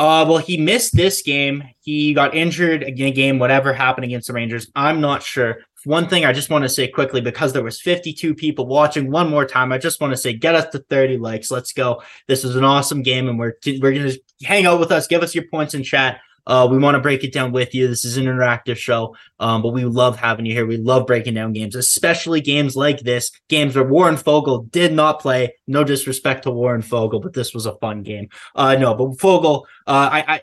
Uh, 0.01 0.25
well, 0.27 0.39
he 0.39 0.57
missed 0.57 0.97
this 0.97 1.21
game. 1.21 1.63
He 1.81 2.15
got 2.15 2.35
injured 2.35 2.83
in 2.83 3.05
a 3.05 3.11
game, 3.11 3.39
whatever 3.39 3.75
happened 3.75 4.07
against 4.07 4.29
the 4.29 4.33
Rangers. 4.33 4.67
I'm 4.75 5.03
not 5.03 5.23
sure. 5.23 5.59
One 5.85 6.09
thing 6.09 6.25
I 6.25 6.33
just 6.33 6.49
want 6.49 6.63
to 6.63 6.71
say 6.71 6.89
quickly 6.89 7.21
because 7.21 7.53
there 7.53 7.63
was 7.63 7.83
52 7.83 8.35
people 8.35 8.67
watching. 8.67 9.11
One 9.11 9.29
more 9.29 9.45
time, 9.45 9.73
I 9.73 9.77
just 9.77 10.01
want 10.01 10.15
to 10.15 10.17
say, 10.17 10.33
get 10.33 10.55
us 10.55 10.73
to 10.73 10.79
30 10.79 11.19
likes. 11.19 11.51
Let's 11.51 11.75
go. 11.75 12.03
This 12.29 12.45
was 12.45 12.57
an 12.57 12.65
awesome 12.65 13.03
game, 13.03 13.29
and 13.29 13.39
we're 13.39 13.53
we're 13.67 13.93
gonna 13.93 14.15
hang 14.43 14.65
out 14.65 14.81
with 14.81 14.91
us. 14.91 15.07
Give 15.07 15.23
us 15.23 15.35
your 15.35 15.45
points 15.51 15.75
in 15.75 15.83
chat. 15.83 16.21
Uh, 16.51 16.67
we 16.67 16.79
want 16.79 16.97
to 16.97 17.01
break 17.01 17.23
it 17.23 17.33
down 17.33 17.53
with 17.53 17.75
you. 17.77 17.87
This 17.87 18.05
is 18.05 18.17
an 18.17 18.25
interactive 18.25 18.77
show, 18.77 19.15
um, 19.39 19.63
but 19.63 19.69
we 19.69 19.85
love 19.85 20.19
having 20.19 20.45
you 20.47 20.53
here. 20.53 20.67
We 20.67 20.79
love 20.79 21.07
breaking 21.07 21.35
down 21.35 21.53
games, 21.53 21.77
especially 21.77 22.41
games 22.41 22.75
like 22.75 22.99
this, 23.01 23.31
games 23.49 23.77
where 23.77 23.85
Warren 23.85 24.17
Foegele 24.17 24.69
did 24.73 24.93
not 24.93 25.21
play. 25.21 25.55
No 25.69 25.85
disrespect 25.85 26.43
to 26.43 26.51
Warren 26.51 26.83
Foegele, 26.83 27.23
but 27.23 27.35
this 27.35 27.55
was 27.55 27.67
a 27.67 27.77
fun 27.77 28.03
game. 28.03 28.29
Uh, 28.57 28.75
no, 28.75 28.95
but 28.95 29.17
Foegele, 29.19 29.63
uh, 29.87 30.11
I, 30.13 30.25
I, 30.27 30.43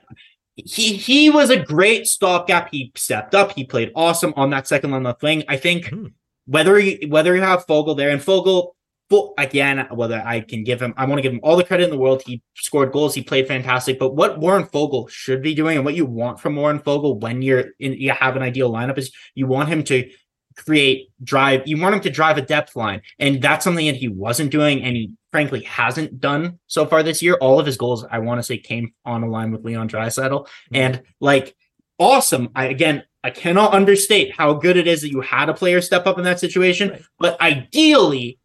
he 0.55 0.93
he 0.95 1.29
was 1.29 1.49
a 1.49 1.59
great 1.61 2.07
stopgap. 2.07 2.69
He 2.71 2.93
stepped 2.95 3.35
up. 3.35 3.51
He 3.51 3.65
played 3.65 3.91
awesome 3.93 4.33
on 4.37 4.49
that 4.51 4.65
second 4.67 4.91
line 4.91 5.03
left 5.03 5.21
wing. 5.21 5.43
I 5.49 5.57
think 5.57 5.89
Hmm. 5.89 6.07
whether 6.45 6.79
you 6.79 7.09
whether 7.09 7.35
you 7.35 7.41
have 7.41 7.67
Foegele 7.67 7.97
there 7.97 8.11
and 8.11 8.21
Foegele. 8.21 8.71
Fo- 9.09 9.33
Again, 9.37 9.87
whether 9.91 10.21
I 10.25 10.41
can 10.41 10.63
give 10.63 10.81
him, 10.81 10.93
I 10.97 11.05
want 11.05 11.19
to 11.19 11.21
give 11.21 11.31
him 11.31 11.39
all 11.43 11.55
the 11.55 11.63
credit 11.63 11.85
in 11.85 11.89
the 11.89 11.97
world. 11.97 12.21
He 12.25 12.41
scored 12.55 12.91
goals, 12.91 13.15
he 13.15 13.23
played 13.23 13.47
fantastic. 13.47 13.99
But 13.99 14.15
what 14.15 14.39
Warren 14.39 14.65
Foegele 14.65 15.09
should 15.09 15.41
be 15.41 15.55
doing, 15.55 15.77
and 15.77 15.85
what 15.85 15.95
you 15.95 16.05
want 16.05 16.39
from 16.39 16.55
Warren 16.55 16.79
Foegele 16.79 17.19
when 17.21 17.41
you're 17.41 17.65
in, 17.79 17.93
you 17.93 18.11
have 18.11 18.35
an 18.35 18.41
ideal 18.43 18.71
lineup, 18.71 18.97
is 18.97 19.11
you 19.35 19.47
want 19.47 19.69
him 19.69 19.83
to 19.85 20.09
create 20.57 21.09
drive. 21.23 21.67
You 21.67 21.79
want 21.79 21.95
him 21.95 22.01
to 22.01 22.09
drive 22.09 22.37
a 22.37 22.41
depth 22.41 22.75
line, 22.75 23.01
and 23.19 23.41
that's 23.41 23.63
something 23.63 23.85
that 23.85 23.95
he 23.95 24.07
wasn't 24.07 24.51
doing, 24.51 24.81
and 24.83 24.95
he 24.95 25.13
frankly 25.31 25.61
hasn't 25.63 26.19
done 26.19 26.59
so 26.67 26.85
far 26.85 27.03
this 27.03 27.21
year. 27.21 27.35
All 27.35 27.59
of 27.59 27.65
his 27.65 27.77
goals, 27.77 28.05
I 28.09 28.19
want 28.19 28.39
to 28.39 28.43
say, 28.43 28.57
came 28.57 28.93
on 29.05 29.23
a 29.23 29.29
line 29.29 29.51
with 29.51 29.63
Leon 29.63 29.87
Draisaitl, 29.89 30.41
mm-hmm. 30.41 30.75
and 30.75 31.03
like 31.21 31.55
awesome. 31.99 32.49
I 32.55 32.65
again, 32.65 33.03
I 33.23 33.29
cannot 33.29 33.73
understate 33.73 34.35
how 34.35 34.53
good 34.53 34.77
it 34.77 34.87
is 34.87 35.01
that 35.01 35.11
you 35.11 35.21
had 35.21 35.47
a 35.47 35.53
player 35.53 35.79
step 35.79 36.07
up 36.07 36.17
in 36.17 36.23
that 36.25 36.39
situation, 36.39 36.89
Right. 36.89 37.01
but 37.19 37.39
ideally. 37.39 38.39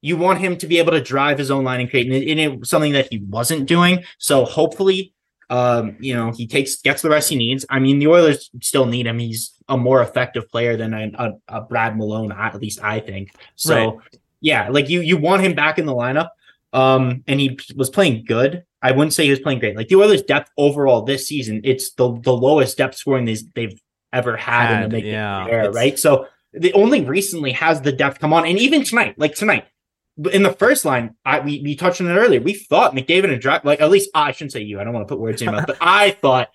You 0.00 0.16
want 0.16 0.40
him 0.40 0.56
to 0.58 0.66
be 0.66 0.78
able 0.78 0.92
to 0.92 1.00
drive 1.00 1.38
his 1.38 1.50
own 1.50 1.64
line 1.64 1.80
and 1.80 1.90
create, 1.90 2.06
and 2.06 2.14
it, 2.14 2.30
and 2.30 2.40
it 2.40 2.60
was 2.60 2.70
something 2.70 2.92
that 2.92 3.08
he 3.10 3.18
wasn't 3.28 3.66
doing. 3.66 4.04
So 4.18 4.44
hopefully, 4.44 5.14
um, 5.50 5.96
you 6.00 6.14
know, 6.14 6.32
he 6.32 6.46
takes 6.46 6.80
gets 6.82 7.02
the 7.02 7.10
rest 7.10 7.30
he 7.30 7.36
needs. 7.36 7.64
I 7.70 7.78
mean, 7.78 7.98
the 7.98 8.08
Oilers 8.08 8.50
still 8.62 8.86
need 8.86 9.06
him. 9.06 9.18
He's 9.18 9.52
a 9.68 9.76
more 9.76 10.02
effective 10.02 10.48
player 10.50 10.76
than 10.76 10.94
a, 10.94 11.10
a, 11.18 11.32
a 11.48 11.60
Brad 11.62 11.96
Malone, 11.96 12.32
at 12.32 12.60
least 12.60 12.82
I 12.82 13.00
think. 13.00 13.30
So 13.54 14.02
yeah, 14.40 14.68
like 14.68 14.88
you 14.88 15.00
you 15.00 15.16
want 15.16 15.42
him 15.42 15.54
back 15.54 15.78
in 15.78 15.86
the 15.86 15.94
lineup. 15.94 16.28
Um, 16.72 17.24
and 17.26 17.40
he 17.40 17.58
was 17.74 17.88
playing 17.88 18.24
good. 18.26 18.64
I 18.82 18.92
wouldn't 18.92 19.14
say 19.14 19.24
he 19.24 19.30
was 19.30 19.40
playing 19.40 19.60
great. 19.60 19.76
Like 19.76 19.88
the 19.88 19.96
Oilers' 19.96 20.22
depth 20.22 20.50
overall 20.58 21.02
this 21.02 21.26
season, 21.26 21.62
it's 21.64 21.92
the 21.94 22.20
the 22.20 22.32
lowest 22.32 22.76
depth 22.76 22.96
scoring 22.96 23.24
they've, 23.24 23.54
they've 23.54 23.80
ever 24.12 24.36
had, 24.36 24.70
in 24.70 24.76
Had, 24.76 24.84
the 24.84 24.96
big 24.96 25.04
yeah, 25.06 25.46
era, 25.46 25.70
right? 25.70 25.98
So 25.98 26.26
the 26.52 26.72
only 26.74 27.04
recently 27.04 27.52
has 27.52 27.80
the 27.80 27.92
depth 27.92 28.18
come 28.18 28.32
on, 28.32 28.44
and 28.46 28.58
even 28.58 28.84
tonight, 28.84 29.14
like 29.16 29.34
tonight, 29.34 29.64
in 30.32 30.42
the 30.42 30.52
first 30.52 30.84
line, 30.84 31.14
I 31.24 31.40
we, 31.40 31.60
we 31.62 31.76
touched 31.76 32.00
on 32.00 32.08
it 32.08 32.14
earlier. 32.14 32.40
We 32.40 32.54
thought 32.54 32.94
McDavid 32.94 33.32
and 33.32 33.40
Dry, 33.40 33.60
like 33.64 33.80
at 33.80 33.90
least 33.90 34.10
I 34.14 34.32
shouldn't 34.32 34.52
say 34.52 34.62
you. 34.62 34.80
I 34.80 34.84
don't 34.84 34.94
want 34.94 35.06
to 35.06 35.12
put 35.12 35.20
words 35.20 35.42
in 35.42 35.46
your 35.46 35.54
mouth, 35.54 35.66
but 35.66 35.76
I 35.80 36.12
thought 36.12 36.48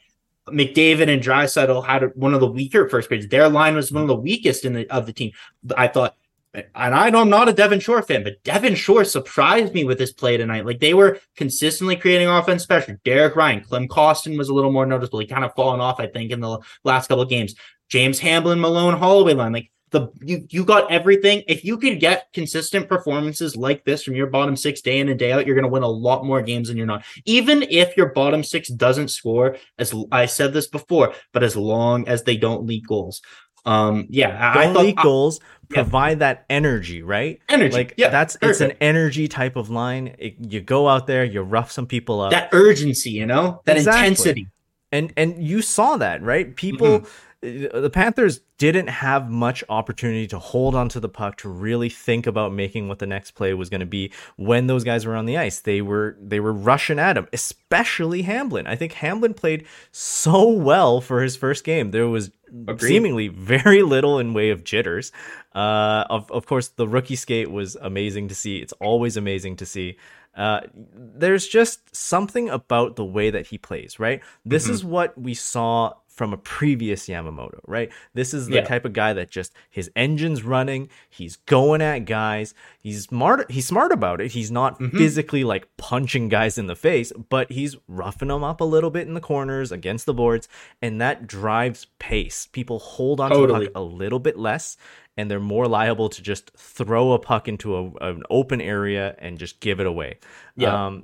McDavid 0.47 1.09
and 1.09 1.21
Draisaitl 1.21 1.85
had 1.85 2.11
one 2.15 2.33
of 2.33 2.39
the 2.39 2.47
weaker 2.47 2.89
first 2.89 3.07
grades. 3.07 3.27
Their 3.27 3.49
line 3.49 3.75
was 3.75 3.91
one 3.91 4.01
of 4.01 4.07
the 4.07 4.15
weakest 4.15 4.65
in 4.65 4.73
the 4.73 4.89
of 4.89 5.05
the 5.05 5.13
team. 5.13 5.31
I 5.77 5.87
thought, 5.87 6.15
and 6.53 6.65
I 6.73 7.11
know 7.11 7.21
I'm 7.21 7.29
not 7.29 7.49
a 7.49 7.53
Devin 7.53 7.79
Shore 7.79 8.01
fan, 8.01 8.23
but 8.23 8.43
Devin 8.43 8.75
Shore 8.75 9.03
surprised 9.03 9.73
me 9.73 9.83
with 9.83 9.99
his 9.99 10.11
play 10.11 10.37
tonight. 10.37 10.65
Like 10.65 10.79
they 10.79 10.95
were 10.95 11.19
consistently 11.37 11.95
creating 11.95 12.27
offense, 12.27 12.63
special. 12.63 12.95
Derek 13.05 13.35
Ryan. 13.35 13.61
Klim 13.61 13.87
Kostin 13.87 14.37
was 14.37 14.49
a 14.49 14.53
little 14.53 14.71
more 14.71 14.87
noticeable. 14.87 15.19
He 15.19 15.27
kind 15.27 15.45
of 15.45 15.53
fallen 15.53 15.79
off, 15.79 15.99
I 15.99 16.07
think, 16.07 16.31
in 16.31 16.39
the 16.39 16.59
last 16.83 17.07
couple 17.07 17.21
of 17.21 17.29
games. 17.29 17.53
James 17.89 18.19
Hamblin, 18.19 18.59
Malone, 18.59 18.97
Holloway 18.97 19.33
line, 19.33 19.51
like 19.51 19.71
the 19.91 20.07
you 20.21 20.45
you 20.49 20.63
got 20.65 20.91
everything. 20.91 21.43
If 21.47 21.63
you 21.63 21.77
could 21.77 21.99
get 21.99 22.27
consistent 22.33 22.87
performances 22.89 23.55
like 23.55 23.83
this 23.85 24.03
from 24.03 24.15
your 24.15 24.27
bottom 24.27 24.55
six 24.55 24.81
day 24.81 24.99
in 24.99 25.09
and 25.09 25.19
day 25.19 25.31
out, 25.31 25.45
you're 25.45 25.55
going 25.55 25.63
to 25.65 25.69
win 25.71 25.83
a 25.83 25.87
lot 25.87 26.25
more 26.25 26.41
games 26.41 26.67
than 26.69 26.77
you're 26.77 26.85
not. 26.87 27.03
Even 27.25 27.63
if 27.63 27.95
your 27.97 28.07
bottom 28.13 28.43
six 28.43 28.69
doesn't 28.69 29.09
score, 29.09 29.57
as 29.77 29.93
I 30.11 30.25
said 30.25 30.53
this 30.53 30.67
before, 30.67 31.13
but 31.33 31.43
as 31.43 31.55
long 31.55 32.07
as 32.07 32.23
they 32.23 32.37
don't 32.37 32.65
leak 32.65 32.87
goals. 32.87 33.21
Um, 33.63 34.07
yeah, 34.09 34.29
I, 34.55 34.61
I 34.61 34.63
Don't 34.63 34.73
thought 34.73 34.85
leak 34.85 34.97
goals. 35.03 35.39
yeah. 35.69 35.75
Provide 35.83 36.19
that 36.19 36.45
energy, 36.49 37.03
right? 37.03 37.39
energy. 37.47 37.73
Like 37.75 37.93
yeah, 37.95 38.09
that's 38.09 38.35
it's 38.41 38.59
an 38.59 38.71
energy 38.81 39.27
type 39.27 39.55
of 39.55 39.69
line. 39.69 40.15
It, 40.17 40.35
you 40.39 40.61
go 40.61 40.87
out 40.89 41.05
there, 41.05 41.23
you 41.23 41.41
rough 41.43 41.71
some 41.71 41.85
people 41.85 42.21
up. 42.21 42.31
that 42.31 42.49
urgency, 42.53 43.11
you 43.11 43.27
know, 43.27 43.61
that 43.65 43.77
Exactly. 43.77 43.99
intensity. 44.07 44.47
and 44.91 45.13
and 45.15 45.43
you 45.43 45.61
saw 45.61 45.97
that 45.97 46.23
right 46.23 46.55
people 46.55 47.01
Mm-hmm. 47.01 47.07
The 47.41 47.89
panthers 47.91 48.41
didn't 48.59 48.87
have 48.87 49.29
much 49.29 49.63
opportunity 49.67 50.27
to 50.27 50.37
hold 50.37 50.75
onto 50.75 50.99
the 50.99 51.09
puck 51.09 51.37
to 51.37 51.49
really 51.49 51.89
think 51.89 52.27
about 52.27 52.53
making 52.53 52.87
what 52.87 52.99
the 52.99 53.07
next 53.07 53.31
play 53.31 53.53
was 53.53 53.67
going 53.69 53.79
to 53.79 53.85
be 53.87 54.11
when 54.37 54.67
those 54.67 54.83
guys 54.83 55.05
were 55.07 55.15
on 55.15 55.25
the 55.25 55.37
ice 55.37 55.59
they 55.61 55.81
were 55.81 56.15
they 56.21 56.39
were 56.39 56.53
rushing 56.53 56.99
at 56.99 57.17
him 57.17 57.27
especially 57.33 58.21
hamblin 58.21 58.67
i 58.67 58.75
think 58.75 58.93
hamblin 58.93 59.33
played 59.33 59.65
so 59.91 60.47
well 60.49 61.01
for 61.01 61.23
his 61.23 61.35
first 61.35 61.63
game 61.63 61.89
there 61.91 62.07
was 62.07 62.29
Agreed. 62.67 62.87
seemingly 62.87 63.27
very 63.27 63.81
little 63.81 64.19
in 64.19 64.33
way 64.33 64.51
of 64.51 64.63
jitters 64.63 65.11
uh 65.55 66.05
of, 66.09 66.29
of 66.31 66.45
course 66.45 66.67
the 66.67 66.87
rookie 66.87 67.15
skate 67.15 67.49
was 67.49 67.75
amazing 67.81 68.27
to 68.27 68.35
see 68.35 68.57
it's 68.59 68.73
always 68.73 69.17
amazing 69.17 69.55
to 69.55 69.65
see 69.65 69.97
uh, 70.33 70.61
there's 70.73 71.45
just 71.45 71.93
something 71.93 72.49
about 72.49 72.95
the 72.95 73.03
way 73.03 73.29
that 73.31 73.47
he 73.47 73.57
plays, 73.57 73.99
right? 73.99 74.21
This 74.45 74.63
Mm-hmm. 74.63 74.73
is 74.73 74.85
what 74.85 75.17
we 75.17 75.33
saw 75.33 75.91
from 76.13 76.33
a 76.33 76.37
previous 76.37 77.07
Yamamoto, 77.07 77.59
right? 77.67 77.89
This 78.13 78.33
is 78.33 78.47
the 78.47 78.55
Yeah. 78.55 78.63
type 78.65 78.85
of 78.85 78.93
guy 78.93 79.13
that 79.13 79.31
just 79.31 79.53
his 79.69 79.89
engine's 79.95 80.43
running, 80.43 80.89
he's 81.09 81.37
going 81.37 81.81
at 81.81 81.99
guys, 82.05 82.53
he's 82.79 83.03
smart 83.05 83.49
he's 83.51 83.67
smart 83.67 83.91
about 83.91 84.21
it. 84.21 84.31
He's 84.31 84.51
not 84.51 84.79
Mm-hmm. 84.79 84.97
physically 84.97 85.43
like 85.43 85.67
punching 85.77 86.29
guys 86.29 86.57
in 86.57 86.67
the 86.67 86.75
face, 86.75 87.11
but 87.29 87.51
he's 87.51 87.75
roughing 87.87 88.27
them 88.27 88.43
up 88.43 88.61
a 88.61 88.65
little 88.65 88.89
bit 88.91 89.07
in 89.07 89.13
the 89.13 89.21
corners 89.21 89.71
against 89.71 90.05
the 90.05 90.13
boards, 90.13 90.47
and 90.81 90.99
that 91.01 91.27
drives 91.27 91.87
pace. 91.99 92.47
People 92.51 92.79
hold 92.79 93.19
on 93.19 93.29
to 93.31 93.35
Totally. 93.37 93.65
the 93.65 93.71
puck 93.71 93.81
a 93.81 93.83
little 93.83 94.19
bit 94.19 94.37
less 94.37 94.77
and 95.17 95.29
they're 95.29 95.39
more 95.41 95.67
liable 95.67 96.07
to 96.07 96.21
just 96.21 96.51
throw 96.55 97.11
a 97.11 97.19
puck 97.19 97.47
into 97.47 97.75
a, 97.75 97.91
an 98.09 98.23
open 98.29 98.61
area 98.61 99.13
and 99.19 99.37
just 99.37 99.59
give 99.59 99.79
it 99.81 99.85
away. 99.85 100.17
Yeah. 100.55 100.85
Um, 100.87 101.03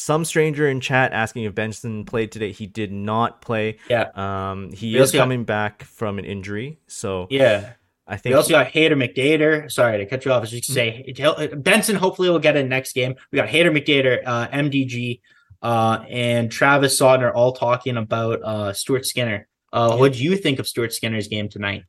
some 0.00 0.24
stranger 0.24 0.68
in 0.68 0.80
chat 0.80 1.12
asking 1.12 1.44
if 1.44 1.54
Benson 1.54 2.04
played 2.04 2.32
today. 2.32 2.52
He 2.52 2.66
did 2.66 2.90
not 2.92 3.40
play. 3.42 3.78
Yeah. 3.88 4.10
Um, 4.14 4.72
he 4.72 4.92
We 4.92 4.96
is 4.96 5.00
also 5.08 5.18
got- 5.18 5.22
coming 5.24 5.44
back 5.44 5.84
from 5.84 6.18
an 6.18 6.24
injury, 6.24 6.78
so 6.86 7.26
Yeah. 7.30 7.72
I 8.06 8.16
think 8.16 8.32
We 8.32 8.36
also 8.36 8.50
got 8.50 8.72
Hader 8.72 8.94
McDader. 8.94 9.70
Sorry 9.70 9.98
to 9.98 10.06
cut 10.06 10.24
you 10.24 10.32
off. 10.32 10.42
I 10.42 10.46
just 10.46 10.72
say 10.72 11.12
Benson 11.58 11.94
hopefully 11.94 12.28
will 12.28 12.40
get 12.40 12.56
in 12.56 12.68
next 12.68 12.92
game. 12.92 13.14
We 13.30 13.36
got 13.36 13.48
Hader 13.48 13.70
McDader, 13.70 14.20
uh, 14.26 14.48
MDG, 14.48 15.20
uh, 15.62 16.04
and 16.10 16.50
Travis 16.50 16.98
Sodner 16.98 17.30
all 17.32 17.52
talking 17.52 17.96
about 17.96 18.42
uh, 18.42 18.72
Stuart 18.72 19.06
Skinner. 19.06 19.46
Uh, 19.72 19.96
What 19.96 20.14
do 20.14 20.24
you 20.24 20.36
think 20.36 20.58
of 20.58 20.66
Stuart 20.66 20.92
Skinner's 20.92 21.28
game 21.28 21.48
tonight? 21.48 21.84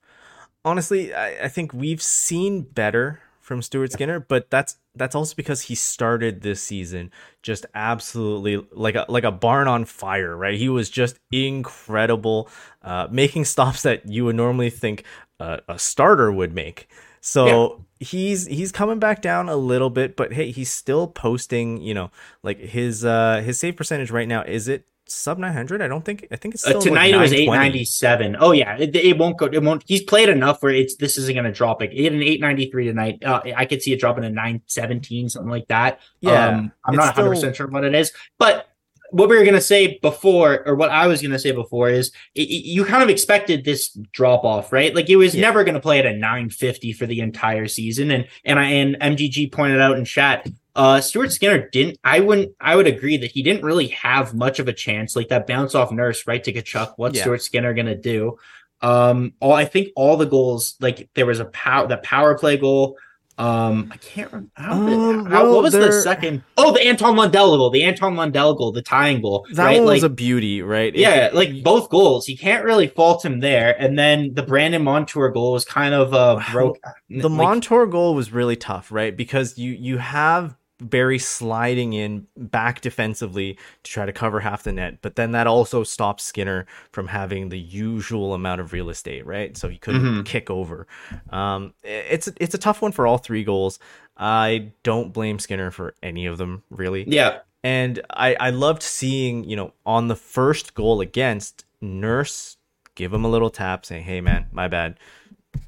honestly, 0.63 1.12
I, 1.12 1.45
I 1.45 1.47
think 1.47 1.74
we've 1.74 2.02
seen 2.04 2.62
better 2.62 3.19
from 3.52 3.62
Stuart 3.62 3.92
Skinner, 3.92 4.22
but 4.22 4.50
that's 4.50 4.78
that's 4.96 5.14
also 5.14 5.36
because 5.36 5.64
he 5.64 5.76
started 5.76 6.42
this 6.42 6.64
season 6.64 7.12
just 7.44 7.66
absolutely 7.76 8.66
like 8.72 8.96
a 8.96 9.06
like 9.10 9.26
a 9.26 9.32
barn 9.32 9.68
on 9.68 9.84
fire, 9.84 10.38
right? 10.38 10.58
He 10.58 10.70
was 10.70 10.90
just 10.90 11.20
incredible, 11.34 12.50
uh, 12.82 13.10
making 13.12 13.44
stops 13.44 13.82
that 13.82 14.08
you 14.08 14.24
would 14.24 14.38
normally 14.38 14.70
think 14.70 15.04
uh, 15.42 15.58
a 15.68 15.78
starter 15.78 16.32
would 16.32 16.56
make. 16.56 16.88
So 17.20 17.84
he's 18.00 18.46
he's 18.46 18.72
coming 18.72 19.00
back 19.00 19.22
down 19.22 19.50
a 19.50 19.58
little 19.58 19.90
bit, 19.90 20.16
but 20.16 20.32
hey, 20.32 20.52
he's 20.52 20.72
still 20.72 21.08
posting. 21.08 21.82
You 21.82 21.94
know, 21.94 22.12
like 22.42 22.58
his 22.58 23.04
uh 23.04 23.42
his 23.44 23.60
save 23.60 23.76
percentage 23.76 24.12
right 24.12 24.30
now 24.30 24.44
is 24.44 24.70
it 24.70 24.86
sub 25.13 25.38
nine 25.38 25.54
hundred? 25.54 25.81
I 25.81 25.88
don't 25.88 26.04
think 26.04 26.27
I 26.31 26.36
think 26.36 26.56
it's 26.56 26.65
Uh, 26.65 26.79
tonight 26.79 27.12
like 27.12 27.13
it 27.13 27.17
was 27.17 27.33
eight 27.33 27.48
ninety 27.50 27.86
seven. 27.86 28.36
Oh 28.40 28.52
yeah, 28.52 28.77
it, 28.77 28.96
it 28.96 29.17
won't 29.17 29.38
go. 29.38 29.46
It 29.46 29.62
won't. 29.63 29.83
He's 29.88 30.04
played 30.04 30.29
enough 30.29 30.62
where 30.63 30.71
it's 30.73 30.96
this 30.96 31.17
isn't 31.17 31.33
going 31.33 31.46
to 31.46 31.52
drop. 31.52 31.81
it 31.81 31.92
he 31.92 32.04
had 32.04 32.13
an 32.13 32.23
eight 32.23 32.42
ninety 32.42 32.69
three 32.71 32.86
tonight. 32.86 33.23
Uh, 33.23 33.42
I 33.56 33.65
could 33.65 33.81
see 33.81 33.94
it 33.94 34.00
dropping 34.00 34.23
to 34.23 34.29
nine 34.29 34.62
seventeen, 34.67 35.29
something 35.29 35.50
like 35.52 35.67
that. 35.67 36.00
Yeah, 36.21 36.48
um, 36.48 36.71
I'm 36.86 36.96
not 36.96 37.15
100 37.15 37.36
still- 37.38 37.54
sure 37.54 37.67
what 37.67 37.83
it 37.83 37.94
is, 37.96 38.12
but 38.40 38.67
what 39.13 39.27
we 39.27 39.36
were 39.38 39.44
going 39.44 39.56
to 39.56 39.60
say 39.60 40.00
before, 40.02 40.65
or 40.65 40.73
what 40.75 40.90
I 40.90 41.06
was 41.08 41.21
going 41.21 41.33
to 41.33 41.40
say 41.40 41.52
before, 41.52 41.90
is 41.90 42.13
it, 42.33 42.44
it- 42.44 42.65
you 42.65 42.86
kind 42.86 43.04
of 43.04 43.10
expected 43.10 43.65
this 43.65 43.90
drop 44.13 44.46
off, 44.46 44.71
right? 44.71 44.96
Like 44.96 45.10
it 45.10 45.17
was 45.17 45.36
Yeah. 45.36 45.42
never 45.42 45.65
going 45.65 45.73
to 45.73 45.81
play 45.81 46.00
at 46.00 46.06
a 46.06 46.13
950 46.13 46.94
for 46.94 47.06
the 47.06 47.19
entire 47.19 47.67
season. 47.67 48.10
And 48.12 48.25
and 48.46 48.58
I 48.58 48.65
and 48.71 48.96
MGG 49.02 49.52
pointed 49.52 49.81
out 49.81 49.98
in 49.98 50.06
chat, 50.06 50.48
uh, 50.76 51.02
Stuart 51.02 51.32
Skinner 51.32 51.69
didn't. 51.69 51.98
I 52.04 52.19
wouldn't. 52.19 52.56
I 52.60 52.76
would 52.76 52.88
agree 52.88 53.17
that 53.17 53.32
he 53.32 53.44
didn't 53.44 53.63
really 53.63 53.88
have 53.88 54.34
much 54.34 54.60
of 54.60 54.67
a 54.67 54.74
chance. 54.74 55.15
Like 55.15 55.30
that 55.30 55.48
bounce 55.48 55.76
off 55.76 55.92
Nurse 55.92 56.26
right 56.28 56.44
to 56.44 56.54
Tkachuk. 56.54 56.94
What's 56.98 57.17
Yeah. 57.17 57.24
Stuart 57.24 57.42
Skinner 57.44 57.74
going 57.74 57.88
to 57.88 57.96
do? 57.98 58.38
Um, 58.82 59.34
all 59.40 59.54
I 59.54 59.65
think 59.65 59.90
all 59.96 60.17
the 60.17 60.26
goals, 60.26 60.76
like 60.80 61.10
there 61.13 61.26
was 61.26 61.40
a 61.40 61.46
power, 61.46 61.88
the 61.88 61.98
power 61.98 62.38
play 62.38 62.58
goal. 62.58 62.98
Um, 63.38 63.90
I 63.92 63.98
can't 63.98 64.32
remember. 64.32 64.52
How 64.56 64.74
Um, 64.74 65.26
how- 65.26 65.44
well, 65.44 65.54
what 65.56 65.63
was 65.63 65.74
the 65.74 65.92
second? 65.92 66.44
Oh, 66.58 66.72
the 66.74 66.82
Anton 66.86 67.15
Lundell 67.15 67.58
goal, 67.58 67.69
the 67.72 67.84
Anton 67.84 68.15
Lundell 68.15 68.54
goal, 68.54 68.72
the 68.72 68.82
tying 68.84 69.22
goal. 69.22 69.48
That 69.54 69.65
right? 69.65 69.78
one 69.78 69.88
like, 69.88 69.96
was 69.96 70.04
a 70.04 70.10
beauty, 70.10 70.62
right? 70.62 70.94
It- 70.94 71.00
yeah, 71.00 71.30
like 71.34 71.63
both 71.63 71.90
goals, 71.90 72.28
you 72.28 72.38
can't 72.38 72.63
really 72.63 72.88
fault 72.88 73.26
him 73.26 73.40
there. 73.40 73.76
And 73.80 73.98
then 73.98 74.34
the 74.36 74.44
Brandon 74.44 74.84
Montour 74.84 75.30
goal 75.30 75.54
was 75.54 75.65
kind 75.65 75.94
of 75.96 76.13
uh 76.13 76.40
broke. 76.52 76.78
the 77.10 77.30
like, 77.30 77.32
Montour 77.38 77.88
goal 77.88 78.13
was 78.15 78.32
really 78.32 78.56
tough, 78.58 78.92
right? 78.92 79.15
Because 79.15 79.58
you 79.58 79.72
you 79.72 79.98
have 79.98 80.56
Barrie 80.82 81.19
sliding 81.19 81.94
in 81.94 82.27
back 82.36 82.82
defensively 82.82 83.58
to 83.84 83.92
try 83.92 84.06
to 84.06 84.12
cover 84.12 84.40
half 84.40 84.63
the 84.63 84.71
net, 84.73 84.98
but 85.02 85.15
then 85.15 85.32
that 85.32 85.48
also 85.48 85.84
stops 85.84 86.23
Skinner 86.23 86.65
from 86.92 87.08
having 87.08 87.50
the 87.50 87.60
usual 87.60 88.34
amount 88.34 88.60
of 88.62 88.73
real 88.73 88.90
estate, 88.90 89.25
right? 89.25 89.56
So 89.56 89.69
he 89.69 89.77
couldn't 89.77 90.02
Mhm. 90.02 90.25
kick 90.25 90.50
over. 90.50 90.88
Um, 91.29 91.73
it's 91.84 92.27
it's 92.40 92.56
a 92.56 92.58
tough 92.58 92.82
one 92.82 92.92
for 92.92 93.06
all 93.08 93.17
three 93.19 93.44
goals. 93.44 93.79
I 94.17 94.71
don't 94.84 95.13
blame 95.13 95.40
Skinner 95.40 95.71
for 95.71 95.94
any 96.04 96.25
of 96.25 96.38
them, 96.38 96.63
really. 96.69 97.06
Yeah, 97.08 97.40
And 97.63 98.02
I, 98.10 98.36
I 98.40 98.50
loved 98.50 98.82
seeing, 98.82 99.44
you 99.44 99.56
know, 99.56 99.73
on 99.86 100.08
the 100.08 100.15
first 100.15 100.73
goal 100.73 101.00
against 101.00 101.63
Nurse, 101.79 102.58
give 102.96 103.13
him 103.13 103.23
a 103.23 103.29
little 103.29 103.50
tap, 103.52 103.86
saying, 103.86 104.04
"Hey, 104.04 104.19
man, 104.19 104.48
my 104.52 104.67
bad. 104.67 104.98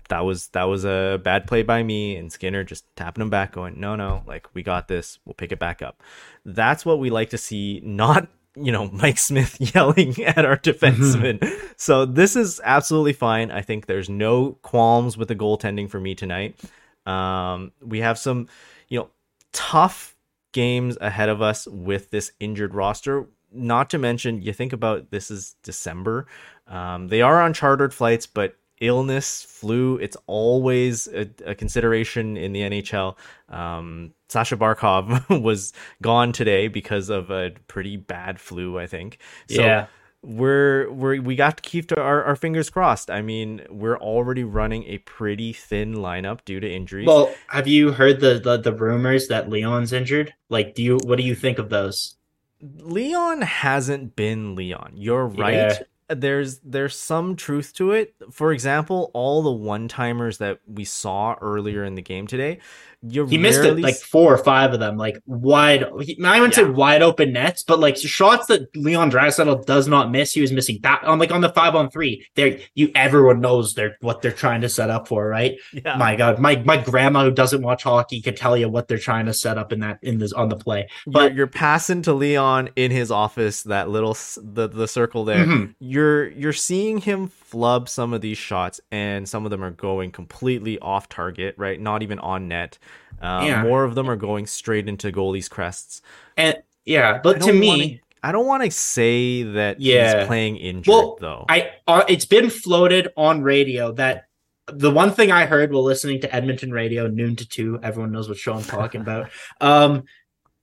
That 0.10 0.22
was 0.22 0.48
that 0.50 0.64
was 0.64 0.86
a 0.86 1.20
bad 1.24 1.48
play 1.48 1.64
by 1.64 1.84
me." 1.84 2.16
And 2.16 2.32
Skinner 2.32 2.64
just 2.64 2.86
tapping 2.96 3.22
him 3.22 3.30
back, 3.30 3.52
going, 3.54 3.80
"No, 3.80 3.96
no, 3.96 4.24
like 4.28 4.48
we 4.54 4.64
got 4.64 4.88
this. 4.88 5.20
We'll 5.26 5.34
pick 5.34 5.52
it 5.52 5.60
back 5.60 5.82
up." 5.82 6.02
That's 6.46 6.86
what 6.86 7.00
we 7.00 7.10
like 7.10 7.30
to 7.32 7.38
see, 7.38 7.82
not 7.84 8.28
you 8.56 8.72
know 8.72 8.90
Mike 8.94 9.18
Smith 9.18 9.58
yelling 9.76 10.22
at 10.24 10.46
our 10.46 10.58
defenseman. 10.58 11.44
so 11.78 12.06
this 12.06 12.36
is 12.36 12.62
absolutely 12.64 13.14
fine. 13.14 13.52
I 13.52 13.62
think 13.62 13.86
there's 13.86 14.10
no 14.10 14.54
qualms 14.62 15.18
with 15.18 15.28
the 15.28 15.36
goaltending 15.36 15.90
for 15.90 16.00
me 16.00 16.16
tonight. 16.16 16.60
Um, 17.06 17.72
we 17.82 18.00
have 18.00 18.18
some, 18.18 18.48
you 18.88 19.00
know, 19.00 19.10
tough 19.52 20.16
games 20.54 20.98
ahead 21.02 21.30
of 21.30 21.42
us 21.42 21.68
with 21.68 22.12
this 22.12 22.32
injured 22.40 22.74
roster. 22.74 23.28
Not 23.52 23.90
to 23.92 23.98
mention, 23.98 24.42
you 24.42 24.54
think 24.54 24.74
about 24.74 25.12
this 25.12 25.30
is 25.30 25.56
December. 25.64 26.28
Um, 26.68 27.10
they 27.10 27.22
are 27.22 27.42
on 27.42 27.54
chartered 27.54 27.94
flights, 27.94 28.26
but 28.26 28.56
illness, 28.82 29.44
flu, 29.44 29.98
it's 29.98 30.18
always 30.28 31.08
a, 31.08 31.30
a 31.46 31.56
consideration 31.56 32.38
in 32.38 32.54
the 32.54 32.62
NHL. 32.62 33.16
Um, 33.50 34.14
Sasha 34.30 34.58
Barkov 34.58 35.42
was 35.42 35.74
gone 36.02 36.32
today 36.32 36.68
because 36.68 37.10
of 37.10 37.30
a 37.30 37.52
pretty 37.68 37.98
bad 37.98 38.40
flu, 38.40 38.78
I 38.80 38.88
think. 38.88 39.20
So 39.50 39.62
yeah. 39.62 39.88
we're 40.22 40.92
we're 40.92 41.22
we 41.22 41.36
got 41.36 41.58
to 41.58 41.70
keep 41.70 41.92
our, 41.98 42.24
our 42.24 42.36
fingers 42.36 42.70
crossed. 42.70 43.10
I 43.10 43.22
mean, 43.22 43.66
we're 43.70 43.98
already 43.98 44.44
running 44.44 44.84
a 44.86 44.98
pretty 45.00 45.54
thin 45.54 45.96
lineup 45.96 46.44
due 46.46 46.60
to 46.60 46.70
injuries. 46.70 47.08
Well, 47.08 47.34
have 47.48 47.68
you 47.68 47.92
heard 47.92 48.20
the, 48.20 48.40
the 48.40 48.58
the 48.58 48.74
rumors 48.74 49.28
that 49.28 49.50
Leon's 49.50 49.94
injured? 49.94 50.34
Like, 50.50 50.76
do 50.76 50.84
you 50.84 51.00
what 51.04 51.18
do 51.18 51.24
you 51.24 51.36
think 51.36 51.60
of 51.60 51.70
those? 51.70 52.16
Leon 52.62 53.42
hasn't 53.42 54.16
been 54.16 54.56
Leon. 54.56 54.94
You're 54.96 55.28
right. 55.28 55.54
Yeah. 55.54 55.80
There's 56.10 56.60
there's 56.60 56.98
some 56.98 57.36
truth 57.36 57.74
to 57.76 57.92
it. 57.92 58.16
For 58.32 58.52
example, 58.52 59.10
all 59.14 59.42
the 59.42 59.52
one 59.52 59.88
timers 59.88 60.38
that 60.40 60.60
we 60.68 60.86
saw 60.86 61.36
earlier 61.42 61.84
in 61.84 61.96
the 61.96 62.02
game 62.02 62.28
today, 62.28 62.60
you 63.06 63.26
He 63.26 63.38
missed 63.38 63.62
it 63.64 63.80
like 63.80 63.96
four 63.96 64.34
or 64.34 64.38
five 64.38 64.74
of 64.74 64.80
them, 64.80 64.98
like 64.98 65.20
wide. 65.26 65.86
He, 66.02 66.18
I 66.24 66.40
wouldn't 66.40 66.58
Yeah. 66.58 66.64
say 66.66 66.70
wide 66.70 67.02
open 67.02 67.34
nets, 67.34 67.64
but 67.64 67.80
like 67.80 67.98
shots 67.98 68.48
that 68.48 68.74
Leon 68.76 69.12
Draisaitl 69.12 69.66
does 69.66 69.88
not 69.88 70.10
miss. 70.12 70.34
He 70.34 70.42
was 70.42 70.52
missing 70.52 70.80
that 70.84 71.04
on 71.04 71.20
like 71.20 71.32
on 71.32 71.42
the 71.42 71.50
five 71.50 71.76
on 71.76 71.90
three. 71.90 72.26
There, 72.36 72.58
you 72.76 72.92
everyone 72.96 73.42
knows 73.42 73.74
they're 73.74 73.98
what 74.02 74.22
they're 74.22 74.32
trying 74.32 74.62
to 74.62 74.70
set 74.70 74.90
up 74.90 75.08
for, 75.08 75.28
right? 75.28 75.56
yeah. 75.74 75.98
My 75.98 76.16
God, 76.16 76.40
my 76.40 76.56
my 76.66 76.78
grandma 76.78 77.24
who 77.26 77.32
doesn't 77.32 77.62
watch 77.62 77.84
hockey 77.84 78.22
could 78.22 78.38
tell 78.38 78.56
you 78.58 78.70
what 78.70 78.88
they're 78.88 78.98
trying 78.98 79.26
to 79.26 79.34
set 79.34 79.58
up 79.58 79.72
in 79.74 79.80
that 79.82 80.00
in 80.02 80.18
this 80.20 80.32
on 80.34 80.50
the 80.50 80.56
play. 80.56 80.88
But 81.06 81.32
you're, 81.32 81.38
you're 81.40 81.48
passing 81.48 82.02
to 82.04 82.14
Leon 82.14 82.70
in 82.76 82.92
his 82.92 83.12
office, 83.12 83.64
that 83.64 83.90
little 83.90 84.14
the 84.42 84.70
the 84.70 84.88
circle 84.88 85.26
there. 85.26 85.46
Mhm. 85.46 85.76
You're 85.80 86.30
you're 86.32 86.54
seeing 86.54 87.00
him 87.00 87.28
flub 87.54 87.88
some 87.88 88.14
of 88.14 88.22
these 88.22 88.40
shots, 88.40 88.82
and 88.92 89.30
some 89.30 89.46
of 89.46 89.52
them 89.52 89.64
are 89.64 89.70
going 89.70 90.10
completely 90.12 90.80
off 90.80 91.08
target, 91.08 91.54
right? 91.60 91.80
Not 91.80 92.02
even 92.02 92.18
on 92.18 92.48
net. 92.48 92.80
Uh, 93.22 93.44
Yeah. 93.46 93.62
More 93.62 93.84
of 93.84 93.94
them 93.94 94.10
are 94.10 94.16
going 94.16 94.48
straight 94.48 94.90
into 94.90 95.12
goalies' 95.12 95.48
crests. 95.50 96.02
and 96.36 96.58
yeah, 96.84 97.20
but 97.24 97.40
to 97.42 97.54
me, 97.54 97.68
wanna- 97.68 98.00
I 98.24 98.32
don't 98.32 98.48
want 98.48 98.64
to 98.64 98.72
say 98.72 99.44
that 99.44 99.80
Yeah. 99.80 100.18
he's 100.20 100.28
playing 100.28 100.58
injured 100.58 100.88
Well, 100.92 101.18
though. 101.22 101.46
I 101.48 101.70
uh, 101.88 102.04
it's 102.10 102.26
been 102.26 102.50
floated 102.50 103.10
on 103.16 103.44
radio 103.44 103.92
that 103.94 104.26
the 104.68 104.90
one 104.90 105.12
thing 105.12 105.32
I 105.32 105.46
heard 105.46 105.72
while 105.72 105.84
listening 105.84 106.22
to 106.22 106.36
Edmonton 106.36 106.72
radio 106.72 107.06
noon 107.08 107.36
to 107.36 107.48
two, 107.48 107.80
everyone 107.84 108.12
knows 108.12 108.28
what 108.30 108.38
show 108.40 108.54
I'm 108.56 108.64
talking 108.64 109.02
about, 109.02 109.30
um, 109.62 110.06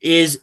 is 0.00 0.40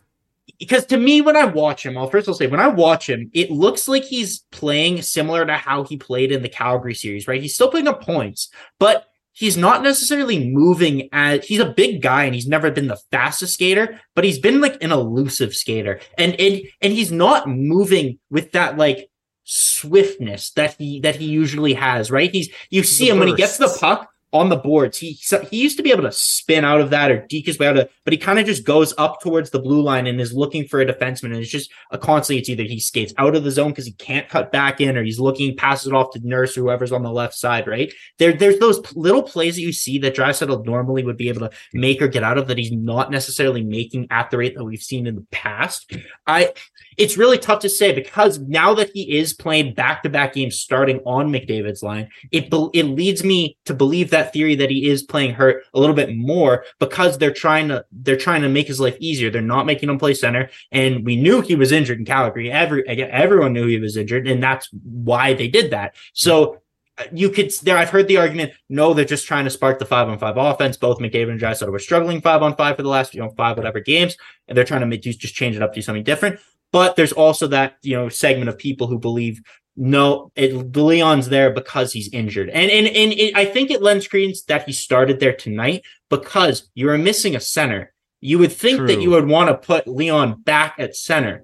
because 0.60 0.86
to 0.88 0.98
me 0.98 1.22
when 1.22 1.36
I 1.36 1.46
watch 1.46 1.86
him, 1.86 1.98
I'll 1.98 2.10
first 2.10 2.28
I'll 2.28 2.34
say 2.34 2.48
when 2.48 2.60
I 2.60 2.68
watch 2.68 3.10
him, 3.10 3.30
it 3.34 3.52
looks 3.52 3.88
like 3.88 4.04
he's 4.04 4.46
playing 4.52 5.02
similar 5.02 5.46
to 5.46 5.54
how 5.54 5.84
he 5.84 5.98
played 5.98 6.32
in 6.32 6.42
the 6.42 6.50
Calgary 6.50 6.96
series, 6.96 7.28
right? 7.28 7.42
He's 7.42 7.56
still 7.56 7.70
putting 7.70 7.88
up 7.88 8.02
points, 8.02 8.50
but 8.80 9.06
he's 9.34 9.56
not 9.56 9.84
necessarily 9.84 10.50
moving 10.50 11.10
as 11.12 11.46
he's 11.46 11.60
a 11.60 11.74
big 11.74 12.02
guy 12.02 12.24
and 12.24 12.34
he's 12.34 12.48
never 12.48 12.72
been 12.72 12.88
the 12.88 13.00
fastest 13.12 13.54
skater, 13.54 14.00
but 14.16 14.24
he's 14.24 14.40
been 14.40 14.62
like 14.62 14.82
an 14.84 14.92
elusive 14.92 15.54
skater. 15.54 16.00
And 16.18 16.40
and 16.40 16.62
and 16.82 16.94
he's 16.94 17.12
not 17.12 17.48
moving 17.48 18.18
with 18.32 18.52
that 18.54 18.78
like 18.78 19.10
swiftness 19.44 20.52
that 20.52 20.76
he 20.78 21.00
that 21.02 21.16
he 21.16 21.26
usually 21.26 21.76
has, 21.76 22.10
right? 22.10 22.32
He's 22.32 22.50
you 22.70 22.84
see 22.84 23.06
The 23.06 23.12
him 23.12 23.20
when 23.20 23.28
he 23.28 23.36
gets 23.36 23.58
the 23.58 23.76
puck 23.80 24.10
on 24.34 24.50
the 24.50 24.58
boards. 24.58 24.98
He 24.98 25.20
he 25.50 25.62
used 25.62 25.78
to 25.78 25.84
be 25.84 25.92
able 25.92 26.04
to 26.04 26.12
spin 26.12 26.66
out 26.66 26.82
of 26.82 26.90
that 26.90 27.12
or 27.12 27.26
deke 27.28 27.46
his 27.46 27.60
way 27.60 27.68
out 27.68 27.78
of, 27.78 27.90
but 28.04 28.14
he 28.14 28.18
kind 28.18 28.40
of 28.40 28.46
just 28.46 28.66
goes 28.66 28.94
up 28.98 29.22
towards 29.22 29.50
the 29.50 29.60
blue 29.60 29.82
line 29.82 30.06
and 30.06 30.20
is 30.20 30.34
looking 30.34 30.68
for 30.68 30.82
a 30.82 30.86
defenseman. 30.86 31.28
And 31.28 31.38
it's 31.38 31.50
just 31.50 31.72
a 31.92 31.98
constantly. 31.98 32.40
It's 32.40 32.50
either 32.50 32.64
he 32.64 32.80
skates 32.80 33.14
out 33.18 33.36
of 33.36 33.44
the 33.44 33.52
zone 33.52 33.70
because 33.70 33.86
he 33.86 33.94
can't 33.94 34.28
cut 34.28 34.52
back 34.52 34.82
in, 34.82 34.98
or 34.98 35.04
he's 35.04 35.20
looking, 35.20 35.56
passes 35.56 35.88
it 35.88 35.94
off 35.94 36.12
to 36.12 36.20
Nurse 36.24 36.58
or 36.58 36.62
whoever's 36.62 36.92
on 36.92 37.04
the 37.04 37.12
left 37.12 37.36
side. 37.36 37.68
Right 37.68 37.94
there, 38.18 38.34
there's 38.34 38.60
those 38.60 38.96
little 38.96 39.24
plays 39.24 39.56
that 39.56 39.62
you 39.62 39.74
see 39.74 39.98
that 40.00 40.16
Draisaitl 40.16 40.66
normally 40.66 41.04
would 41.04 41.18
be 41.18 41.30
able 41.30 41.42
to 41.42 41.52
make 41.74 42.02
or 42.02 42.08
get 42.08 42.24
out 42.24 42.38
of 42.38 42.48
that 42.48 42.58
he's 42.58 42.72
not 42.72 43.12
necessarily 43.12 43.64
making 43.64 44.08
at 44.12 44.30
the 44.30 44.38
rate 44.38 44.56
that 44.56 44.64
we've 44.64 44.82
seen 44.82 45.08
in 45.08 45.16
the 45.16 45.26
past. 45.32 45.92
I 46.26 46.54
it's 46.98 47.16
really 47.16 47.38
tough 47.38 47.60
to 47.60 47.70
say 47.70 47.94
because 47.94 48.40
now 48.40 48.74
that 48.74 48.90
he 48.94 49.18
is 49.18 49.32
playing 49.34 49.76
back-to-back 49.76 50.34
games 50.34 50.58
starting 50.58 51.00
on 51.06 51.32
McDavid's 51.32 51.84
line, 51.84 52.10
it 52.32 52.50
bel- 52.50 52.72
it 52.74 52.84
leads 52.84 53.24
me 53.24 53.56
to 53.66 53.74
believe 53.74 54.10
that 54.10 54.34
theory 54.34 54.56
that 54.56 54.72
he 54.72 54.90
is 54.90 55.04
playing 55.04 55.36
hurt 55.36 55.64
a 55.74 55.80
little 55.80 55.96
bit 55.96 56.16
more 56.16 56.66
because 56.80 57.18
they're 57.18 57.32
trying 57.32 57.68
to 57.68 57.86
they're 57.92 58.18
trying 58.18 58.42
to 58.42 58.50
make 58.50 58.68
his 58.68 58.80
life 58.80 58.98
easier. 59.00 59.30
They're 59.30 59.42
not 59.42 59.66
making 59.68 59.90
him 59.90 60.00
play 60.00 60.16
center, 60.16 60.50
and 60.72 61.06
we 61.06 61.16
knew 61.16 61.42
he 61.42 61.56
was 61.56 61.72
injured 61.72 62.00
in 62.00 62.06
Calgary. 62.06 62.52
Every 62.52 62.88
everyone 62.88 63.54
knew 63.54 63.68
he 63.68 63.80
was 63.80 63.96
injured, 63.96 64.28
and 64.28 64.42
that's 64.42 64.68
why 64.84 65.34
they 65.34 65.48
did 65.48 65.72
that. 65.72 65.96
So. 66.14 66.62
uh, 66.98 67.04
You 67.14 67.30
could 67.30 67.52
there. 67.62 67.78
I've 67.78 67.92
heard 67.92 68.08
the 68.08 68.18
argument. 68.18 68.54
No, 68.70 68.96
they're 68.96 69.06
just 69.06 69.28
trying 69.28 69.44
to 69.46 69.52
spark 69.52 69.78
the 69.78 69.86
five 69.86 70.10
on 70.10 70.18
five 70.18 70.36
offense. 70.38 70.78
Both 70.78 70.98
McDavid 70.98 71.30
and 71.30 71.40
Draisaitl 71.40 71.72
were 71.72 71.78
struggling 71.78 72.22
five 72.22 72.42
on 72.42 72.56
five 72.56 72.76
for 72.76 72.82
the 72.82 72.90
last 72.90 73.14
you 73.14 73.22
know 73.22 73.30
five 73.38 73.56
whatever 73.56 73.80
games, 73.80 74.18
and 74.48 74.58
they're 74.58 74.66
trying 74.66 74.82
to 74.82 74.88
make 74.88 75.04
just 75.04 75.36
change 75.36 75.56
it 75.56 75.62
up, 75.62 75.76
do 75.76 75.82
something 75.84 76.04
different. 76.04 76.40
But 76.78 76.96
there's 76.96 77.12
also 77.12 77.48
that 77.48 77.78
you 77.82 77.96
know 77.96 78.08
segment 78.08 78.50
of 78.50 78.58
people 78.60 78.86
who 78.86 79.00
believe 79.00 79.42
no, 79.76 80.32
it, 80.36 80.76
Leon's 80.76 81.30
there 81.30 81.52
because 81.52 81.92
he's 81.92 82.08
injured, 82.14 82.50
and 82.50 82.70
and 82.70 82.86
and 82.86 83.14
it, 83.14 83.36
I 83.36 83.46
think 83.46 83.72
it 83.72 83.82
lends 83.82 84.08
credence 84.08 84.44
that 84.44 84.68
he 84.68 84.74
started 84.74 85.20
there 85.20 85.34
tonight 85.34 85.84
because 86.12 86.70
you 86.76 86.88
are 86.90 86.98
missing 87.00 87.36
a 87.36 87.40
center. 87.40 87.94
You 88.22 88.38
would 88.38 88.52
think 88.52 88.86
that 88.86 89.02
you 89.02 89.10
would 89.10 89.28
want 89.28 89.50
to 89.50 89.58
put 89.58 89.88
Leon 89.88 90.42
back 90.42 90.76
at 90.78 90.96
center, 90.96 91.44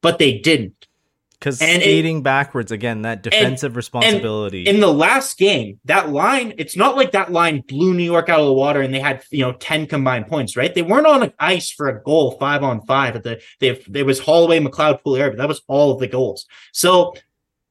but 0.00 0.18
they 0.18 0.38
didn't. 0.38 0.88
Because 1.42 1.60
and 1.60 1.82
it- 1.82 1.86
skating 1.86 2.22
backwards 2.22 2.70
again, 2.70 3.02
that 3.02 3.24
defensive 3.24 3.74
responsibility. 3.74 4.62
In 4.62 4.78
the 4.78 4.92
last 4.92 5.38
game, 5.38 5.80
that 5.86 6.10
line, 6.10 6.54
it's 6.56 6.76
not 6.76 6.94
like 6.94 7.10
that 7.12 7.32
line 7.32 7.64
blew 7.66 7.94
New 7.94 8.04
York 8.04 8.28
out 8.28 8.38
of 8.38 8.46
the 8.46 8.52
water 8.52 8.80
and 8.80 8.94
they 8.94 9.00
had, 9.00 9.24
you 9.32 9.40
know, 9.40 9.52
10 9.54 9.88
combined 9.88 10.28
points, 10.28 10.56
right? 10.56 10.72
They 10.72 10.82
weren't 10.82 11.08
on 11.08 11.32
ice 11.40 11.68
for 11.68 11.88
a 11.88 12.00
goal 12.00 12.36
five 12.38 12.62
on 12.62 12.86
five 12.86 13.16
at 13.16 13.24
the, 13.24 13.42
they, 13.58 13.72
there 13.88 14.04
was 14.04 14.20
Holloway, 14.20 14.60
McLeod, 14.60 15.02
Poolier, 15.02 15.30
but 15.30 15.38
that 15.38 15.48
was 15.48 15.62
all 15.66 15.90
of 15.90 15.98
the 15.98 16.06
goals. 16.06 16.46
So 16.72 17.14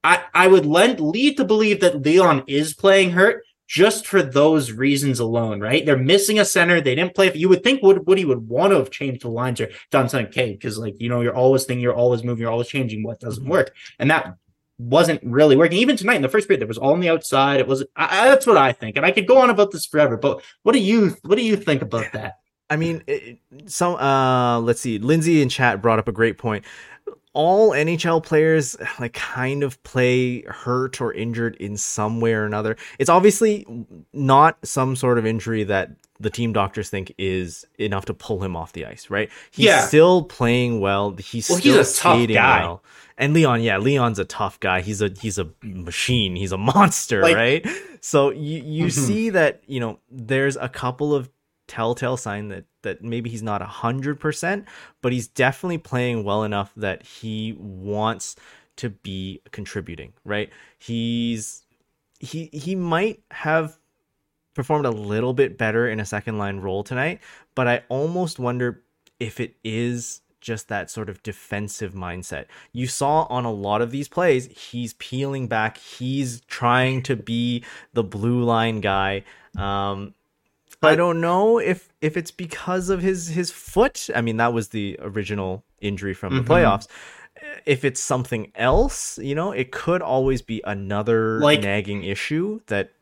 I, 0.04 0.22
I 0.34 0.48
would 0.48 0.66
lend, 0.66 1.00
lead 1.00 1.38
to 1.38 1.44
believe 1.46 1.80
that 1.80 2.02
Leon 2.02 2.44
is 2.48 2.74
playing 2.74 3.12
hurt 3.12 3.42
just 3.72 4.06
for 4.06 4.22
those 4.22 4.70
reasons 4.70 5.18
alone, 5.18 5.58
right? 5.58 5.86
They're 5.86 5.96
missing 5.96 6.38
a 6.38 6.44
center. 6.44 6.78
They 6.82 6.94
didn't 6.94 7.14
play. 7.14 7.32
You 7.34 7.48
would 7.48 7.64
think 7.64 7.82
Wood, 7.82 8.06
Woody 8.06 8.26
would 8.26 8.46
want 8.46 8.72
to 8.72 8.76
have 8.76 8.90
changed 8.90 9.22
the 9.22 9.30
lines 9.30 9.62
or 9.62 9.70
done 9.90 10.10
something, 10.10 10.52
because 10.52 10.76
like 10.76 11.00
you 11.00 11.08
know, 11.08 11.22
you're 11.22 11.34
always 11.34 11.64
thinking, 11.64 11.82
you're 11.82 11.94
always 11.94 12.22
moving, 12.22 12.42
you're 12.42 12.50
always 12.52 12.68
changing 12.68 13.02
what 13.02 13.18
doesn't 13.18 13.44
Mm-hmm. 13.44 13.50
work, 13.50 13.74
and 13.98 14.10
that 14.10 14.36
wasn't 14.78 15.22
really 15.22 15.56
working. 15.56 15.78
Even 15.78 15.96
tonight 15.96 16.16
in 16.16 16.22
the 16.22 16.28
first 16.28 16.48
period, 16.48 16.60
there 16.60 16.68
was 16.68 16.76
all 16.76 16.92
on 16.92 17.00
the 17.00 17.08
outside. 17.08 17.60
It 17.60 17.66
was 17.66 17.82
I- 17.96 18.28
that's 18.28 18.46
what 18.46 18.58
I 18.58 18.72
think, 18.72 18.98
and 18.98 19.06
I 19.06 19.10
could 19.10 19.26
go 19.26 19.38
on 19.38 19.48
about 19.48 19.70
this 19.70 19.86
forever. 19.86 20.18
But 20.18 20.42
what 20.64 20.72
do 20.72 20.78
you 20.78 21.16
what 21.22 21.36
do 21.36 21.42
you 21.42 21.56
think 21.56 21.80
about 21.80 22.12
that? 22.12 22.40
I 22.68 22.76
mean, 22.76 23.02
it, 23.06 23.38
some 23.66 23.94
uh 23.96 24.60
let's 24.60 24.80
see. 24.80 24.98
Lindsay 24.98 25.40
in 25.40 25.48
chat 25.48 25.80
brought 25.80 25.98
up 25.98 26.08
a 26.08 26.12
great 26.12 26.36
point. 26.36 26.64
All 27.34 27.70
NHL 27.70 28.22
players 28.22 28.76
like 29.00 29.14
kind 29.14 29.62
of 29.62 29.82
play 29.82 30.42
hurt 30.42 31.00
or 31.00 31.12
injured 31.12 31.56
in 31.56 31.76
some 31.76 32.20
way 32.20 32.34
or 32.34 32.44
another. 32.44 32.76
It's 32.98 33.10
obviously 33.10 33.66
not 34.12 34.58
some 34.64 34.96
sort 34.96 35.18
of 35.18 35.26
injury 35.26 35.64
that 35.64 35.90
the 36.20 36.30
team 36.30 36.52
doctors 36.52 36.88
think 36.88 37.12
is 37.18 37.64
enough 37.78 38.04
to 38.04 38.14
pull 38.14 38.44
him 38.44 38.54
off 38.54 38.72
the 38.72 38.86
ice, 38.86 39.10
right? 39.10 39.28
He's 39.50 39.64
Yeah. 39.66 39.80
still 39.86 40.22
playing 40.22 40.78
well. 40.80 41.16
He's 41.16 41.48
Well, 41.50 41.58
still 41.58 41.78
he's 41.78 41.94
skating 41.94 42.36
well. 42.36 42.84
And 43.18 43.34
Leon, 43.34 43.62
yeah, 43.62 43.78
Leon's 43.78 44.18
a 44.20 44.24
tough 44.24 44.60
guy. 44.60 44.80
He's 44.82 45.02
a 45.02 45.10
he's 45.20 45.38
a 45.38 45.48
machine. 45.62 46.36
He's 46.36 46.52
a 46.52 46.58
monster, 46.72 47.22
Like- 47.22 47.36
right? 47.36 47.66
So 48.00 48.30
you 48.30 48.62
you 48.64 48.86
Mhm. 48.86 48.92
see 49.06 49.30
that 49.30 49.62
you 49.66 49.80
know 49.80 49.98
there's 50.10 50.56
a 50.56 50.68
couple 50.68 51.14
of 51.14 51.28
telltale 51.68 52.16
sign 52.16 52.48
that 52.48 52.64
that 52.82 53.02
maybe 53.02 53.30
he's 53.30 53.42
not 53.42 53.62
a 53.62 53.66
hundred 53.66 54.20
percent, 54.20 54.66
but 55.00 55.12
he's 55.12 55.28
definitely 55.28 55.78
playing 55.78 56.24
well 56.24 56.44
enough 56.44 56.72
that 56.76 57.02
he 57.02 57.56
wants 57.58 58.36
to 58.76 58.90
be 58.90 59.40
contributing. 59.50 60.12
Right? 60.24 60.50
He's 60.78 61.64
he 62.18 62.50
he 62.52 62.74
might 62.74 63.22
have 63.30 63.78
performed 64.54 64.86
a 64.86 64.90
little 64.90 65.32
bit 65.32 65.56
better 65.56 65.88
in 65.88 65.98
a 66.00 66.04
second 66.04 66.38
line 66.38 66.58
role 66.60 66.84
tonight, 66.84 67.20
but 67.54 67.66
I 67.66 67.82
almost 67.88 68.38
wonder 68.38 68.82
if 69.18 69.40
it 69.40 69.54
is 69.64 70.20
just 70.40 70.68
that 70.68 70.90
sort 70.90 71.08
of 71.08 71.22
defensive 71.22 71.94
mindset. 71.94 72.46
You 72.72 72.88
saw 72.88 73.22
on 73.30 73.44
a 73.44 73.52
lot 73.52 73.80
of 73.80 73.92
these 73.92 74.08
plays, 74.08 74.46
he's 74.46 74.92
peeling 74.94 75.46
back, 75.46 75.78
he's 75.78 76.40
trying 76.42 77.02
to 77.04 77.16
be 77.16 77.64
the 77.94 78.02
blue 78.02 78.42
line 78.42 78.80
guy. 78.80 79.24
Um 79.56 80.14
I 80.82 80.94
don't 80.96 81.20
know 81.20 81.58
if 81.58 81.88
if 82.00 82.16
it's 82.16 82.30
because 82.30 82.88
of 82.90 83.02
his 83.02 83.28
his 83.28 83.50
foot. 83.50 84.08
I 84.14 84.20
mean, 84.20 84.36
that 84.38 84.52
was 84.52 84.68
the 84.68 84.98
original 85.00 85.64
injury 85.80 86.14
from 86.14 86.34
the 86.34 86.42
Mhm. 86.42 86.46
playoffs. 86.46 86.86
If 87.66 87.84
it's 87.84 88.00
something 88.00 88.52
else, 88.54 89.18
you 89.18 89.34
know, 89.34 89.52
it 89.52 89.70
could 89.72 90.02
always 90.02 90.42
be 90.42 90.60
another 90.64 91.40
Like- 91.40 91.62
nagging 91.62 92.04
issue 92.04 92.60
that 92.66 92.92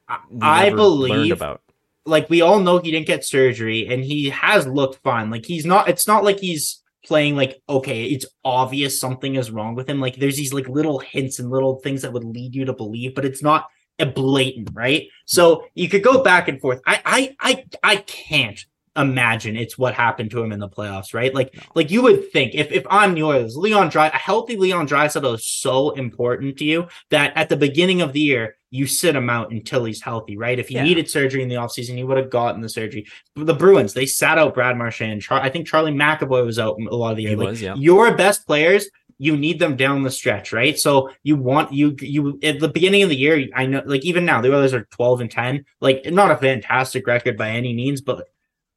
I 0.40 0.70
believe 0.70 1.32
about. 1.32 1.60
like 2.06 2.28
we 2.30 2.40
all 2.40 2.60
know 2.60 2.78
he 2.78 2.90
didn't 2.90 3.06
get 3.06 3.24
surgery 3.24 3.86
and 3.86 4.02
he 4.04 4.30
has 4.30 4.66
looked 4.66 5.02
fine. 5.02 5.30
Like 5.30 5.44
he's 5.46 5.64
not 5.66 5.88
it's 5.88 6.06
not 6.06 6.24
like 6.24 6.40
he's 6.40 6.82
playing 7.06 7.36
like 7.36 7.60
okay, 7.68 8.04
it's 8.04 8.26
obvious 8.44 8.98
something 9.00 9.34
is 9.36 9.50
wrong 9.50 9.74
with 9.74 9.88
him. 9.88 10.00
Like 10.00 10.16
there's 10.16 10.36
these 10.36 10.52
like 10.52 10.68
little 10.68 10.98
hints 10.98 11.38
and 11.38 11.50
little 11.50 11.76
things 11.80 12.02
that 12.02 12.12
would 12.12 12.24
lead 12.24 12.54
you 12.54 12.64
to 12.64 12.72
believe, 12.72 13.14
but 13.14 13.24
it's 13.24 13.42
not 13.42 13.66
blatant, 14.06 14.70
right? 14.72 15.02
Mm-hmm. 15.02 15.22
So 15.26 15.64
you 15.74 15.88
could 15.88 16.02
go 16.02 16.22
back 16.22 16.48
and 16.48 16.60
forth. 16.60 16.80
I 16.86 17.00
I 17.04 17.36
I 17.40 17.64
I 17.82 17.96
can't 17.96 18.64
imagine 18.96 19.56
it's 19.56 19.78
what 19.78 19.94
happened 19.94 20.30
to 20.32 20.42
him 20.42 20.50
in 20.52 20.58
the 20.58 20.68
playoffs, 20.68 21.14
right? 21.14 21.32
Like 21.34 21.54
like 21.74 21.90
you 21.90 22.02
would 22.02 22.30
think 22.32 22.54
if 22.54 22.72
if 22.72 22.84
I'm 22.90 23.14
the 23.14 23.22
Oilers, 23.22 23.56
Leon 23.56 23.88
Dry 23.88 24.08
a 24.08 24.10
healthy 24.12 24.56
Leon 24.56 24.88
Draisaitl 24.88 25.34
is 25.34 25.46
so 25.46 25.90
important 25.90 26.58
to 26.58 26.64
you 26.64 26.88
that 27.10 27.32
at 27.36 27.48
the 27.48 27.56
beginning 27.56 28.02
of 28.02 28.12
the 28.12 28.20
year 28.20 28.56
you 28.72 28.86
sit 28.86 29.16
him 29.16 29.28
out 29.28 29.50
until 29.50 29.84
he's 29.84 30.00
healthy, 30.00 30.36
right? 30.36 30.58
If 30.58 30.68
he 30.68 30.76
Yeah. 30.76 30.84
needed 30.84 31.10
surgery 31.10 31.42
in 31.42 31.48
the 31.48 31.56
offseason, 31.56 31.96
he 31.96 32.04
would 32.04 32.16
have 32.16 32.30
gotten 32.30 32.60
the 32.60 32.68
surgery. 32.68 33.04
The 33.34 33.54
Bruins, 33.54 33.94
they 33.94 34.06
sat 34.06 34.38
out 34.38 34.54
Brad 34.54 34.76
Marchand. 34.76 35.22
Char- 35.22 35.40
I 35.40 35.50
think 35.50 35.66
Charlie 35.66 35.90
McAvoy 35.92 36.46
was 36.46 36.56
out 36.58 36.76
a 36.78 36.94
lot 36.94 37.10
of 37.10 37.16
the 37.16 37.22
year. 37.24 37.30
He 37.30 37.36
Like, 37.36 37.48
was, 37.48 37.62
yeah. 37.62 37.74
Your 37.74 38.14
best 38.16 38.46
players, 38.46 38.88
you 39.20 39.36
need 39.36 39.58
them 39.58 39.76
down 39.76 40.02
the 40.02 40.10
stretch, 40.10 40.50
right? 40.50 40.78
So 40.78 41.10
you 41.22 41.36
want 41.36 41.74
you 41.74 41.94
you 42.00 42.38
at 42.42 42.58
the 42.58 42.68
beginning 42.68 43.02
of 43.02 43.10
the 43.10 43.16
year. 43.16 43.46
I 43.54 43.66
know, 43.66 43.82
like 43.84 44.02
even 44.02 44.24
now, 44.24 44.40
the 44.40 44.52
Oilers 44.52 44.72
are 44.72 44.86
twelve 44.86 45.20
and 45.20 45.30
ten. 45.30 45.66
Like 45.78 46.06
not 46.06 46.30
a 46.30 46.38
fantastic 46.38 47.06
record 47.06 47.36
by 47.36 47.50
any 47.50 47.74
means, 47.74 48.00
but 48.00 48.28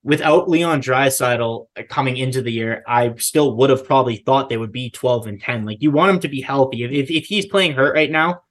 without 0.04 0.50
Leon 0.50 0.82
Draisaitl 0.82 1.68
coming 1.88 2.18
into 2.18 2.42
the 2.42 2.52
year, 2.52 2.84
I 2.86 3.16
still 3.16 3.56
would 3.56 3.70
have 3.70 3.86
probably 3.86 4.18
thought 4.18 4.50
they 4.50 4.58
would 4.58 4.74
be 4.74 4.90
12 4.90 5.28
and 5.28 5.42
10. 5.42 5.64
Like 5.66 5.82
you 5.82 5.92
want 5.92 6.10
him 6.10 6.20
to 6.20 6.28
be 6.28 6.42
healthy. 6.42 6.84
If, 6.84 6.92
if, 6.92 7.10
if 7.10 7.26
he's 7.26 7.46
playing 7.46 7.72
hurt 7.72 7.96
right 7.96 8.12
now, 8.12 8.42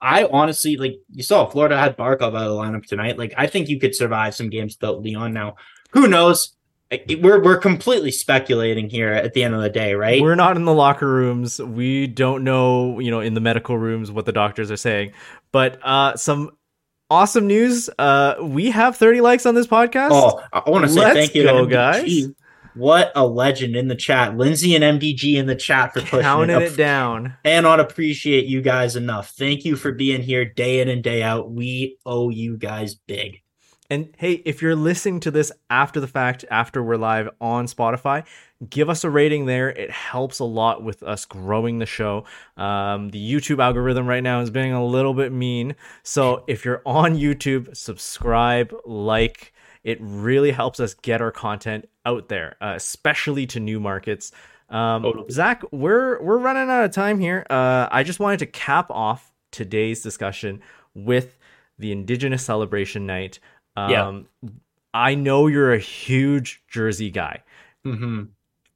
I 0.00 0.24
honestly 0.24 0.78
like 0.78 0.94
you 1.10 1.22
saw 1.22 1.46
Florida 1.46 1.76
had 1.76 1.98
Barkov 1.98 2.34
out 2.34 2.36
of 2.36 2.44
the 2.44 2.56
lineup 2.56 2.86
tonight. 2.86 3.18
Like 3.18 3.34
I 3.36 3.46
think 3.48 3.68
you 3.68 3.78
could 3.78 3.94
survive 3.94 4.34
some 4.34 4.48
games 4.48 4.78
without 4.80 5.02
Leon 5.02 5.34
now. 5.34 5.56
Who 5.90 6.08
knows? 6.08 6.56
We're 6.90 7.42
we're 7.42 7.58
completely 7.58 8.10
speculating 8.10 8.88
here 8.88 9.12
at 9.12 9.34
the 9.34 9.44
end 9.44 9.54
of 9.54 9.60
the 9.60 9.68
day, 9.68 9.92
right? 9.92 10.22
We're 10.22 10.34
not 10.34 10.56
in 10.56 10.64
the 10.64 10.72
locker 10.72 11.06
rooms. 11.06 11.60
We 11.60 12.06
don't 12.06 12.44
know, 12.44 12.98
you 12.98 13.10
know, 13.10 13.20
in 13.20 13.34
the 13.34 13.40
medical 13.40 13.76
rooms 13.76 14.10
what 14.10 14.24
the 14.24 14.32
doctors 14.32 14.70
are 14.70 14.76
saying. 14.76 15.12
But 15.52 15.78
uh 15.82 16.16
some 16.16 16.50
awesome 17.10 17.46
news. 17.46 17.90
Uh 17.98 18.36
we 18.40 18.70
have 18.70 18.96
30 18.96 19.20
likes 19.20 19.44
on 19.44 19.54
this 19.54 19.66
podcast. 19.66 20.10
Oh, 20.12 20.42
I 20.50 20.70
want 20.70 20.86
to 20.86 20.90
say 20.90 21.00
Let's 21.00 21.14
thank 21.14 21.34
you, 21.34 21.42
go, 21.42 21.66
to 21.66 21.70
guys. 21.70 22.28
What 22.74 23.12
a 23.14 23.26
legend 23.26 23.74
in 23.76 23.88
the 23.88 23.96
chat, 23.96 24.36
Lindsay 24.36 24.74
and 24.76 25.00
MDG 25.00 25.34
in 25.34 25.46
the 25.46 25.56
chat 25.56 25.92
for 25.92 26.00
pushing 26.00 26.20
counting 26.20 26.56
it, 26.56 26.72
it 26.72 26.76
down. 26.76 27.36
cannot 27.44 27.80
appreciate 27.80 28.46
you 28.46 28.62
guys 28.62 28.94
enough. 28.94 29.30
Thank 29.30 29.64
you 29.64 29.74
for 29.74 29.90
being 29.90 30.22
here 30.22 30.44
day 30.44 30.80
in 30.80 30.88
and 30.88 31.02
day 31.02 31.22
out. 31.22 31.50
We 31.50 31.98
owe 32.06 32.30
you 32.30 32.56
guys 32.56 32.94
big. 32.94 33.42
And 33.90 34.14
hey, 34.18 34.42
if 34.44 34.60
you're 34.60 34.76
listening 34.76 35.20
to 35.20 35.30
this 35.30 35.50
after 35.70 35.98
the 35.98 36.06
fact, 36.06 36.44
after 36.50 36.82
we're 36.82 36.96
live 36.96 37.30
on 37.40 37.66
Spotify, 37.66 38.26
give 38.68 38.90
us 38.90 39.02
a 39.02 39.10
rating 39.10 39.46
there. 39.46 39.70
It 39.70 39.90
helps 39.90 40.40
a 40.40 40.44
lot 40.44 40.82
with 40.82 41.02
us 41.02 41.24
growing 41.24 41.78
the 41.78 41.86
show. 41.86 42.24
Um, 42.56 43.08
the 43.10 43.32
YouTube 43.32 43.62
algorithm 43.62 44.06
right 44.06 44.22
now 44.22 44.40
is 44.40 44.50
being 44.50 44.72
a 44.72 44.84
little 44.84 45.14
bit 45.14 45.32
mean. 45.32 45.74
So 46.02 46.44
if 46.46 46.64
you're 46.64 46.82
on 46.84 47.16
YouTube, 47.16 47.76
subscribe, 47.76 48.74
like. 48.84 49.52
It 49.84 49.98
really 50.02 50.50
helps 50.50 50.80
us 50.80 50.92
get 50.92 51.22
our 51.22 51.30
content 51.30 51.88
out 52.04 52.28
there, 52.28 52.56
uh, 52.60 52.74
especially 52.76 53.46
to 53.46 53.60
new 53.60 53.80
markets. 53.80 54.32
Um, 54.68 55.02
Totally. 55.02 55.30
Zach, 55.30 55.62
we're 55.70 56.20
we're 56.20 56.36
running 56.36 56.68
out 56.68 56.84
of 56.84 56.90
time 56.90 57.20
here. 57.20 57.46
Uh, 57.48 57.88
I 57.90 58.02
just 58.02 58.20
wanted 58.20 58.40
to 58.40 58.46
cap 58.46 58.90
off 58.90 59.32
today's 59.50 60.02
discussion 60.02 60.60
with 60.94 61.38
the 61.78 61.92
Indigenous 61.92 62.44
Celebration 62.44 63.06
Night. 63.06 63.38
Um, 63.86 64.26
Yeah. 64.42 64.50
I 64.94 65.14
know 65.14 65.46
you're 65.46 65.72
a 65.72 65.78
huge 65.78 66.62
jersey 66.68 67.10
guy. 67.10 67.42
hmm 67.84 68.22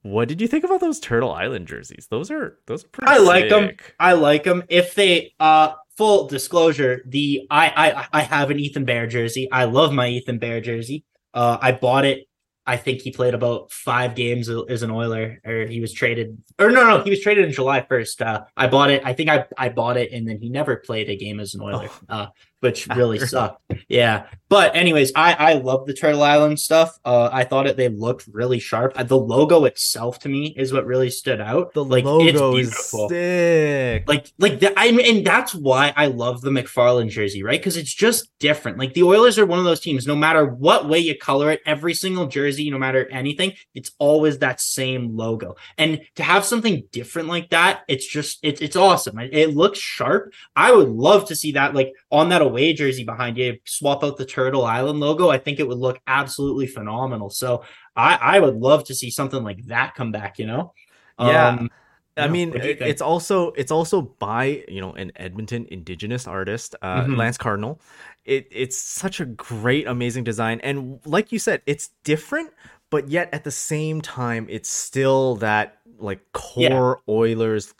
What 0.03 0.27
did 0.27 0.41
you 0.41 0.47
think 0.47 0.63
about 0.63 0.79
those 0.81 0.99
Turtle 0.99 1.31
Island 1.31 1.67
jerseys? 1.67 2.07
Those 2.09 2.29
are 2.31 2.57
those 2.67 2.85
are 2.85 2.87
pretty. 2.89 3.11
I 3.11 3.17
like 3.17 3.49
them. 3.49 3.71
I 3.99 4.13
like 4.13 4.43
them. 4.43 4.63
If 4.69 4.95
they 4.95 5.33
uh 5.39 5.73
full 5.97 6.27
disclosure, 6.27 7.01
the 7.05 7.47
I 7.49 7.65
I 8.13 8.19
I 8.19 8.21
have 8.21 8.51
an 8.51 8.59
Ethan 8.59 8.85
Bear 8.85 9.07
jersey. 9.07 9.49
I 9.51 9.65
love 9.65 9.91
my 9.93 10.07
Ethan 10.09 10.39
Bear 10.39 10.61
jersey. 10.61 11.03
Uh 11.33 11.57
I 11.61 11.71
bought 11.71 12.05
it. 12.05 12.27
I 12.65 12.77
think 12.77 13.01
he 13.01 13.11
played 13.11 13.33
about 13.33 13.73
five 13.73 14.15
games 14.15 14.49
as 14.49 14.83
an 14.83 14.91
Oiler, 14.91 15.41
or 15.43 15.65
he 15.65 15.81
was 15.81 15.91
traded. 15.91 16.41
Or 16.57 16.71
no, 16.71 16.85
no, 16.87 17.03
he 17.03 17.09
was 17.09 17.19
traded 17.19 17.43
in 17.43 17.51
July 17.51 17.85
first. 17.89 18.21
Uh, 18.21 18.45
I 18.55 18.67
bought 18.67 18.89
it. 18.89 19.01
I 19.03 19.11
think 19.11 19.29
I 19.29 19.45
I 19.57 19.67
bought 19.67 19.97
it, 19.97 20.13
and 20.13 20.25
then 20.25 20.39
he 20.39 20.47
never 20.49 20.77
played 20.77 21.09
a 21.09 21.17
game 21.17 21.41
as 21.41 21.55
an 21.55 21.61
Oiler, 21.61 21.89
uh, 22.07 22.27
which 22.63 22.87
really 22.95 23.19
sucked. 23.19 23.61
Yeah, 23.87 24.25
but 24.49 24.75
anyways, 24.75 25.11
I 25.15 25.33
I 25.33 25.53
love 25.53 25.85
the 25.85 25.93
Turtle 25.93 26.23
Island 26.23 26.59
stuff. 26.59 26.97
Uh, 27.05 27.29
I 27.31 27.43
thought 27.43 27.67
it 27.67 27.77
they 27.77 27.89
looked 27.89 28.27
really 28.31 28.59
sharp. 28.59 28.93
Uh, 28.95 29.03
the 29.03 29.17
logo 29.17 29.65
itself 29.65 30.19
to 30.19 30.29
me 30.29 30.53
is 30.57 30.73
what 30.73 30.85
really 30.85 31.09
stood 31.09 31.39
out. 31.39 31.73
The 31.73 31.83
like 31.83 32.05
logo 32.05 32.57
it's 32.57 32.69
is 32.69 32.89
sick. 33.09 34.07
like 34.07 34.31
like 34.39 34.59
that 34.59 34.73
i 34.77 34.91
mean 34.91 35.17
and 35.17 35.25
that's 35.25 35.53
why 35.53 35.93
i 35.95 36.07
love 36.07 36.41
the 36.41 36.49
mcfarlane 36.49 37.09
jersey 37.09 37.43
right 37.43 37.59
because 37.59 37.77
it's 37.77 37.93
just 37.93 38.29
different 38.39 38.77
like 38.77 38.93
the 38.93 39.03
oilers 39.03 39.37
are 39.37 39.45
one 39.45 39.59
of 39.59 39.65
those 39.65 39.79
teams 39.79 40.07
no 40.07 40.15
matter 40.15 40.45
what 40.45 40.87
way 40.87 40.99
you 40.99 41.17
color 41.17 41.51
it 41.51 41.61
every 41.65 41.93
single 41.93 42.27
jersey 42.27 42.69
no 42.69 42.77
matter 42.77 43.09
anything 43.11 43.53
it's 43.73 43.91
always 43.99 44.39
that 44.39 44.59
same 44.59 45.15
logo 45.15 45.55
and 45.77 46.01
to 46.15 46.23
have 46.23 46.45
something 46.45 46.83
different 46.91 47.27
like 47.27 47.49
that 47.49 47.81
it's 47.87 48.07
just 48.07 48.39
it's 48.43 48.61
it's 48.61 48.75
awesome 48.75 49.19
it, 49.19 49.33
it 49.33 49.55
looks 49.55 49.79
sharp 49.79 50.33
i 50.55 50.71
would 50.71 50.89
love 50.89 51.27
to 51.27 51.35
see 51.35 51.53
that 51.53 51.73
like 51.73 51.93
on 52.11 52.29
that 52.29 52.41
away 52.53 52.73
jersey 52.73 53.03
behind 53.03 53.37
you 53.37 53.57
swap 53.65 54.03
out 54.03 54.15
the 54.17 54.25
turtle 54.25 54.63
island 54.65 54.99
logo 54.99 55.29
i 55.29 55.37
think 55.37 55.59
it 55.59 55.67
would 55.67 55.77
look 55.79 55.99
absolutely 56.07 56.67
phenomenal 56.67 57.29
so 57.29 57.63
i 57.95 58.15
i 58.21 58.39
would 58.39 58.55
love 58.55 58.83
to 58.83 58.93
see 58.93 59.09
something 59.09 59.43
like 59.43 59.61
that 59.65 59.95
come 59.95 60.11
back 60.11 60.37
you 60.39 60.45
know 60.45 60.71
Yeah. 61.19 61.47
Um, 61.49 61.69
I 62.15 62.27
mean, 62.27 62.51
what 62.51 62.61
do 62.61 62.67
you 62.67 62.73
it- 62.73 62.79
think? 62.79 62.89
it's 62.91 63.01
also 63.01 63.51
it's 63.61 63.71
also 63.71 64.01
by 64.19 64.63
you 64.67 64.81
know 64.81 64.93
an 64.93 65.11
Edmonton 65.15 65.65
Indigenous 65.71 66.27
artist, 66.27 66.75
uh, 66.83 67.05
Mhm. 67.05 67.17
Lance 67.17 67.37
Cardinal. 67.39 67.81
It 68.25 68.47
it's 68.51 68.77
such 68.77 69.19
a 69.19 69.25
great, 69.25 69.87
amazing 69.87 70.23
design, 70.23 70.59
and 70.61 70.99
like 71.05 71.31
you 71.31 71.39
said, 71.39 71.61
it's 71.65 71.89
different, 72.03 72.51
but 72.91 73.09
yet 73.09 73.29
at 73.33 73.43
the 73.43 73.51
same 73.51 73.99
time, 73.99 74.45
it's 74.47 74.69
still 74.69 75.37
that 75.37 75.79
like 75.97 76.19
core 76.33 77.01
Oilers 77.09 77.73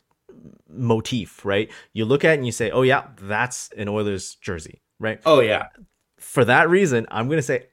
motif, 0.68 1.44
right? 1.44 1.70
You 1.92 2.04
look 2.04 2.24
at 2.24 2.32
it 2.32 2.34
and 2.38 2.46
you 2.46 2.52
say, 2.52 2.70
"Oh 2.70 2.82
yeah, 2.82 3.08
that's 3.20 3.70
an 3.76 3.88
Oilers 3.88 4.36
jersey," 4.36 4.82
right? 4.98 5.20
oh 5.26 5.40
yeah 5.40 5.68
for 6.18 6.44
that 6.44 6.68
reason, 6.70 7.06
I'm 7.10 7.28
gonna 7.28 7.42
say 7.42 7.66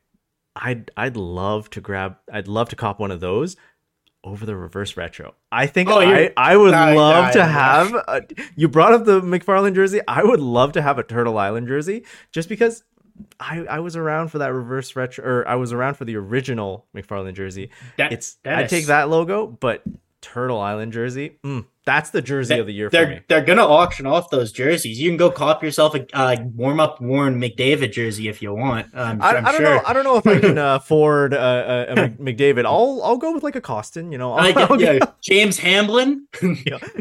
I'd 0.55 0.91
I'd 0.97 1.15
love 1.17 1.69
to 1.71 1.81
grab 1.81 2.17
I'd 2.31 2.47
love 2.47 2.69
to 2.69 2.75
cop 2.75 2.99
one 2.99 3.11
of 3.11 3.19
those 3.21 3.55
over 4.23 4.45
the 4.45 4.55
reverse 4.55 4.97
retro. 4.97 5.33
I 5.51 5.65
think 5.67 5.89
Oh, 5.89 5.99
I, 5.99 6.31
I 6.37 6.55
would 6.57 6.71
love 6.95 7.31
to 7.33 7.43
have 7.45 7.93
a, 7.95 8.21
you 8.55 8.67
brought 8.67 8.93
up 8.93 9.05
the 9.05 9.19
McFarlane 9.21 9.73
jersey. 9.73 9.99
I 10.07 10.23
would 10.23 10.39
love 10.41 10.73
to 10.73 10.81
have 10.81 10.99
a 10.99 11.03
Turtle 11.03 11.37
Island 11.39 11.67
jersey 11.67 12.05
just 12.31 12.47
because 12.49 12.83
I, 13.39 13.59
I 13.61 13.79
was 13.79 13.95
around 13.95 14.27
for 14.29 14.37
that 14.39 14.53
reverse 14.53 14.95
retro 14.95 15.25
or 15.25 15.47
I 15.47 15.55
was 15.55 15.71
around 15.73 15.95
for 15.95 16.05
the 16.05 16.17
original 16.17 16.85
McFarlane 16.95 17.33
jersey. 17.33 17.71
That- 17.97 18.11
It's 18.13 18.37
I 18.45 18.63
take 18.65 18.85
that 18.87 19.09
logo, 19.09 19.47
but 19.47 19.81
Turtle 20.21 20.59
Island 20.59 20.93
jersey, 20.93 21.37
mm, 21.43 21.65
that's 21.85 22.11
the 22.11 22.21
jersey 22.21 22.59
of 22.59 22.67
the 22.67 22.73
year 22.73 22.89
they're 22.89 23.07
me. 23.07 23.19
they're 23.27 23.43
gonna 23.43 23.65
auction 23.65 24.05
off 24.05 24.29
those 24.29 24.51
jerseys. 24.51 24.99
You 24.99 25.09
can 25.09 25.17
go 25.17 25.31
cop 25.31 25.63
yourself 25.63 25.95
a 25.95 26.05
uh, 26.15 26.35
warm 26.55 26.79
up 26.79 27.01
worn 27.01 27.41
McDavid 27.41 27.91
jersey 27.91 28.27
if 28.27 28.41
you 28.41 28.53
want. 28.53 28.87
Um, 28.93 29.21
I, 29.21 29.37
I'm 29.37 29.45
I 29.45 29.51
don't 29.51 29.61
sure. 29.61 29.75
know. 29.75 29.81
I 29.85 29.93
don't 29.93 30.03
know 30.03 30.17
if 30.17 30.27
I 30.27 30.39
can 30.39 30.57
uh, 30.57 30.75
afford 30.81 31.33
uh, 31.33 31.37
uh, 31.37 31.85
a 31.89 31.95
McDavid. 32.21 32.65
I'll 32.65 33.01
I'll 33.03 33.17
go 33.17 33.33
with 33.33 33.43
like 33.43 33.55
a 33.55 33.61
Kostin. 33.61 34.11
You 34.11 34.17
know, 34.17 34.33
I'll, 34.37 34.77
get, 34.77 34.79
yeah, 34.79 35.05
James 35.21 35.57
Hamblin, 35.57 36.27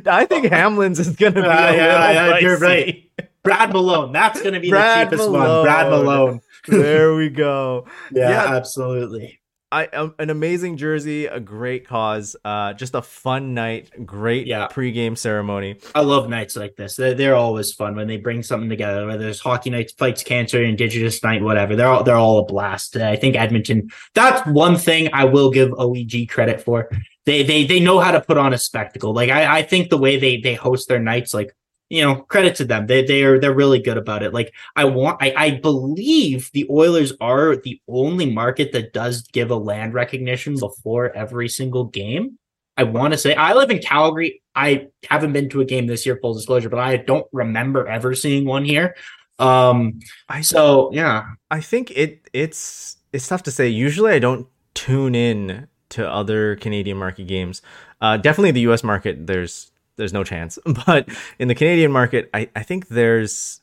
I 0.07 0.25
think 0.27 0.47
Hamblin's 0.47 0.99
is 0.99 1.14
gonna 1.14 1.35
be. 1.35 1.41
Yeah, 1.41 1.71
a 1.71 1.77
yeah, 1.77 2.12
yeah, 2.12 2.39
you're 2.39 2.59
right. 2.59 3.05
Brad 3.43 3.73
Malone. 3.73 4.12
That's 4.12 4.41
gonna 4.43 4.61
be 4.61 4.71
Brad 4.71 5.09
the 5.09 5.16
cheapest 5.16 5.31
one. 5.31 5.62
Brad 5.64 5.89
Malone. 5.91 6.05
Malone. 6.05 6.41
there 6.68 7.14
we 7.14 7.29
go. 7.29 7.87
Yeah, 8.12 8.31
Yeah. 8.31 8.55
absolutely. 8.57 9.41
I 9.73 9.87
um, 9.87 10.14
an 10.18 10.31
amazing 10.31 10.77
jersey, 10.77 11.27
a 11.27 11.39
great 11.39 11.87
cause, 11.87 12.35
uh, 12.45 12.73
just 12.73 12.95
a 12.95 13.03
fun 13.03 13.55
night, 13.55 13.91
great 14.05 14.47
Yeah. 14.47 14.66
pregame 14.68 15.16
ceremony. 15.16 15.77
I 15.95 16.01
love 16.01 16.29
nights 16.29 16.57
like 16.57 16.75
this. 16.77 16.97
They're, 16.97 17.14
they're 17.14 17.37
always 17.37 17.73
fun 17.73 17.95
when 17.95 18.09
they 18.09 18.16
bring 18.16 18.43
something 18.43 18.68
together. 18.68 19.07
Whether 19.07 19.29
it's 19.29 19.39
hockey 19.41 19.71
nights, 19.71 19.93
fights 19.93 20.25
cancer, 20.25 20.62
indigenous 20.62 21.23
night, 21.23 21.43
whatever. 21.43 21.77
They're 21.77 21.87
all 21.87 22.03
they're 22.03 22.16
all 22.16 22.39
a 22.39 22.45
blast. 22.45 22.97
I 22.97 23.14
think 23.16 23.37
Edmonton. 23.37 23.91
That's 24.14 24.45
one 24.49 24.77
thing 24.77 25.09
I 25.12 25.25
will 25.25 25.51
give 25.51 25.71
OEG 25.71 26.29
credit 26.29 26.61
for. 26.61 26.91
They 27.27 27.43
they 27.45 27.64
they 27.64 27.79
know 27.79 28.01
how 28.01 28.11
to 28.11 28.21
put 28.21 28.39
on 28.39 28.53
a 28.53 28.59
spectacle. 28.59 29.12
Like 29.12 29.31
I 29.31 29.59
I 29.59 29.62
think 29.62 29.91
the 29.91 29.99
way 29.99 30.18
they 30.18 30.39
they 30.39 30.55
host 30.55 30.89
their 30.89 30.99
nights, 31.01 31.33
like 31.33 31.55
you 31.91 32.03
know, 32.03 32.22
credit 32.22 32.55
to 32.55 32.64
them. 32.64 32.86
They 32.86 33.05
they 33.05 33.24
are 33.24 33.38
they're 33.38 33.53
really 33.53 33.80
good 33.80 33.99
about 33.99 34.22
it. 34.22 34.32
Like 34.32 34.55
I 34.76 34.84
want 34.84 35.18
I 35.20 35.34
I 35.36 35.51
believe 35.51 36.51
the 36.55 36.66
Oilers 36.70 37.12
are 37.20 37.57
the 37.57 37.80
only 37.88 38.30
market 38.30 38.72
that 38.72 38.93
does 38.93 39.22
give 39.22 39.51
a 39.51 39.57
land 39.57 39.93
recognition 39.93 40.57
before 40.59 41.14
every 41.14 41.49
single 41.49 41.84
game. 41.84 42.38
I 42.76 42.84
want 42.84 43.12
to 43.12 43.18
say 43.18 43.34
I 43.34 43.53
live 43.55 43.70
in 43.70 43.80
Calgary. 43.80 44.41
I 44.55 44.86
haven't 45.11 45.32
been 45.32 45.49
to 45.51 45.61
a 45.61 45.64
game 45.64 45.88
this 45.88 46.07
year, 46.07 46.18
full 46.22 46.32
disclosure, 46.32 46.68
but 46.68 46.78
I 46.78 46.97
don't 46.97 47.26
remember 47.32 47.86
ever 47.86 48.14
seeing 48.14 48.47
one 48.47 48.64
here. 48.64 48.95
Um, 49.41 49.99
I 50.28 50.43
so 50.43 50.91
yeah, 50.93 51.24
I 51.51 51.61
think 51.61 51.91
it 51.91 52.28
it's 52.32 52.99
it's 53.12 53.26
tough 53.26 53.43
to 53.45 53.51
say. 53.51 53.68
Usually, 53.68 54.12
I 54.12 54.20
don't 54.20 54.47
tune 54.74 55.16
in 55.16 55.66
to 55.91 56.09
other 56.09 56.55
Canadian 56.57 56.99
market 56.99 57.26
games. 57.26 57.62
Uh, 58.01 58.16
definitely 58.16 58.53
the 58.53 58.61
U.S. 58.61 58.84
market. 58.84 59.26
There's 59.26 59.72
there's 60.01 60.13
no 60.13 60.25
chance, 60.25 60.59
but 60.87 61.09
in 61.39 61.47
the 61.49 61.55
Canadian 61.55 61.93
market, 61.93 62.29
I 62.35 62.49
I 62.57 62.63
think 62.65 62.89
there's 62.89 63.61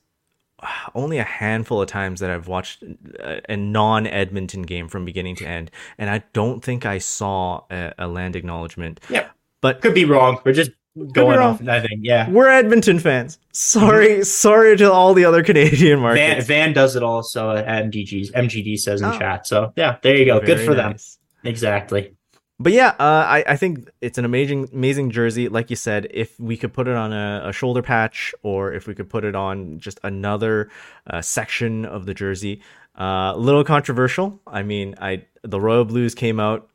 uh, 0.63 0.67
only 0.95 1.17
a 1.17 1.23
handful 1.23 1.81
of 1.81 1.87
times 1.89 2.19
that 2.21 2.29
I've 2.31 2.47
watched 2.47 2.81
a, 2.83 3.41
a 3.51 3.57
non-Edmonton 3.57 4.61
game 4.63 4.87
from 4.87 5.03
beginning 5.05 5.35
to 5.37 5.45
end, 5.45 5.69
and 5.97 6.09
I 6.09 6.23
don't 6.33 6.63
think 6.63 6.85
I 6.85 6.97
saw 6.99 7.61
a, 7.69 7.93
a 7.99 8.07
land 8.07 8.35
acknowledgement. 8.35 8.99
yeah, 9.09 9.27
But 9.61 9.81
could 9.81 9.93
be 9.93 10.05
wrong. 10.05 10.39
We're 10.45 10.53
just 10.53 10.71
going 11.13 11.37
off 11.37 11.61
nothing. 11.61 11.99
Yeah, 12.01 12.27
we're 12.29 12.47
Edmonton 12.49 12.97
fans. 12.97 13.37
Sorry, 13.53 14.23
sorry 14.25 14.75
to 14.77 14.91
all 14.91 15.13
the 15.13 15.25
other 15.25 15.43
Canadian 15.43 15.97
Van, 15.97 16.01
markets. 16.01 16.47
Van 16.47 16.73
does 16.73 16.95
it 16.95 17.03
also 17.03 17.51
at 17.51 17.65
MGG's. 17.67 18.31
MGD 18.31 18.79
says 18.79 19.01
in 19.01 19.09
Oh. 19.09 19.17
chat. 19.19 19.45
So 19.45 19.73
yeah, 19.75 19.97
there 20.01 20.15
you 20.15 20.25
go. 20.25 20.39
Good 20.39 20.57
Very 20.57 20.65
for 20.65 20.73
them. 20.73 20.95
Exactly. 21.43 22.16
But 22.59 22.73
yeah, 22.73 22.89
uh, 22.99 23.25
I, 23.27 23.43
I 23.49 23.55
think 23.55 23.89
it's 24.01 24.17
an 24.17 24.25
amazing 24.25 24.69
amazing 24.73 25.11
jersey. 25.11 25.47
Like 25.47 25.69
you 25.69 25.75
said, 25.75 26.07
if 26.09 26.39
we 26.39 26.57
could 26.57 26.73
put 26.73 26.87
it 26.87 26.95
on 26.95 27.13
a, 27.13 27.43
a 27.45 27.53
shoulder 27.53 27.83
patch, 27.83 28.33
or 28.41 28.73
if 28.73 28.87
we 28.87 28.95
could 28.95 29.09
put 29.09 29.23
it 29.23 29.35
on 29.35 29.79
just 29.79 29.99
another 30.03 30.69
uh, 31.05 31.21
section 31.21 31.85
of 31.85 32.07
the 32.07 32.15
jersey, 32.15 32.61
uh, 32.99 33.33
a 33.35 33.37
little 33.37 33.63
controversial. 33.63 34.39
I 34.47 34.63
mean, 34.63 34.95
I 34.99 35.25
the 35.43 35.61
Royal 35.61 35.85
Blues 35.85 36.15
came 36.15 36.39
out. 36.39 36.67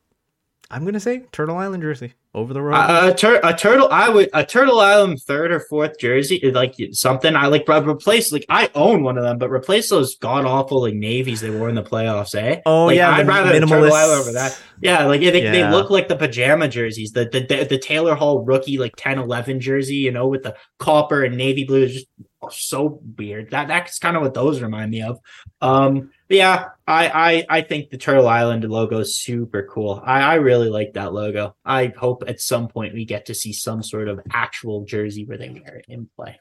I'm 0.71 0.85
gonna 0.85 1.01
say 1.01 1.25
Turtle 1.33 1.57
Island 1.57 1.83
jersey 1.83 2.15
over 2.35 2.55
the 2.55 2.63
road? 2.63 2.75
Uh, 2.75 3.11
a, 3.13 3.15
tur- 3.15 3.41
a 3.43 3.55
turtle, 3.55 3.89
I 3.91 4.09
would 4.09 4.31
a 4.33 4.45
Turtle 4.45 4.81
Island 4.81 5.21
third 5.23 5.53
or 5.53 5.61
fourth 5.61 5.99
jersey, 5.99 6.37
is 6.37 6.55
like 6.55 6.75
something 6.93 7.35
I 7.37 7.47
like. 7.47 7.67
But 7.67 7.87
replace 7.87 8.33
like 8.33 8.47
I 8.49 8.71
own 8.75 9.03
one 9.03 9.19
of 9.19 9.25
them, 9.25 9.39
but 9.39 9.51
replace 9.51 9.91
those 9.91 10.17
god 10.17 10.45
awful 10.45 10.83
like 10.83 10.95
navies 10.95 11.41
they 11.41 11.51
wore 11.51 11.69
in 11.69 11.75
the 11.75 11.83
playoffs. 11.83 12.35
Eh? 12.35 12.61
Oh, 12.67 12.87
Like, 12.87 12.97
yeah, 12.97 13.11
I'd 13.11 13.27
rather 13.29 13.61
Turtle 13.61 13.93
Island 13.93 14.21
over 14.21 14.33
that. 14.33 14.61
Yeah, 14.81 15.05
like 15.05 15.21
they, 15.21 15.31
they 15.31 15.59
Yeah. 15.61 15.71
look 15.71 15.91
like 15.91 16.09
the 16.09 16.17
pajama 16.17 16.69
jerseys, 16.69 17.13
the, 17.13 17.27
the 17.27 17.41
the 17.47 17.65
the 17.65 17.79
Taylor 17.79 18.15
Hall 18.15 18.43
rookie 18.45 18.79
like 18.79 18.97
10-11 18.97 19.61
jersey, 19.61 19.97
you 19.97 20.11
know, 20.11 20.27
with 20.29 20.43
the 20.43 20.57
copper 20.79 21.23
and 21.25 21.37
navy 21.37 21.65
blue. 21.65 21.87
Just 21.89 22.07
so 22.51 23.01
weird. 23.17 23.51
That 23.51 23.69
that's 23.69 23.99
kind 24.01 24.17
of 24.17 24.23
what 24.23 24.35
those 24.35 24.61
remind 24.61 24.91
me 24.91 25.03
of. 25.03 25.19
Um, 25.61 26.11
yeah, 26.33 26.71
I, 26.87 27.09
I 27.09 27.59
I 27.59 27.61
think 27.63 27.91
the 27.91 27.99
Turtle 27.99 28.29
Island 28.29 28.65
logo 28.69 28.99
is 28.99 29.17
super 29.17 29.69
cool. 29.71 30.03
I, 30.05 30.21
I 30.21 30.35
really 30.35 30.69
like 30.69 30.95
that 30.95 31.13
logo. 31.13 31.55
I 31.65 31.87
hope 31.97 32.25
at 32.27 32.41
some 32.41 32.69
point 32.69 32.95
we 32.95 33.05
get 33.05 33.27
to 33.27 33.35
see 33.35 33.53
some 33.53 33.83
sort 33.83 34.09
of 34.09 34.21
actual 34.33 34.85
jersey 34.85 35.25
where 35.25 35.39
they 35.39 35.49
wear 35.51 35.77
it 35.77 35.87
in 35.89 36.09
play. 36.17 36.39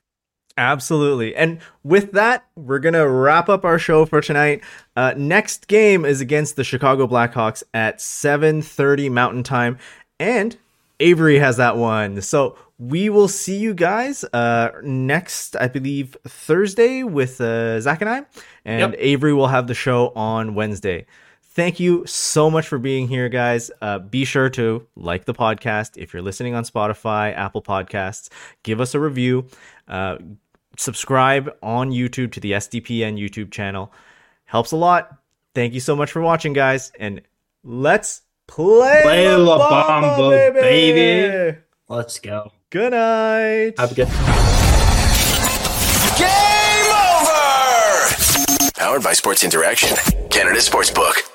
Absolutely. 0.57 1.35
And 1.35 1.59
with 1.83 2.11
that, 2.11 2.45
we're 2.55 2.79
going 2.79 2.93
to 2.93 3.07
wrap 3.09 3.49
up 3.49 3.63
our 3.63 3.79
show 3.79 4.05
for 4.05 4.21
tonight. 4.21 4.61
Uh, 4.95 5.13
next 5.15 5.67
game 5.67 6.03
is 6.05 6.21
against 6.21 6.55
the 6.55 6.63
Chicago 6.63 7.07
Blackhawks 7.07 7.63
at 7.73 7.99
7:30 7.99 9.09
Mountain 9.09 9.43
Time 9.43 9.77
and 10.19 10.57
Avry 11.01 11.39
has 11.39 11.57
that 11.57 11.77
one. 11.77 12.21
So, 12.21 12.57
we 12.77 13.09
will 13.09 13.27
see 13.27 13.57
you 13.57 13.75
guys 13.75 14.23
uh, 14.33 14.71
next, 14.81 15.55
I 15.55 15.67
believe, 15.67 16.17
Thursday 16.27 17.03
with 17.03 17.39
uh, 17.39 17.79
Zach 17.79 18.01
and 18.01 18.09
I. 18.09 18.23
And 18.65 18.93
Yep. 18.93 18.99
Avry 19.21 19.35
will 19.35 19.47
have 19.49 19.67
the 19.67 19.75
show 19.75 20.09
on 20.15 20.55
Wednesday. 20.55 21.05
Thank 21.43 21.79
you 21.79 22.05
so 22.07 22.49
much 22.49 22.67
for 22.67 22.79
being 22.79 23.07
here, 23.07 23.29
guys. 23.29 23.69
Uh, 23.81 23.99
be 23.99 24.25
sure 24.25 24.49
to 24.51 24.87
like 24.95 25.25
the 25.25 25.33
podcast. 25.33 25.97
If 25.97 26.11
you're 26.13 26.23
listening 26.23 26.55
on 26.55 26.63
Spotify, 26.63 27.35
Apple 27.37 27.61
Podcasts, 27.61 28.29
give 28.63 28.81
us 28.81 28.95
a 28.95 28.99
review. 28.99 29.45
Uh, 29.87 30.17
subscribe 30.77 31.53
on 31.61 31.91
YouTube 31.91 32.31
to 32.31 32.39
the 32.39 32.53
SDPN 32.53 33.19
YouTube 33.19 33.51
channel. 33.51 33.91
Helps 34.45 34.71
a 34.71 34.77
lot. 34.77 35.17
Thank 35.53 35.73
you 35.73 35.81
so 35.81 35.95
much 35.95 36.11
for 36.11 36.21
watching, 36.21 36.53
guys. 36.53 36.91
And 36.97 37.21
let's 37.63 38.21
play, 38.51 39.01
Play 39.03 39.35
La 39.35 39.55
La 39.55 39.69
Bamba, 39.69 40.17
Bamba, 40.17 40.53
baby. 40.53 40.59
baby. 40.61 41.57
Let's 41.87 42.19
go. 42.19 42.51
Good 42.69 42.91
night. 42.91 43.73
Have 43.79 43.91
a 43.91 43.95
good. 43.95 44.07
Game 46.17 46.91
over! 46.91 48.71
Powered 48.75 49.03
by 49.03 49.13
Sports 49.13 49.43
Interaction, 49.43 49.95
Canada 50.29 50.59
Sportsbook. 50.59 51.30